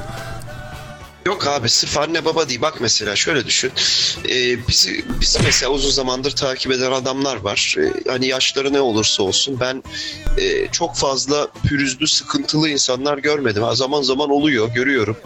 Yok 1.26 1.46
abi 1.46 1.68
sırf 1.68 1.98
anne 1.98 2.24
baba 2.24 2.48
değil. 2.48 2.60
Bak 2.60 2.80
mesela 2.80 3.16
şöyle 3.16 3.46
düşün. 3.46 3.72
Ee, 4.28 4.68
bizi, 4.68 5.04
bizi 5.20 5.38
mesela 5.44 5.72
uzun 5.72 5.90
zamandır 5.90 6.30
takip 6.30 6.72
eden 6.72 6.92
adamlar 6.92 7.36
var. 7.36 7.76
Ee, 7.78 8.10
hani 8.10 8.26
yaşları 8.26 8.72
ne 8.72 8.80
olursa 8.80 9.22
olsun 9.22 9.60
ben 9.60 9.82
e, 10.38 10.68
çok 10.72 10.96
fazla 10.96 11.48
pürüzlü, 11.68 12.06
sıkıntılı 12.08 12.68
insanlar 12.68 13.18
görmedim. 13.18 13.62
Ha, 13.62 13.74
zaman 13.74 14.02
zaman 14.02 14.30
oluyor, 14.30 14.68
görüyorum. 14.68 15.16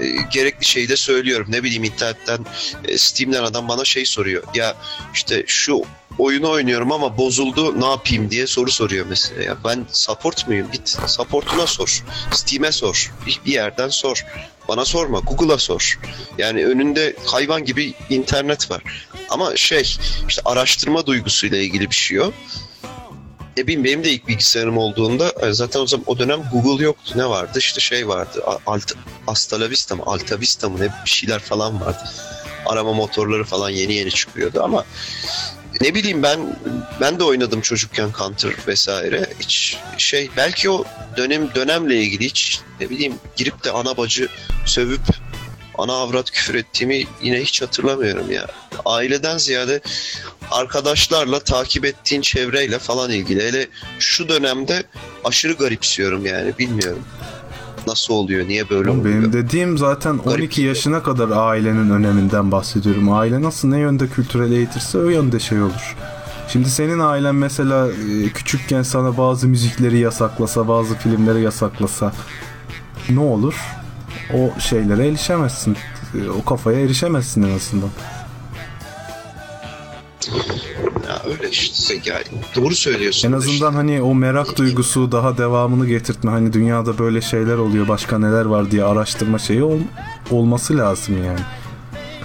E, 0.00 0.06
gerekli 0.32 0.64
şeyi 0.64 0.88
de 0.88 0.96
söylüyorum. 0.96 1.46
Ne 1.50 1.62
bileyim 1.62 1.84
internetten, 1.84 2.46
e, 2.84 2.98
Steam'den 2.98 3.42
adam 3.42 3.68
bana 3.68 3.84
şey 3.84 4.06
soruyor. 4.06 4.42
Ya 4.54 4.76
işte 5.14 5.44
şu 5.46 5.82
oyunu 6.18 6.50
oynuyorum 6.50 6.92
ama 6.92 7.18
bozuldu 7.18 7.80
ne 7.80 7.86
yapayım 7.86 8.30
diye 8.30 8.46
soru 8.46 8.70
soruyor 8.70 9.06
mesela. 9.08 9.42
Ya 9.42 9.56
ben 9.64 9.86
support 9.92 10.48
muyum? 10.48 10.68
Git 10.72 10.98
supportuna 11.06 11.66
sor. 11.66 12.04
Steam'e 12.32 12.72
sor. 12.72 13.12
Bir, 13.26 13.40
bir 13.46 13.52
yerden 13.52 13.88
sor. 13.88 14.24
Bana 14.68 14.84
sorma. 14.84 15.18
Google'a 15.18 15.58
sor. 15.58 15.98
Yani 16.38 16.66
önünde 16.66 17.16
hayvan 17.26 17.64
gibi 17.64 17.94
internet 18.10 18.70
var. 18.70 18.82
Ama 19.30 19.56
şey 19.56 19.96
işte 20.28 20.42
araştırma 20.44 21.06
duygusuyla 21.06 21.58
ilgili 21.58 21.90
bir 21.90 21.94
şey 21.94 22.20
o. 22.20 22.32
Ne 23.58 23.66
bileyim 23.66 23.84
benim 23.84 24.04
de 24.04 24.10
ilk 24.10 24.28
bilgisayarım 24.28 24.78
olduğunda 24.78 25.32
e, 25.42 25.52
zaten 25.52 25.80
o 25.80 25.86
zaman 25.86 26.04
o 26.06 26.18
dönem 26.18 26.42
Google 26.52 26.84
yoktu. 26.84 27.12
Ne 27.16 27.28
vardı? 27.28 27.58
İşte 27.58 27.80
şey 27.80 28.08
vardı. 28.08 28.42
Alt, 28.66 28.92
Hasta 29.26 29.60
la 29.60 29.70
Vista 29.70 29.96
mı? 29.96 30.02
Alta 30.06 30.40
Vista 30.40 30.68
mı? 30.68 30.80
Ne 30.80 30.88
bir 31.04 31.10
şeyler 31.10 31.38
falan 31.38 31.80
vardı. 31.80 32.04
Arama 32.66 32.92
motorları 32.92 33.44
falan 33.44 33.70
yeni 33.70 33.94
yeni 33.94 34.10
çıkıyordu 34.10 34.62
ama 34.62 34.84
ne 35.80 35.94
bileyim 35.94 36.22
ben 36.22 36.58
ben 37.00 37.18
de 37.18 37.24
oynadım 37.24 37.60
çocukken 37.60 38.10
Counter 38.18 38.52
vesaire. 38.66 39.26
Hiç 39.40 39.78
şey 39.96 40.30
belki 40.36 40.70
o 40.70 40.84
dönem 41.16 41.54
dönemle 41.54 41.96
ilgili 41.96 42.24
hiç 42.24 42.60
ne 42.80 42.90
bileyim 42.90 43.14
girip 43.36 43.64
de 43.64 43.70
ana 43.70 43.96
bacı 43.96 44.28
sövüp 44.66 45.02
ana 45.78 45.92
avrat 45.92 46.30
küfür 46.30 46.54
ettiğimi 46.54 47.04
yine 47.22 47.40
hiç 47.40 47.62
hatırlamıyorum 47.62 48.30
ya. 48.30 48.46
Aileden 48.84 49.38
ziyade 49.38 49.80
arkadaşlarla 50.50 51.40
takip 51.40 51.84
ettiğin 51.84 52.22
çevreyle 52.22 52.78
falan 52.78 53.10
ilgili. 53.10 53.42
Hele 53.42 53.66
şu 53.98 54.28
dönemde 54.28 54.82
aşırı 55.24 55.52
garipsiyorum 55.52 56.26
yani 56.26 56.58
bilmiyorum. 56.58 57.02
Nasıl 57.86 58.14
oluyor? 58.14 58.48
Niye 58.48 58.70
böyle 58.70 58.90
Oğlum 58.90 59.00
oluyor? 59.00 59.14
Benim 59.14 59.32
dediğim 59.32 59.78
zaten 59.78 60.18
Garip 60.18 60.38
12 60.38 60.54
şey. 60.54 60.64
yaşına 60.64 61.02
kadar 61.02 61.28
ailenin 61.30 61.90
öneminden 61.90 62.52
bahsediyorum. 62.52 63.12
Aile 63.12 63.42
nasıl 63.42 63.68
ne 63.68 63.78
yönde 63.78 64.08
kültürel 64.08 64.52
eğitirse 64.52 64.98
o 64.98 65.08
yönde 65.08 65.40
şey 65.40 65.62
olur. 65.62 65.96
Şimdi 66.52 66.70
senin 66.70 66.98
ailen 66.98 67.34
mesela 67.34 67.88
e, 67.88 68.28
küçükken 68.28 68.82
sana 68.82 69.18
bazı 69.18 69.48
müzikleri 69.48 69.98
yasaklasa, 69.98 70.68
bazı 70.68 70.94
filmleri 70.94 71.42
yasaklasa 71.42 72.12
ne 73.10 73.20
olur? 73.20 73.54
O 74.34 74.60
şeylere 74.60 75.08
erişemezsin. 75.08 75.76
E, 76.24 76.28
O 76.30 76.44
kafaya 76.44 76.80
erişemezsin 76.80 77.42
en 77.42 77.56
azından. 77.56 77.90
Ya 81.08 81.22
öyle 81.30 81.50
işte 81.50 81.94
yani 82.04 82.24
doğru 82.56 82.74
söylüyorsun. 82.74 83.28
En 83.28 83.32
da 83.32 83.36
azından 83.36 83.72
hani 83.72 84.02
o 84.02 84.14
merak 84.14 84.58
duygusu 84.58 85.12
daha 85.12 85.38
devamını 85.38 85.86
getirtme. 85.86 86.30
Hani 86.30 86.52
dünyada 86.52 86.98
böyle 86.98 87.20
şeyler 87.20 87.56
oluyor, 87.56 87.88
başka 87.88 88.18
neler 88.18 88.44
var 88.44 88.70
diye 88.70 88.84
araştırma 88.84 89.38
şeyi 89.38 89.62
ol- 89.62 89.80
olması 90.30 90.78
lazım 90.78 91.24
yani. 91.26 91.40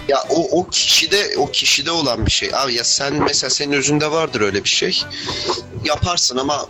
Ya 0.07 0.23
o, 0.29 0.59
o 0.59 0.69
kişide 0.69 1.33
o 1.37 1.51
kişide 1.51 1.91
olan 1.91 2.25
bir 2.25 2.31
şey. 2.31 2.49
Abi 2.53 2.73
ya 2.73 2.83
sen 2.83 3.23
mesela 3.23 3.49
senin 3.49 3.71
özünde 3.71 4.11
vardır 4.11 4.41
öyle 4.41 4.63
bir 4.63 4.69
şey. 4.69 5.03
Yaparsın 5.85 6.37
ama 6.37 6.67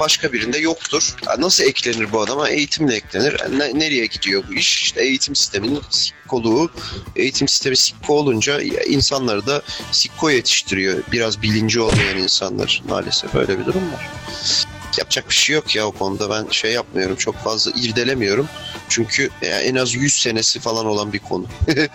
başka 0.00 0.32
birinde 0.32 0.58
yoktur. 0.58 1.14
Ya 1.26 1.36
nasıl 1.38 1.64
eklenir 1.64 2.12
bu 2.12 2.20
adama? 2.20 2.48
Eğitimle 2.48 2.94
eklenir. 2.94 3.36
Ne- 3.58 3.78
nereye 3.78 4.06
gidiyor 4.06 4.44
bu 4.48 4.54
iş? 4.54 4.82
İşte 4.82 5.02
eğitim 5.02 5.36
sisteminin 5.36 5.80
sikkoluğu. 5.90 6.70
Eğitim 7.16 7.48
sistemi 7.48 7.76
sikko 7.76 8.18
olunca 8.18 8.60
insanları 8.86 9.46
da 9.46 9.62
sikko 9.92 10.30
yetiştiriyor. 10.30 11.02
Biraz 11.12 11.42
bilinci 11.42 11.80
olmayan 11.80 12.18
insanlar 12.18 12.82
maalesef 12.88 13.34
öyle 13.34 13.58
bir 13.58 13.66
durum 13.66 13.92
var. 13.92 14.10
Yapacak 14.98 15.28
bir 15.30 15.34
şey 15.34 15.54
yok 15.54 15.76
ya 15.76 15.86
o 15.86 15.92
konuda 15.92 16.30
ben 16.30 16.46
şey 16.50 16.72
yapmıyorum 16.72 17.16
çok 17.16 17.36
fazla 17.36 17.70
irdelemiyorum. 17.70 18.48
Çünkü 18.88 19.30
ya 19.42 19.60
en 19.60 19.74
az 19.74 19.94
100 19.94 20.12
senesi 20.16 20.60
falan 20.60 20.86
olan 20.86 21.12
bir 21.12 21.18
konu. 21.18 21.46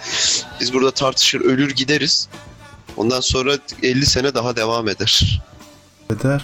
Biz 0.60 0.74
burada 0.74 0.92
tartışır 0.92 1.42
ölür 1.42 1.72
gideriz. 1.72 2.28
Ondan 2.98 3.20
sonra 3.20 3.58
50 3.84 4.06
sene 4.06 4.34
daha 4.34 4.56
devam 4.56 4.88
eder. 4.90 5.42
Eder. 6.10 6.44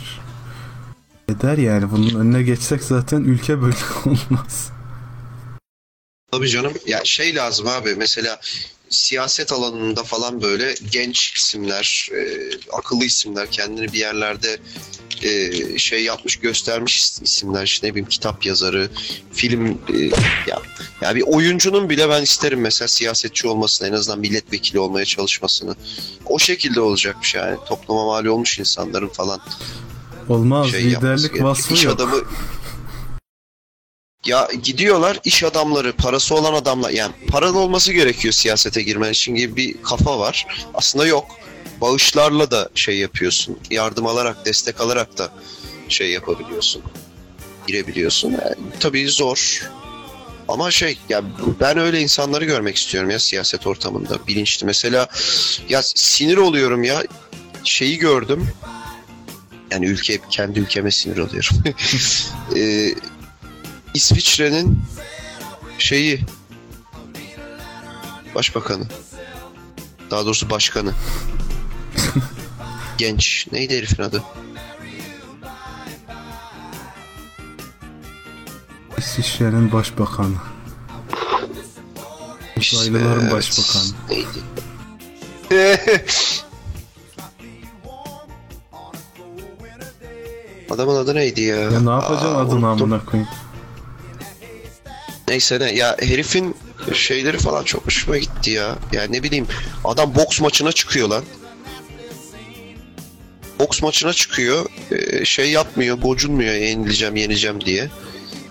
Eder 1.29 1.57
yani. 1.57 1.91
Bunun 1.91 2.19
önüne 2.19 2.43
geçsek 2.43 2.83
zaten 2.83 3.21
ülke 3.23 3.61
böyle 3.61 3.75
olmaz. 4.05 4.69
Tabii 6.31 6.49
canım. 6.49 6.73
Ya 6.85 7.01
şey 7.03 7.35
lazım 7.35 7.67
abi 7.67 7.95
mesela 7.95 8.39
siyaset 8.89 9.51
alanında 9.51 10.03
falan 10.03 10.41
böyle 10.41 10.75
genç 10.91 11.33
isimler, 11.37 12.09
e, 12.13 12.49
akıllı 12.73 13.05
isimler 13.05 13.51
kendini 13.51 13.93
bir 13.93 13.99
yerlerde 13.99 14.57
e, 15.23 15.77
şey 15.77 16.03
yapmış 16.03 16.35
göstermiş 16.35 16.99
is- 17.01 17.23
isimler 17.23 17.63
işte 17.63 17.87
ne 17.87 17.91
bileyim 17.91 18.09
kitap 18.09 18.45
yazarı, 18.45 18.89
film 19.33 19.67
e, 19.93 19.97
ya 20.47 20.61
ya 21.01 21.15
bir 21.15 21.21
oyuncunun 21.21 21.89
bile 21.89 22.09
ben 22.09 22.21
isterim 22.23 22.61
mesela 22.61 22.87
siyasetçi 22.87 23.47
olmasını 23.47 23.87
en 23.87 23.93
azından 23.93 24.19
milletvekili 24.19 24.79
olmaya 24.79 25.05
çalışmasını. 25.05 25.75
O 26.25 26.39
şekilde 26.39 26.81
olacakmış 26.81 27.35
yani 27.35 27.57
topluma 27.67 28.05
mal 28.05 28.25
olmuş 28.25 28.59
insanların 28.59 29.07
falan 29.09 29.39
Olmaz. 30.29 30.71
şey 30.71 30.83
Liderlik 30.85 31.43
vasfı 31.43 31.85
yok. 31.85 31.95
adamı 31.95 32.15
ya 34.27 34.47
gidiyorlar 34.63 35.19
iş 35.23 35.43
adamları 35.43 35.93
parası 35.93 36.35
olan 36.35 36.53
adamlar 36.53 36.89
yani 36.89 37.11
paralı 37.27 37.59
olması 37.59 37.93
gerekiyor 37.93 38.33
siyasete 38.33 38.81
girmen 38.81 39.11
için 39.11 39.35
gibi 39.35 39.55
bir 39.55 39.83
kafa 39.83 40.19
var. 40.19 40.47
Aslında 40.73 41.05
yok. 41.07 41.25
Bağışlarla 41.81 42.51
da 42.51 42.69
şey 42.75 42.97
yapıyorsun. 42.97 43.59
Yardım 43.71 44.07
alarak, 44.07 44.45
destek 44.45 44.81
alarak 44.81 45.17
da 45.17 45.29
şey 45.89 46.11
yapabiliyorsun. 46.11 46.81
Girebiliyorsun. 47.67 48.31
Yani, 48.31 48.55
tabii 48.79 49.07
zor. 49.07 49.69
Ama 50.47 50.71
şey 50.71 50.97
ya 51.09 51.23
ben 51.59 51.77
öyle 51.77 52.01
insanları 52.01 52.45
görmek 52.45 52.75
istiyorum 52.77 53.09
ya 53.09 53.19
siyaset 53.19 53.67
ortamında 53.67 54.27
bilinçli. 54.27 54.65
Mesela 54.65 55.07
ya 55.69 55.81
sinir 55.83 56.37
oluyorum 56.37 56.83
ya 56.83 57.03
şeyi 57.63 57.97
gördüm. 57.97 58.49
Yani 59.71 59.85
ülke 59.85 60.19
kendi 60.29 60.59
ülkeme 60.59 60.91
sinir 60.91 61.17
oluyorum. 61.17 61.57
Ee, 62.55 62.95
İsviçre'nin 63.97 64.79
şeyi 65.77 66.25
başbakanı 68.35 68.83
daha 70.11 70.25
doğrusu 70.25 70.49
başkanı 70.49 70.93
genç 72.97 73.47
neydi 73.51 73.77
herifin 73.77 74.03
adı 74.03 74.23
İsviçre'nin 78.97 79.71
başbakanı. 79.71 80.35
Uzaylıların 82.57 83.21
Evet, 83.21 83.31
başbakanı. 83.31 83.83
neydi 84.09 84.27
Adamın 90.71 90.95
adı 90.95 91.15
neydi 91.15 91.41
ya? 91.41 91.55
Ya 91.55 91.79
ne 91.79 91.89
yapacaksın 91.89 92.35
Aa, 92.35 92.37
adını 92.37 92.67
amına 92.67 93.05
koyayım. 93.05 93.29
Neyse 95.37 95.59
ne 95.59 95.71
ya 95.71 95.97
herifin 95.99 96.55
şeyleri 96.93 97.37
falan 97.37 97.63
çok 97.63 97.85
hoşuma 97.85 98.17
gitti 98.17 98.49
ya. 98.49 98.75
Yani 98.91 99.11
ne 99.17 99.23
bileyim 99.23 99.47
adam 99.83 100.15
boks 100.15 100.41
maçına 100.41 100.71
çıkıyor 100.71 101.09
lan. 101.09 101.23
Boks 103.59 103.81
maçına 103.81 104.13
çıkıyor. 104.13 104.65
e, 104.91 105.25
şey 105.25 105.51
yapmıyor, 105.51 105.97
gocunmuyor 105.97 106.53
yenileceğim, 106.53 107.15
yeneceğim 107.15 107.65
diye. 107.65 107.89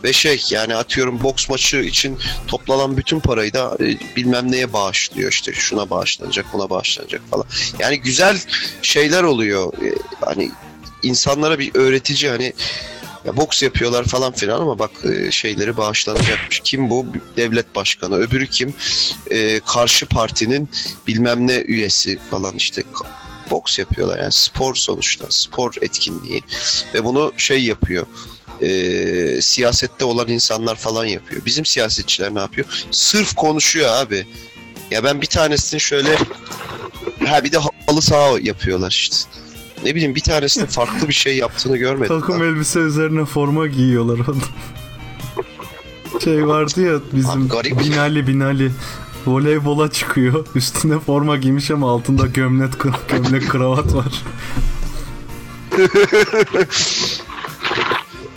Ve 0.04 0.12
şey 0.12 0.44
yani 0.50 0.74
atıyorum 0.74 1.22
boks 1.22 1.48
maçı 1.48 1.76
için 1.76 2.18
toplanan 2.46 2.96
bütün 2.96 3.20
parayı 3.20 3.52
da 3.52 3.76
e, 3.80 4.16
bilmem 4.16 4.52
neye 4.52 4.72
bağışlıyor 4.72 5.32
işte 5.32 5.52
şuna 5.52 5.90
bağışlanacak 5.90 6.46
buna 6.52 6.70
bağışlanacak 6.70 7.22
falan. 7.30 7.46
Yani 7.78 8.00
güzel 8.00 8.38
şeyler 8.82 9.22
oluyor. 9.22 9.72
E, 9.72 9.94
hani 10.24 10.50
insanlara 11.02 11.58
bir 11.58 11.74
öğretici 11.74 12.30
hani 12.30 12.52
ya 13.26 13.36
boks 13.36 13.62
yapıyorlar 13.62 14.04
falan 14.04 14.32
filan 14.32 14.60
ama 14.60 14.78
bak 14.78 14.90
e, 15.04 15.30
şeyleri 15.30 15.76
bağışlanacakmış. 15.76 16.60
Kim 16.64 16.90
bu? 16.90 17.06
Devlet 17.36 17.74
başkanı. 17.74 18.16
Öbürü 18.16 18.46
kim? 18.46 18.74
E, 19.30 19.60
karşı 19.60 20.06
partinin 20.06 20.68
bilmem 21.06 21.46
ne 21.46 21.56
üyesi 21.56 22.18
falan 22.30 22.56
işte 22.56 22.82
boks 23.50 23.78
yapıyorlar 23.78 24.18
yani 24.18 24.32
spor 24.32 24.74
sonuçta 24.74 25.26
spor 25.30 25.74
etkinliği 25.80 26.42
ve 26.94 27.04
bunu 27.04 27.32
şey 27.36 27.64
yapıyor 27.64 28.06
e, 28.62 29.42
siyasette 29.42 30.04
olan 30.04 30.28
insanlar 30.28 30.76
falan 30.76 31.04
yapıyor. 31.04 31.44
Bizim 31.46 31.66
siyasetçiler 31.66 32.34
ne 32.34 32.38
yapıyor? 32.40 32.84
Sırf 32.90 33.34
konuşuyor 33.34 33.88
abi. 33.88 34.26
Ya 34.90 35.04
ben 35.04 35.22
bir 35.22 35.26
tanesini 35.26 35.80
şöyle 35.80 36.16
ha 37.26 37.44
bir 37.44 37.52
de 37.52 37.58
halı 37.86 38.02
saha 38.02 38.38
yapıyorlar 38.42 38.90
işte. 38.90 39.16
Ne 39.84 39.94
bileyim 39.94 40.14
bir 40.14 40.20
tanesinin 40.20 40.66
farklı 40.66 41.08
bir 41.08 41.12
şey 41.14 41.36
yaptığını 41.36 41.76
görmedim. 41.76 42.20
Takım 42.20 42.40
ben. 42.40 42.44
elbise 42.46 42.80
üzerine 42.80 43.24
forma 43.24 43.66
giyiyorlar 43.66 44.18
adam. 44.20 44.40
Şey 46.24 46.46
vardı 46.46 46.82
ya 46.82 47.00
bizim 47.12 47.30
Abi 47.42 47.48
garip. 47.48 47.80
Binali 47.80 48.26
Binali 48.26 48.72
voleybola 49.26 49.90
çıkıyor. 49.90 50.46
Üstüne 50.54 50.98
forma 50.98 51.36
giymiş 51.36 51.70
ama 51.70 51.90
altında 51.90 52.26
gömlek 52.26 52.72
gömlek 53.08 53.48
kravat 53.48 53.94
var. 53.94 54.22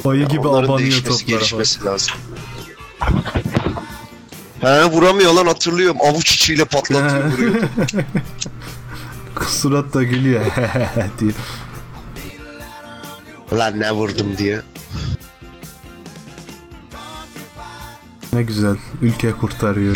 Ayı 0.06 0.28
gibi 0.28 0.48
Onların 0.48 0.68
abanıyor 0.68 0.98
toplara. 0.98 1.18
gelişmesi 1.26 1.86
lazım. 1.86 2.14
He 4.62 4.84
vuramıyor 4.86 5.34
lan 5.34 5.46
hatırlıyorum. 5.48 5.98
Avuç 6.02 6.32
içiyle 6.36 6.66
patlatıyor 6.66 7.32
vuruyor. 7.32 7.64
Surat 9.48 9.94
da 9.94 10.04
gülüyor 10.04 10.46
diye. 11.20 11.32
lan 13.54 13.80
ne 13.80 13.92
vurdum 13.92 14.38
diye. 14.38 14.62
Ne 18.34 18.44
güzel 18.44 18.76
ülke 19.02 19.32
kurtarıyor. 19.32 19.96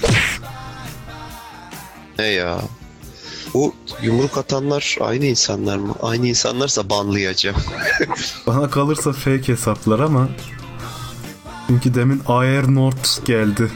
Ne 2.19 2.25
ya? 2.25 2.57
Bu 3.53 3.75
yumruk 4.01 4.37
atanlar 4.37 4.97
aynı 5.01 5.25
insanlar 5.25 5.77
mı? 5.77 5.95
Aynı 6.01 6.27
insanlarsa 6.27 6.89
banlayacağım. 6.89 7.57
Bana 8.47 8.69
kalırsa 8.69 9.13
fake 9.13 9.47
hesaplar 9.47 9.99
ama 9.99 10.29
çünkü 11.67 11.93
demin 11.95 12.21
Air 12.27 12.75
North 12.75 13.25
geldi 13.25 13.71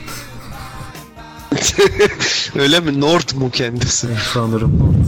Öyle 2.56 2.80
mi? 2.80 3.02
Nord 3.02 3.36
mu 3.36 3.52
kendisi? 3.52 4.08
sanırım 4.34 4.80
North. 4.80 5.08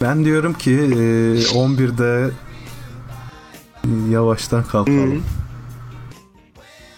Ben 0.00 0.24
diyorum 0.24 0.54
ki 0.54 0.70
e, 0.70 0.78
11'de 1.42 2.30
yavaştan 4.10 4.64
kalkalım. 4.64 5.24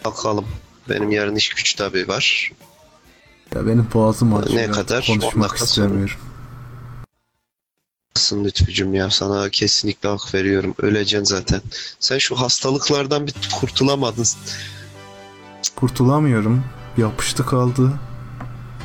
Bakalım. 0.05 0.45
Benim 0.89 1.11
yarın 1.11 1.37
iş 1.37 1.49
güç 1.49 1.75
tabii 1.75 2.09
var. 2.09 2.53
Ya 3.55 3.67
benim 3.67 3.87
boğazım 3.95 4.35
acıyor. 4.35 4.63
Ne 4.63 4.71
kadar? 4.71 5.09
On 5.11 5.19
Konuşmak 5.19 5.57
istemiyorum. 5.57 6.17
Haklısın 8.09 8.45
Lütfücüm 8.45 8.95
ya 8.95 9.11
sana 9.11 9.49
kesinlikle 9.51 10.09
hak 10.09 10.35
veriyorum. 10.35 10.75
Öleceksin 10.79 11.25
zaten. 11.25 11.61
Sen 12.01 12.19
şu 12.19 12.37
hastalıklardan 12.37 13.27
bir 13.27 13.35
kurtulamadın. 13.61 14.27
Kurtulamıyorum. 15.77 16.65
Yapıştı 16.97 17.47
kaldı. 17.47 17.93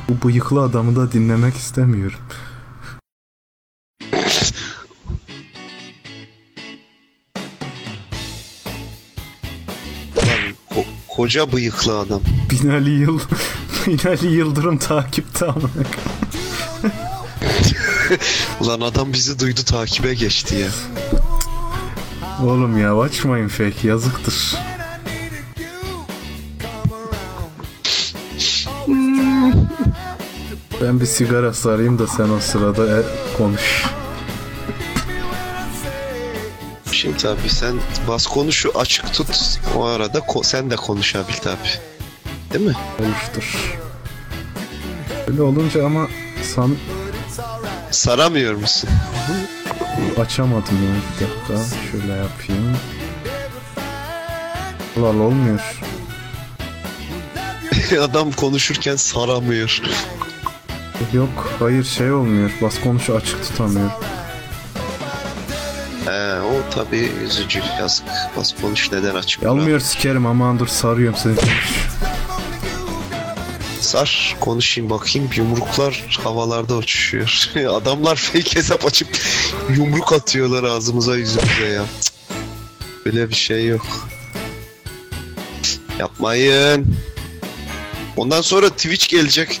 Bu 0.08 0.28
bıyıklı 0.28 0.62
adamı 0.62 0.96
da 0.96 1.12
dinlemek 1.12 1.56
istemiyorum. 1.56 2.18
Koca 11.16 11.52
bıyıklı 11.52 11.98
adam. 11.98 12.20
Binali 12.50 12.90
Yıl 12.90 13.20
Binali 13.86 14.26
Yıldırım 14.26 14.78
takipte 14.78 15.46
amına. 15.46 15.70
Ulan 18.60 18.80
adam 18.80 19.12
bizi 19.12 19.40
duydu 19.40 19.60
takibe 19.66 20.14
geçti 20.14 20.54
ya. 20.54 20.68
Oğlum 22.46 22.78
ya 22.78 23.00
açmayın 23.00 23.48
fake 23.48 23.88
yazıktır. 23.88 24.56
Ben 30.82 31.00
bir 31.00 31.06
sigara 31.06 31.52
sarayım 31.52 31.98
da 31.98 32.06
sen 32.06 32.28
o 32.28 32.40
sırada 32.40 32.98
e, 32.98 33.02
konuş. 33.38 33.95
Şimdi 36.96 37.16
tabii 37.16 37.48
sen 37.48 37.74
bas 38.08 38.26
konuşu 38.26 38.78
açık 38.78 39.14
tut. 39.14 39.58
O 39.76 39.84
arada 39.84 40.18
ko- 40.18 40.44
sen 40.44 40.70
de 40.70 40.76
konuşabil 40.76 41.34
tabii. 41.34 41.56
Değil 42.52 42.64
mi? 42.66 42.74
Oluştur. 43.00 43.78
Öyle 45.28 45.42
olunca 45.42 45.86
ama 45.86 46.08
san 46.54 46.76
Saramıyor 47.90 48.54
musun? 48.54 48.90
açamadım 50.20 50.74
ya 50.84 50.90
bir 51.20 51.26
dakika. 51.26 51.76
Şöyle 51.92 52.12
yapayım. 52.12 52.76
Ulan 54.96 55.20
olmuyor. 55.20 55.60
adam 58.00 58.32
konuşurken 58.32 58.96
saramıyor. 58.96 59.82
Yok 61.12 61.50
hayır 61.58 61.84
şey 61.84 62.12
olmuyor. 62.12 62.50
Bas 62.62 62.80
konuşu 62.80 63.16
açık 63.16 63.48
tutamıyor. 63.48 63.90
O 66.46 66.70
tabii 66.74 67.10
üzücü 67.24 67.60
yazık. 67.80 68.06
Bas 68.36 68.54
konuş 68.60 68.92
neden 68.92 69.14
açık? 69.14 69.42
Almıyor 69.42 69.80
sikerim 69.80 70.26
aman 70.26 70.58
dur 70.58 70.66
sarıyorum 70.66 71.18
seni. 71.22 71.34
Sar 73.80 74.36
konuşayım 74.40 74.90
bakayım 74.90 75.30
yumruklar 75.36 76.18
havalarda 76.24 76.76
uçuşuyor. 76.76 77.48
Adamlar 77.70 78.16
fake 78.16 78.54
hesap 78.54 78.86
açıp 78.86 79.08
yumruk 79.76 80.12
atıyorlar 80.12 80.64
ağzımıza 80.64 81.16
yüzümüze 81.16 81.66
ya. 81.66 81.84
Cık. 82.00 82.14
Böyle 83.06 83.28
bir 83.28 83.34
şey 83.34 83.66
yok. 83.66 84.08
Yapmayın. 85.98 86.96
Ondan 88.16 88.40
sonra 88.40 88.70
Twitch 88.70 89.08
gelecek. 89.08 89.60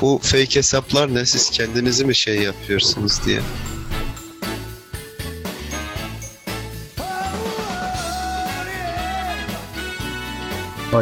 Bu 0.00 0.20
fake 0.22 0.56
hesaplar 0.56 1.14
ne 1.14 1.26
siz 1.26 1.50
kendinizi 1.50 2.04
mi 2.04 2.14
şey 2.14 2.42
yapıyorsunuz 2.42 3.20
diye. 3.26 3.40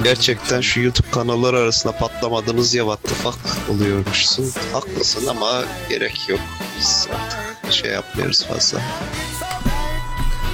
Gerçekten 0.00 0.60
şu 0.60 0.80
YouTube 0.80 1.10
kanalları 1.10 1.58
arasında 1.58 1.92
patlamadınız 1.96 2.74
ya 2.74 2.84
what 2.84 3.02
the 3.02 3.14
fuck 3.14 3.38
oluyormuşsun. 3.70 4.52
Haklısın 4.72 5.26
ama 5.26 5.64
gerek 5.88 6.28
yok. 6.28 6.40
Biz 6.78 7.08
artık 7.14 7.72
şey 7.72 7.90
yapmıyoruz 7.90 8.46
fazla. 8.46 8.80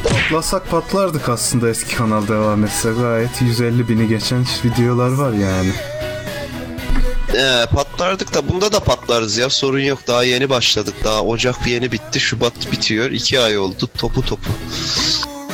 Patlasak 0.04 0.70
patlardık 0.70 1.28
aslında 1.28 1.68
eski 1.70 1.96
kanal 1.96 2.28
devam 2.28 2.64
etse 2.64 2.92
gayet 2.92 3.42
150 3.42 3.88
bini 3.88 4.08
geçen 4.08 4.46
videolar 4.64 5.12
var 5.12 5.32
yani. 5.32 5.72
Ee, 7.34 7.66
patlardık 7.74 8.34
da 8.34 8.48
bunda 8.48 8.72
da 8.72 8.80
patlarız 8.80 9.38
ya 9.38 9.50
sorun 9.50 9.80
yok 9.80 9.98
daha 10.06 10.24
yeni 10.24 10.50
başladık 10.50 10.94
daha 11.04 11.22
Ocak 11.22 11.66
yeni 11.66 11.92
bitti 11.92 12.20
Şubat 12.20 12.72
bitiyor 12.72 13.10
2 13.10 13.40
ay 13.40 13.58
oldu 13.58 13.88
topu 13.98 14.22
topu. 14.22 14.50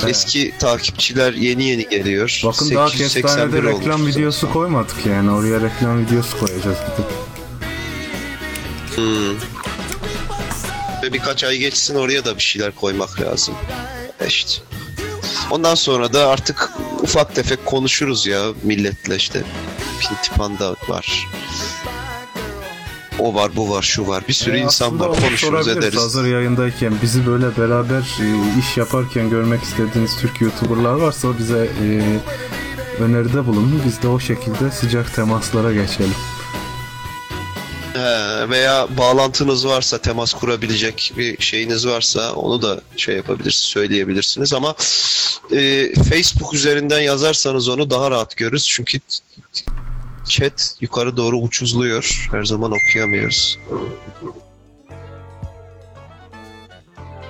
Eski 0.06 0.54
takipçiler 0.58 1.32
yeni 1.32 1.64
yeni 1.64 1.88
geliyor. 1.88 2.40
Bakın 2.44 2.74
daha 2.74 2.88
881 2.88 3.22
kestanede 3.22 3.68
olmuş. 3.68 3.80
reklam 3.80 4.06
videosu 4.06 4.52
koymadık 4.52 5.06
yani 5.06 5.30
oraya 5.30 5.60
reklam 5.60 6.06
videosu 6.06 6.38
koyacağız 6.38 6.78
gidip. 6.78 7.10
Hmm. 8.94 9.36
Ve 11.02 11.12
birkaç 11.12 11.44
ay 11.44 11.58
geçsin 11.58 11.94
oraya 11.94 12.24
da 12.24 12.36
bir 12.36 12.42
şeyler 12.42 12.74
koymak 12.74 13.20
lazım. 13.20 13.54
İşte. 14.26 14.62
Ondan 15.50 15.74
sonra 15.74 16.12
da 16.12 16.28
artık 16.28 16.72
ufak 17.02 17.34
tefek 17.34 17.66
konuşuruz 17.66 18.26
ya 18.26 18.42
milletle 18.62 19.16
işte. 19.16 19.42
Pinti 20.00 20.30
Panda 20.36 20.76
var. 20.88 21.28
O 23.18 23.34
var 23.34 23.56
bu 23.56 23.70
var 23.70 23.82
şu 23.82 24.06
var. 24.06 24.24
Bir 24.28 24.32
sürü 24.32 24.56
Ee, 24.56 24.60
insan 24.60 25.00
var 25.00 25.08
onu 25.08 25.20
konuşuruz 25.20 25.68
ederiz. 25.68 25.96
Hazır 25.96 26.26
yayındayken 26.26 26.94
bizi 27.02 27.26
böyle 27.26 27.56
beraber 27.56 28.00
e, 28.00 28.58
iş 28.58 28.76
yaparken 28.76 29.30
görmek 29.30 29.62
istediğiniz 29.62 30.16
Türk 30.16 30.40
YouTuber'lar 30.40 30.94
varsa 30.94 31.38
bize 31.38 31.68
e, 31.82 32.02
öneride 33.02 33.46
bulunun. 33.46 33.82
Biz 33.86 34.02
de 34.02 34.08
o 34.08 34.20
şekilde 34.20 34.70
sıcak 34.70 35.14
temaslara 35.14 35.72
geçelim. 35.72 36.14
He, 37.92 38.50
veya 38.50 38.88
bağlantınız 38.98 39.66
varsa 39.66 39.98
temas 39.98 40.34
kurabilecek 40.34 41.12
bir 41.18 41.42
şeyiniz 41.42 41.86
varsa 41.86 42.32
onu 42.32 42.62
da 42.62 42.80
şey 42.96 43.16
yapabilirsiniz 43.16 43.64
söyleyebilirsiniz 43.64 44.52
ama 44.52 44.74
e, 45.52 45.92
Facebook 45.94 46.54
üzerinden 46.54 47.00
yazarsanız 47.00 47.68
onu 47.68 47.90
daha 47.90 48.10
rahat 48.10 48.36
görürüz 48.36 48.66
çünkü 48.66 48.98
chat 50.26 50.76
yukarı 50.80 51.16
doğru 51.16 51.38
uçuzluyor 51.38 52.28
her 52.30 52.44
zaman 52.44 52.72
okuyamıyoruz. 52.72 53.58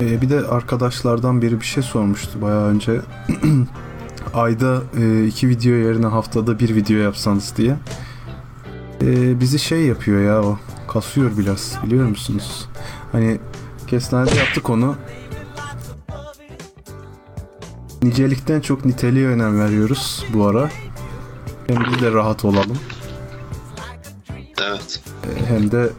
E, 0.00 0.22
bir 0.22 0.30
de 0.30 0.40
arkadaşlardan 0.40 1.42
biri 1.42 1.60
bir 1.60 1.66
şey 1.66 1.82
sormuştu 1.82 2.42
bayağı 2.42 2.64
önce. 2.64 3.00
Ayda 4.34 4.82
e, 5.00 5.26
iki 5.26 5.48
video 5.48 5.72
yerine 5.72 6.06
haftada 6.06 6.58
bir 6.58 6.74
video 6.74 6.96
yapsanız 6.96 7.56
diye. 7.56 7.76
E, 9.02 9.40
bizi 9.40 9.58
şey 9.58 9.82
yapıyor 9.82 10.22
ya 10.22 10.42
o. 10.42 10.58
Kasıyor 10.88 11.38
biraz 11.38 11.78
biliyor 11.84 12.08
musunuz? 12.08 12.68
Hani 13.12 13.38
kestanede 13.86 14.34
yaptık 14.34 14.70
onu. 14.70 14.96
Nicelikten 18.02 18.60
çok 18.60 18.84
niteliğe 18.84 19.26
önem 19.26 19.60
veriyoruz 19.60 20.24
bu 20.34 20.46
ara. 20.46 20.70
Hem 21.66 21.84
biz 21.92 22.02
de 22.02 22.12
rahat 22.12 22.44
olalım. 22.44 22.78
Evet. 24.62 25.00
Hem 25.48 25.70
de 25.70 25.90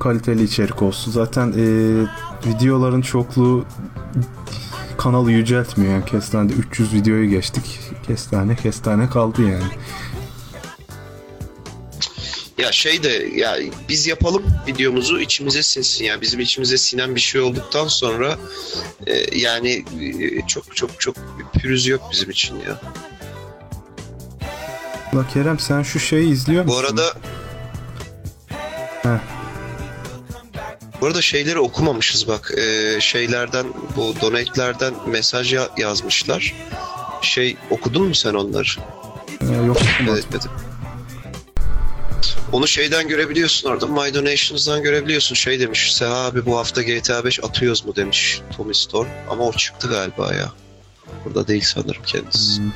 kaliteli 0.00 0.44
içerik 0.44 0.82
olsun. 0.82 1.12
Zaten 1.12 1.52
e, 1.56 1.64
videoların 2.48 3.00
çokluğu 3.02 3.64
kanalı 4.98 5.32
yüceltmiyor. 5.32 5.92
Yani 5.92 6.04
kestanede 6.04 6.52
300 6.52 6.94
videoyu 6.94 7.30
geçtik. 7.30 7.80
Kestane 8.06 8.56
kestane 8.56 9.10
kaldı 9.10 9.42
yani. 9.42 9.72
Ya 12.58 12.72
şey 12.72 13.02
de 13.02 13.28
ya 13.34 13.58
biz 13.88 14.06
yapalım 14.06 14.42
videomuzu 14.66 15.20
içimize 15.20 15.62
sinsin 15.62 16.04
ya 16.04 16.20
bizim 16.20 16.40
içimize 16.40 16.78
sinen 16.78 17.14
bir 17.14 17.20
şey 17.20 17.40
olduktan 17.40 17.88
sonra 17.88 18.38
e, 19.06 19.38
yani 19.38 19.84
e, 20.00 20.46
çok 20.46 20.76
çok 20.76 21.00
çok 21.00 21.16
pürüz 21.52 21.86
yok 21.86 22.02
bizim 22.12 22.30
için 22.30 22.56
ya. 22.56 22.80
La 25.14 25.26
Kerem 25.26 25.58
sen 25.58 25.82
şu 25.82 26.00
şeyi 26.00 26.32
izliyor 26.32 26.64
musun? 26.64 26.76
Bu 26.82 26.86
arada 26.86 27.12
Heh. 29.02 29.18
Bu 31.00 31.06
arada 31.06 31.22
şeyleri 31.22 31.58
okumamışız 31.58 32.28
bak. 32.28 32.52
Ee, 32.58 32.96
şeylerden 33.00 33.66
bu 33.96 34.14
donate'lerden 34.20 34.94
mesaj 35.06 35.52
ya- 35.52 35.68
yazmışlar. 35.76 36.54
Şey 37.22 37.56
okudun 37.70 38.08
mu 38.08 38.14
sen 38.14 38.34
onları? 38.34 38.68
Ee, 39.40 39.66
yok 39.66 39.76
evet. 40.10 40.26
Onu 42.52 42.68
şeyden 42.68 43.08
görebiliyorsun 43.08 43.70
orada. 43.70 43.86
My 43.86 44.14
Donations'dan 44.14 44.82
görebiliyorsun. 44.82 45.34
Şey 45.34 45.60
demiş. 45.60 45.94
Seha 45.94 46.14
abi 46.14 46.46
bu 46.46 46.58
hafta 46.58 46.82
GTA 46.82 47.24
5 47.24 47.44
atıyoruz 47.44 47.84
mu 47.86 47.96
demiş 47.96 48.40
Tommy 48.56 48.74
Storm. 48.74 49.08
Ama 49.30 49.44
o 49.44 49.52
çıktı 49.52 49.88
galiba 49.88 50.34
ya. 50.34 50.52
Burada 51.24 51.48
değil 51.48 51.64
sanırım 51.64 52.02
kendisi. 52.06 52.58
Hmm. 52.58 52.70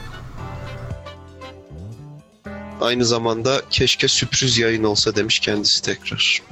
Aynı 2.82 3.04
zamanda 3.04 3.62
keşke 3.70 4.08
sürpriz 4.08 4.58
yayın 4.58 4.84
olsa 4.84 5.16
demiş 5.16 5.40
kendisi 5.40 5.82
tekrar. 5.82 6.42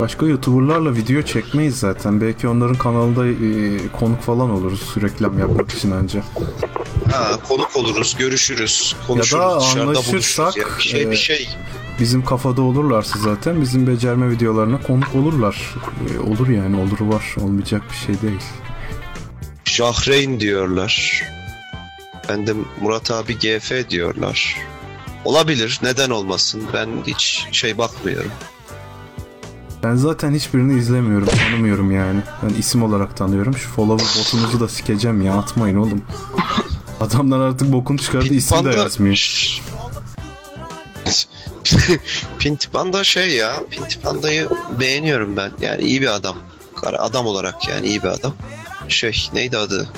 Başka 0.00 0.26
YouTuber'larla 0.26 0.94
video 0.94 1.22
çekmeyiz 1.22 1.78
zaten. 1.78 2.20
Belki 2.20 2.48
onların 2.48 2.78
kanalında 2.78 3.26
e, 3.26 3.78
konuk 3.98 4.22
falan 4.22 4.50
oluruz 4.50 4.82
reklam 5.02 5.38
yapmak 5.38 5.70
için 5.70 5.90
anca. 5.90 6.22
Ha, 7.12 7.40
konuk 7.48 7.76
oluruz, 7.76 8.16
görüşürüz, 8.18 8.96
konuşuruz, 9.06 9.62
dışarıda 9.62 9.90
anlaşırsak, 9.90 10.54
buluşuruz. 10.54 10.56
Ya. 10.56 10.78
Bir 10.78 10.82
şey 10.82 11.02
e, 11.02 11.10
bir 11.10 11.16
şey. 11.16 11.48
Bizim 12.00 12.24
kafada 12.24 12.62
olurlarsa 12.62 13.18
zaten 13.18 13.60
bizim 13.60 13.86
becerme 13.86 14.30
videolarına 14.30 14.82
konuk 14.82 15.14
olurlar. 15.14 15.74
E, 16.14 16.18
olur 16.18 16.48
yani 16.48 16.76
olur 16.76 17.14
var. 17.14 17.34
Olmayacak 17.40 17.82
bir 17.90 17.96
şey 18.06 18.22
değil. 18.22 18.42
Jahreyn 19.64 20.40
diyorlar. 20.40 21.22
De 22.28 22.54
Murat 22.80 23.10
abi 23.10 23.38
GF 23.38 23.90
diyorlar. 23.90 24.56
Olabilir. 25.24 25.80
Neden 25.82 26.10
olmasın? 26.10 26.62
Ben 26.74 26.88
hiç 27.06 27.46
şey 27.52 27.78
bakmıyorum. 27.78 28.32
Ben 29.82 29.94
zaten 29.94 30.34
hiçbirini 30.34 30.78
izlemiyorum, 30.78 31.26
tanımıyorum 31.26 31.90
yani. 31.90 32.20
Ben 32.42 32.54
isim 32.54 32.82
olarak 32.82 33.16
tanıyorum. 33.16 33.56
Şu 33.56 33.68
follower 33.68 34.20
botunuzu 34.20 34.60
da 34.60 34.68
sikeceğim 34.68 35.22
ya 35.22 35.34
atmayın 35.34 35.76
oğlum. 35.76 36.02
Adamlar 37.00 37.40
artık 37.40 37.72
bokunu 37.72 37.98
çıkardı 37.98 38.34
isim 38.34 38.64
de 38.64 38.70
yazmıyor. 38.70 39.60
Pintipanda 42.38 43.04
şey 43.04 43.30
ya, 43.30 43.62
Pintipanda'yı 43.70 44.48
beğeniyorum 44.80 45.36
ben. 45.36 45.52
Yani 45.60 45.82
iyi 45.82 46.00
bir 46.00 46.14
adam. 46.14 46.36
Adam 46.82 47.26
olarak 47.26 47.68
yani 47.68 47.86
iyi 47.86 48.02
bir 48.02 48.08
adam. 48.08 48.34
Şey 48.88 49.28
neydi 49.32 49.58
adı? 49.58 49.88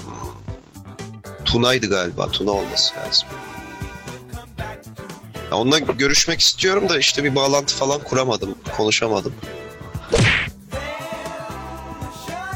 Tuna'ydı 1.53 1.91
galiba. 1.91 2.29
Tuna 2.31 2.51
olması 2.51 2.95
lazım. 2.97 3.29
Ya 5.51 5.57
onunla 5.57 5.79
görüşmek 5.79 6.41
istiyorum 6.41 6.89
da 6.89 6.99
işte 6.99 7.25
bir 7.25 7.35
bağlantı 7.35 7.77
falan 7.77 8.01
kuramadım. 8.01 8.55
Konuşamadım. 8.77 9.33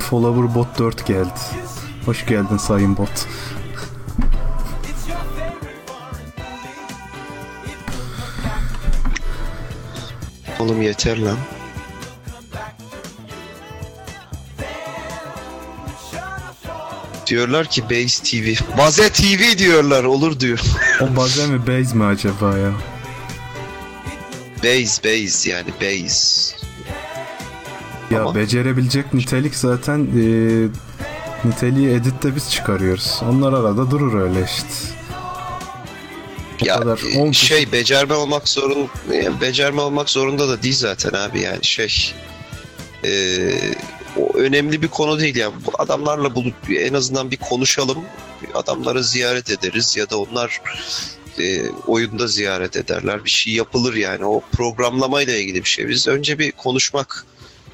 Follower 0.01 0.55
bot 0.55 0.79
4 0.79 1.07
geldi. 1.07 1.31
Hoş 2.07 2.27
geldin 2.27 2.57
sayın 2.57 2.97
bot. 2.97 3.27
Oğlum 10.61 10.83
yeter 10.83 11.19
lan. 11.19 11.37
Diyorlar 17.27 17.67
ki 17.67 17.83
Base 17.85 18.23
TV. 18.25 18.77
Baze 18.79 19.09
TV 19.11 19.59
diyorlar 19.59 20.05
olur 20.05 20.41
diyor. 20.41 20.61
O 21.01 21.17
bazen 21.17 21.51
mi 21.51 21.61
base 21.67 21.95
mi 21.97 22.05
acaba 22.05 22.59
ya? 22.59 22.73
Base 24.65 25.03
base 25.05 25.51
yani 25.51 25.69
base. 25.81 26.57
Ya 28.11 28.21
Ama- 28.23 28.35
becerebilecek 28.35 29.15
nitelik 29.15 29.55
zaten 29.55 29.99
e, 29.99 30.29
niteliği 31.49 31.91
editte 31.91 32.37
biz 32.37 32.51
çıkarıyoruz. 32.51 33.21
Onlar 33.31 33.53
arada 33.53 33.91
durur 33.91 34.21
öyle 34.21 34.45
işte. 34.45 34.95
O 36.63 36.67
Ya 36.67 36.81
kadar. 36.81 37.01
e, 37.15 37.19
10 37.19 37.31
kişi- 37.31 37.47
şey 37.47 37.73
becerme 37.73 38.15
olmak 38.15 38.49
zorun 38.49 38.89
e, 39.13 39.41
becerme 39.41 39.81
olmak 39.81 40.11
zorunda 40.11 40.49
da 40.49 40.63
değil 40.63 40.75
zaten 40.77 41.13
abi 41.13 41.41
yani 41.41 41.59
şey 41.65 42.13
e, 43.05 43.11
o 43.11 43.94
önemli 44.35 44.83
bir 44.83 44.89
konu 44.89 45.21
değil 45.21 45.37
yani 45.37 45.55
bu 45.67 45.71
adamlarla 45.79 46.35
bulup 46.35 46.55
en 46.71 46.95
azından 46.95 47.31
bir 47.31 47.37
konuşalım 47.37 48.05
adamları 48.55 49.05
ziyaret 49.05 49.51
ederiz 49.51 49.97
ya 49.97 50.11
da 50.11 50.19
onlar 50.19 50.61
e, 51.39 51.71
oyunda 51.71 52.27
ziyaret 52.27 52.77
ederler 52.77 53.25
bir 53.25 53.31
şey 53.31 53.53
yapılır 53.53 53.95
yani 53.95 54.25
o 54.25 54.41
programlamayla 54.53 55.37
ilgili 55.37 55.65
bir 55.65 55.69
şey 55.69 55.89
biz 55.89 56.09
önce 56.09 56.39
bir 56.39 56.53
konuşmak 56.53 57.27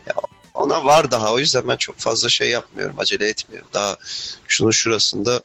ya 0.07 0.15
ona 0.55 0.85
var 0.85 1.11
daha 1.11 1.33
o 1.33 1.39
yüzden 1.39 1.69
ben 1.69 1.77
çok 1.77 1.99
fazla 1.99 2.29
şey 2.29 2.51
yapmıyorum 2.51 2.99
acele 2.99 3.29
etmiyorum 3.29 3.69
daha 3.75 3.97
şunun 4.49 4.71
şurasında 4.71 5.43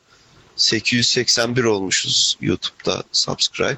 881 0.55 1.63
olmuşuz 1.63 2.37
YouTube'da 2.41 3.03
subscribe. 3.11 3.77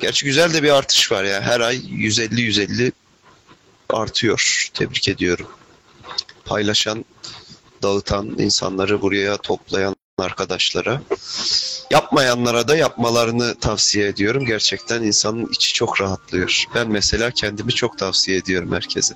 Gerçi 0.00 0.24
güzel 0.24 0.54
de 0.54 0.62
bir 0.62 0.70
artış 0.70 1.12
var 1.12 1.24
ya. 1.24 1.42
Her 1.42 1.60
ay 1.60 1.76
150-150 1.76 2.92
artıyor. 3.88 4.70
Tebrik 4.74 5.08
ediyorum. 5.08 5.46
Paylaşan, 6.48 7.04
dağıtan 7.82 8.26
insanları 8.38 9.02
buraya 9.02 9.36
toplayan 9.36 9.96
arkadaşlara. 10.18 11.02
Yapmayanlara 11.90 12.68
da 12.68 12.76
yapmalarını 12.76 13.54
tavsiye 13.60 14.08
ediyorum. 14.08 14.44
Gerçekten 14.44 15.02
insanın 15.02 15.48
içi 15.52 15.74
çok 15.74 16.00
rahatlıyor. 16.00 16.64
Ben 16.74 16.90
mesela 16.90 17.30
kendimi 17.30 17.72
çok 17.72 17.98
tavsiye 17.98 18.36
ediyorum 18.36 18.72
herkese. 18.72 19.14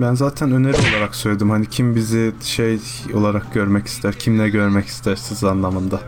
Ben 0.00 0.14
zaten 0.14 0.52
öneri 0.52 0.76
olarak 0.76 1.14
söyledim. 1.14 1.50
Hani 1.50 1.70
kim 1.70 1.96
bizi 1.96 2.32
şey 2.42 2.78
olarak 3.14 3.54
görmek 3.54 3.86
ister, 3.86 4.18
kimle 4.18 4.48
görmek 4.48 4.86
istersiniz 4.86 5.44
anlamında. 5.44 6.00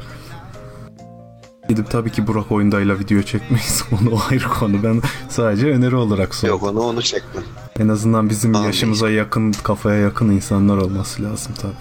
Gidip 1.69 1.91
tabii 1.91 2.13
ki 2.13 2.27
Burak 2.27 2.53
oyundayla 2.53 2.99
video 2.99 3.23
çekmeyiz. 3.23 3.83
Onu 3.93 4.15
o 4.15 4.21
ayrı 4.31 4.49
konu. 4.49 4.83
Ben 4.83 5.03
sadece 5.29 5.67
öneri 5.67 5.97
olarak 5.97 6.35
sordum. 6.35 6.55
Yok 6.55 6.63
onu 6.63 6.81
onu 6.81 7.03
çekme. 7.03 7.41
En 7.79 7.89
azından 7.89 8.31
bizim 8.31 8.51
Anladım. 8.51 8.67
yaşımıza 8.67 9.11
yakın, 9.11 9.53
kafaya 9.53 10.01
yakın 10.01 10.31
insanlar 10.31 10.77
olması 10.77 11.23
lazım 11.23 11.53
tabii. 11.63 11.75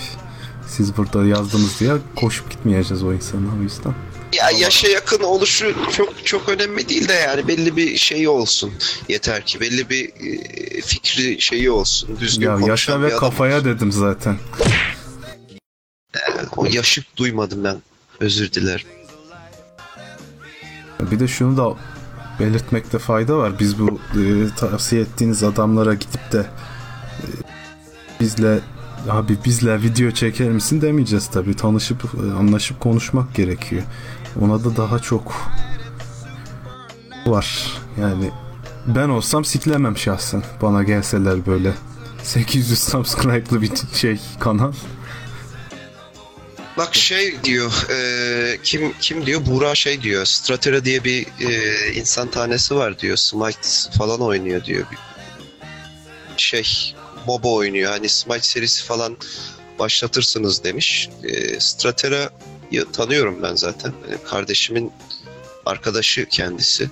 Siz 0.68 0.98
burada 0.98 1.26
yazdınız 1.26 1.80
diye 1.80 1.92
koşup 2.16 2.50
gitmeyeceğiz 2.52 3.04
o 3.04 3.14
insana 3.14 3.46
o 3.60 3.64
yüzden. 3.64 3.94
Ya 4.34 4.50
yaşa 4.60 4.88
yakın 4.88 5.24
oluşu 5.24 5.76
çok 5.98 6.26
çok 6.26 6.50
önemli 6.50 6.90
değil 6.90 7.08
de 7.08 7.14
yani 7.14 7.48
belli 7.48 7.78
bir 7.78 7.98
şeyi 7.98 8.30
olsun 8.30 8.72
yeter 9.10 9.46
ki 9.46 9.60
belli 9.60 9.90
bir 9.90 10.06
e, 10.10 10.82
fikri 10.82 11.42
şeyi 11.42 11.72
olsun 11.72 12.18
düzgün 12.20 12.46
Ya 12.48 12.58
yaşa 12.68 13.02
ve 13.02 13.10
kafaya 13.10 13.58
olsun. 13.58 13.70
dedim 13.70 13.92
zaten. 13.92 14.38
O 16.58 16.66
yaşı 16.66 17.04
duymadım 17.18 17.64
ben 17.64 17.78
özür 18.20 18.52
dilerim. 18.52 18.88
Bir 21.12 21.20
de 21.20 21.28
şunu 21.28 21.58
da 21.58 21.74
belirtmekte 22.40 23.00
fayda 23.00 23.38
var. 23.38 23.60
Biz 23.60 23.80
bu 23.80 24.00
e, 24.20 24.56
tavsiye 24.56 25.02
ettiğiniz 25.02 25.44
adamlara 25.44 25.94
gidip 25.94 26.32
de 26.32 26.40
e, 27.20 27.26
bizle 28.20 28.60
abi 29.10 29.38
bizle 29.46 29.82
video 29.82 30.12
çeker 30.12 30.50
misin 30.50 30.82
demeyeceğiz 30.82 31.28
tabii. 31.28 31.54
Tanışıp 31.54 32.04
e, 32.06 32.38
anlaşıp 32.40 32.80
konuşmak 32.80 33.36
gerekiyor. 33.36 33.84
Ona 34.42 34.64
da 34.64 34.78
daha 34.78 35.00
çok 35.00 35.34
var. 37.28 37.78
Yani 38.02 38.32
ben 38.88 39.10
olsam 39.10 39.46
siklemem 39.46 39.98
şahsen. 39.98 40.44
Bana 40.62 40.84
gelseler 40.84 41.46
böyle 41.46 41.74
800 42.24 42.80
subscribe'lı 42.80 43.62
bir 43.62 43.72
şey 43.94 44.20
kanal. 44.40 44.74
Bak 46.78 46.96
şey 46.96 47.44
diyor 47.44 47.90
e, 47.90 48.60
kim 48.64 48.94
kim 49.02 49.26
diyor 49.26 49.46
Buğra 49.46 49.76
şey 49.76 50.02
diyor 50.02 50.26
Stratera 50.26 50.86
diye 50.86 51.04
bir 51.04 51.28
e, 51.40 51.94
insan 51.94 52.32
tanesi 52.32 52.76
var 52.76 53.00
diyor 53.00 53.18
Smite 53.18 53.68
falan 53.98 54.22
oynuyor 54.22 54.66
diyor. 54.66 54.86
Şey 56.38 56.96
MOBA 57.28 57.48
oynuyor 57.48 57.92
hani 57.92 58.10
Smite 58.10 58.42
serisi 58.42 58.84
falan 58.84 59.18
başlatırsınız 59.80 60.64
demiş. 60.64 61.10
E, 61.24 61.60
Stratera'yı 61.60 62.92
tanıyorum 62.94 63.44
ben 63.44 63.56
zaten. 63.56 63.94
Benim 64.08 64.24
kardeşimin 64.24 64.92
arkadaşı 65.66 66.26
kendisi. 66.26 66.90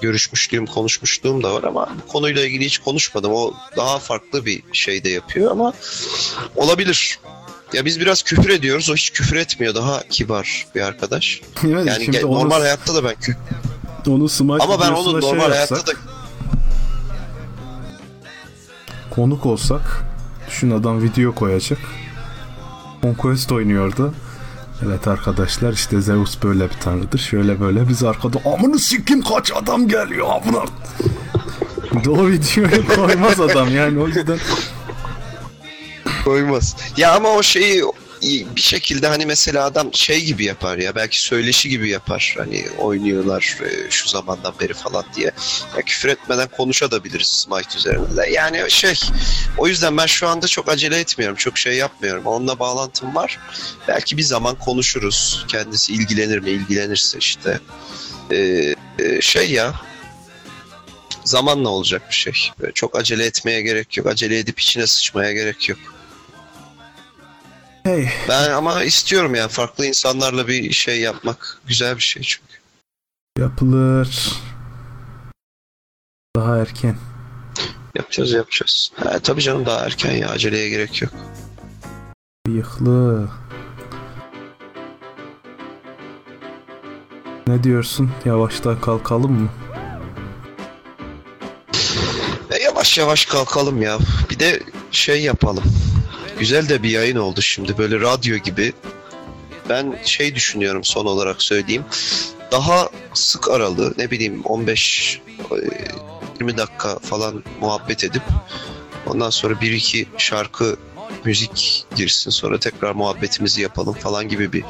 Görüşmüşlüğüm, 0.00 0.66
konuşmuşluğum 0.66 1.42
da 1.42 1.54
var 1.54 1.62
ama 1.62 1.96
bu 2.02 2.12
konuyla 2.12 2.44
ilgili 2.46 2.64
hiç 2.64 2.78
konuşmadım. 2.78 3.32
O 3.32 3.54
daha 3.76 3.98
farklı 3.98 4.46
bir 4.46 4.62
şey 4.72 5.04
de 5.04 5.08
yapıyor 5.08 5.50
ama 5.50 5.72
olabilir. 6.56 7.18
Ya 7.74 7.84
biz 7.84 8.00
biraz 8.00 8.22
küfür 8.22 8.50
ediyoruz. 8.50 8.90
O 8.90 8.94
hiç 8.94 9.10
küfür 9.10 9.36
etmiyor. 9.36 9.74
Daha 9.74 10.02
kibar 10.10 10.66
bir 10.74 10.80
arkadaş. 10.80 11.40
Evet, 11.64 11.86
Yani 11.86 12.04
şimdi 12.04 12.24
onu, 12.24 12.38
normal 12.38 12.60
hayatta 12.60 12.94
da 12.94 13.04
ben 13.04 13.14
küfür... 13.14 13.36
onu 14.06 14.28
Smite 14.28 14.64
Ama 14.64 14.80
ben 14.80 14.92
onu 14.92 15.22
şey 15.22 15.30
normal 15.30 15.52
yapsak- 15.52 15.70
hayatta 15.70 15.86
da 15.86 15.92
konuk 19.10 19.46
olsak 19.46 20.04
düşün 20.48 20.70
adam 20.70 21.02
video 21.02 21.34
koyacak. 21.34 21.78
Conquest 23.02 23.52
oynuyordu. 23.52 24.14
Evet 24.86 25.08
arkadaşlar 25.08 25.72
işte 25.72 26.00
Zeus 26.00 26.42
böyle 26.42 26.64
bir 26.70 26.74
tanrıdır. 26.74 27.18
Şöyle 27.18 27.60
böyle 27.60 27.88
biz 27.88 28.04
arkada 28.04 28.38
amını 28.44 28.78
sikim 28.78 29.22
kaç 29.22 29.52
adam 29.52 29.88
geliyor 29.88 30.26
amına. 30.30 30.64
O 32.08 32.28
videoyu 32.28 32.86
koymaz 32.88 33.40
adam 33.40 33.74
yani 33.74 33.98
o 33.98 34.08
yüzden 34.08 34.38
koymaz. 36.24 36.76
Ya 36.96 37.12
ama 37.12 37.28
o 37.28 37.42
şeyi 37.42 37.84
bir 38.56 38.60
şekilde 38.60 39.06
hani 39.06 39.26
mesela 39.26 39.64
adam 39.64 39.94
şey 39.94 40.24
gibi 40.24 40.44
yapar 40.44 40.78
ya 40.78 40.94
belki 40.94 41.22
söyleşi 41.22 41.68
gibi 41.68 41.90
yapar. 41.90 42.34
Hani 42.38 42.64
oynuyorlar 42.78 43.58
e, 43.64 43.90
şu 43.90 44.08
zamandan 44.08 44.54
beri 44.60 44.74
falan 44.74 45.04
diye. 45.16 45.32
Ya 45.76 45.82
küfür 45.82 46.08
etmeden 46.08 46.48
konuşabiliriz 46.56 47.26
Smite 47.26 47.78
üzerinde. 47.78 48.16
De 48.16 48.30
yani 48.30 48.70
şey 48.70 49.00
o 49.58 49.68
yüzden 49.68 49.96
ben 49.96 50.06
şu 50.06 50.28
anda 50.28 50.46
çok 50.46 50.68
acele 50.68 50.98
etmiyorum 50.98 51.36
çok 51.36 51.58
şey 51.58 51.76
yapmıyorum. 51.76 52.26
Onunla 52.26 52.58
bağlantım 52.58 53.14
var. 53.14 53.38
Belki 53.88 54.16
bir 54.16 54.22
zaman 54.22 54.54
konuşuruz. 54.54 55.44
Kendisi 55.48 55.92
ilgilenir 55.92 56.38
mi? 56.38 56.50
İlgilenirse 56.50 57.18
işte. 57.18 57.60
Ee, 58.32 58.74
şey 59.20 59.50
ya 59.50 59.74
zamanla 61.24 61.68
olacak 61.68 62.02
bir 62.10 62.14
şey. 62.14 62.50
Çok 62.74 62.98
acele 62.98 63.24
etmeye 63.24 63.62
gerek 63.62 63.96
yok. 63.96 64.06
Acele 64.06 64.38
edip 64.38 64.60
içine 64.60 64.86
sıçmaya 64.86 65.32
gerek 65.32 65.68
yok 65.68 65.78
hey 67.84 68.08
ben 68.28 68.50
ama 68.50 68.82
istiyorum 68.84 69.34
ya 69.34 69.48
farklı 69.48 69.86
insanlarla 69.86 70.48
bir 70.48 70.72
şey 70.72 71.00
yapmak 71.00 71.58
güzel 71.66 71.96
bir 71.96 72.02
şey 72.02 72.22
çünkü. 72.22 72.54
yapılır. 73.38 74.32
Daha 76.36 76.56
erken. 76.58 76.96
Yapacağız 77.94 78.32
yapacağız. 78.32 78.92
Ha, 78.96 79.18
tabii 79.18 79.42
canım 79.42 79.66
daha 79.66 79.86
erken 79.86 80.12
ya 80.12 80.28
aceleye 80.28 80.68
gerek 80.68 81.02
yok. 81.02 81.12
Bıyıklı. 82.46 83.28
Ne 87.46 87.62
diyorsun? 87.64 88.10
Yavaştan 88.24 88.80
kalkalım 88.80 89.32
mı? 89.32 89.48
E, 92.50 92.62
yavaş 92.62 92.98
yavaş 92.98 93.26
kalkalım 93.26 93.82
ya. 93.82 93.98
Bir 94.30 94.38
de 94.38 94.62
şey 94.90 95.22
yapalım. 95.22 95.64
Güzel 96.38 96.68
de 96.68 96.82
bir 96.82 96.90
yayın 96.90 97.16
oldu 97.16 97.42
şimdi 97.42 97.78
böyle 97.78 98.00
radyo 98.00 98.36
gibi. 98.36 98.72
Ben 99.68 99.98
şey 100.04 100.34
düşünüyorum 100.34 100.84
son 100.84 101.06
olarak 101.06 101.42
söyleyeyim. 101.42 101.84
Daha 102.50 102.88
sık 103.14 103.50
aralı 103.50 103.94
ne 103.98 104.10
bileyim 104.10 104.42
15 104.44 105.20
e, 105.50 105.54
20 106.40 106.56
dakika 106.56 106.98
falan 106.98 107.44
muhabbet 107.60 108.04
edip 108.04 108.22
ondan 109.06 109.30
sonra 109.30 109.60
bir 109.60 109.72
iki 109.72 110.08
şarkı 110.18 110.76
müzik 111.24 111.84
girsin 111.96 112.30
sonra 112.30 112.58
tekrar 112.58 112.92
muhabbetimizi 112.92 113.62
yapalım 113.62 113.94
falan 113.94 114.28
gibi 114.28 114.52
bir 114.52 114.64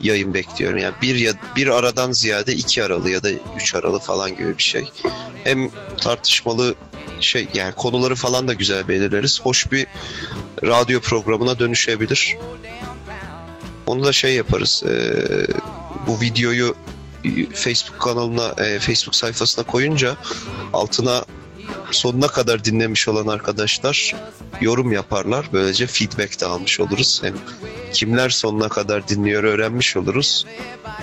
yayın 0.00 0.34
bekliyorum. 0.34 0.78
Yani 0.78 0.94
bir 1.02 1.14
ya 1.14 1.32
bir 1.56 1.66
aradan 1.66 2.12
ziyade 2.12 2.54
iki 2.54 2.84
aralı 2.84 3.10
ya 3.10 3.22
da 3.22 3.28
üç 3.56 3.74
aralı 3.74 3.98
falan 3.98 4.36
gibi 4.36 4.58
bir 4.58 4.62
şey. 4.62 4.88
Hem 5.44 5.70
tartışmalı 6.00 6.74
şey 7.20 7.48
yani 7.54 7.74
konuları 7.74 8.14
falan 8.14 8.48
da 8.48 8.54
güzel 8.54 8.88
belirleriz. 8.88 9.40
Hoş 9.40 9.72
bir 9.72 9.86
radyo 10.64 11.00
programına 11.00 11.58
dönüşebilir. 11.58 12.36
Onu 13.86 14.04
da 14.04 14.12
şey 14.12 14.34
yaparız. 14.34 14.82
eee, 14.86 15.46
bu 16.06 16.20
videoyu 16.20 16.74
e, 17.24 17.46
Facebook 17.46 18.00
kanalına, 18.00 18.64
e, 18.64 18.78
Facebook 18.78 19.14
sayfasına 19.14 19.64
koyunca 19.64 20.16
altına 20.72 21.24
sonuna 21.90 22.28
kadar 22.28 22.64
dinlemiş 22.64 23.08
olan 23.08 23.26
arkadaşlar 23.26 24.14
yorum 24.60 24.92
yaparlar. 24.92 25.46
Böylece 25.52 25.86
feedback 25.86 26.40
de 26.40 26.46
almış 26.46 26.80
oluruz. 26.80 27.20
Hem 27.24 27.34
kimler 27.92 28.28
sonuna 28.30 28.68
kadar 28.68 29.08
dinliyor 29.08 29.44
öğrenmiş 29.44 29.96
oluruz. 29.96 30.46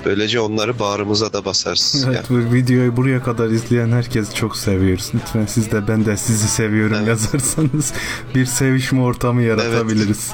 Böylece 0.06 0.40
onları 0.40 0.80
bağrımıza 0.80 1.34
da 1.34 1.46
basarsın. 1.46 2.12
Evet 2.12 2.26
bu 2.30 2.54
videoyu 2.54 2.98
buraya 2.98 3.24
kadar 3.24 3.50
izleyen 3.50 3.92
herkesi 3.92 4.34
çok 4.34 4.58
seviyoruz. 4.58 5.12
Lütfen 5.16 5.46
siz 5.46 5.72
de 5.72 5.88
ben 5.88 6.06
de 6.06 6.18
sizi 6.18 6.48
seviyorum 6.48 6.96
Evet. 6.98 7.08
yazarsanız 7.08 7.94
bir 8.36 8.46
sevişme 8.46 9.02
ortamı 9.02 9.42
yaratabiliriz. 9.44 10.32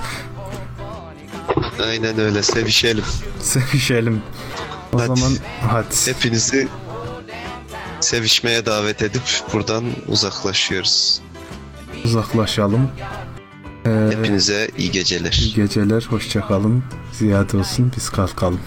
Aynen 1.88 2.20
öyle 2.20 2.44
sevişelim. 2.44 3.04
Sevişelim. 3.42 4.22
O 4.94 5.00
Hadi. 5.00 5.08
zaman 5.08 5.32
hadi 5.70 5.96
Hepinizi 6.06 6.68
sevişmeye 8.04 8.66
davet 8.66 9.02
edip 9.02 9.22
buradan 9.54 9.84
uzaklaşıyoruz. 10.08 11.22
uzaklaşalım. 12.06 12.92
Ee, 13.86 14.10
Hepinize 14.12 14.70
iyi 14.78 14.92
geceler. 14.92 15.32
iyi 15.32 15.54
geceler, 15.54 16.06
hoşça 16.10 16.48
kalın. 16.48 16.84
Ziyade 17.12 17.58
olsun, 17.58 17.92
biz 17.98 18.10
kalkalım. 18.10 18.60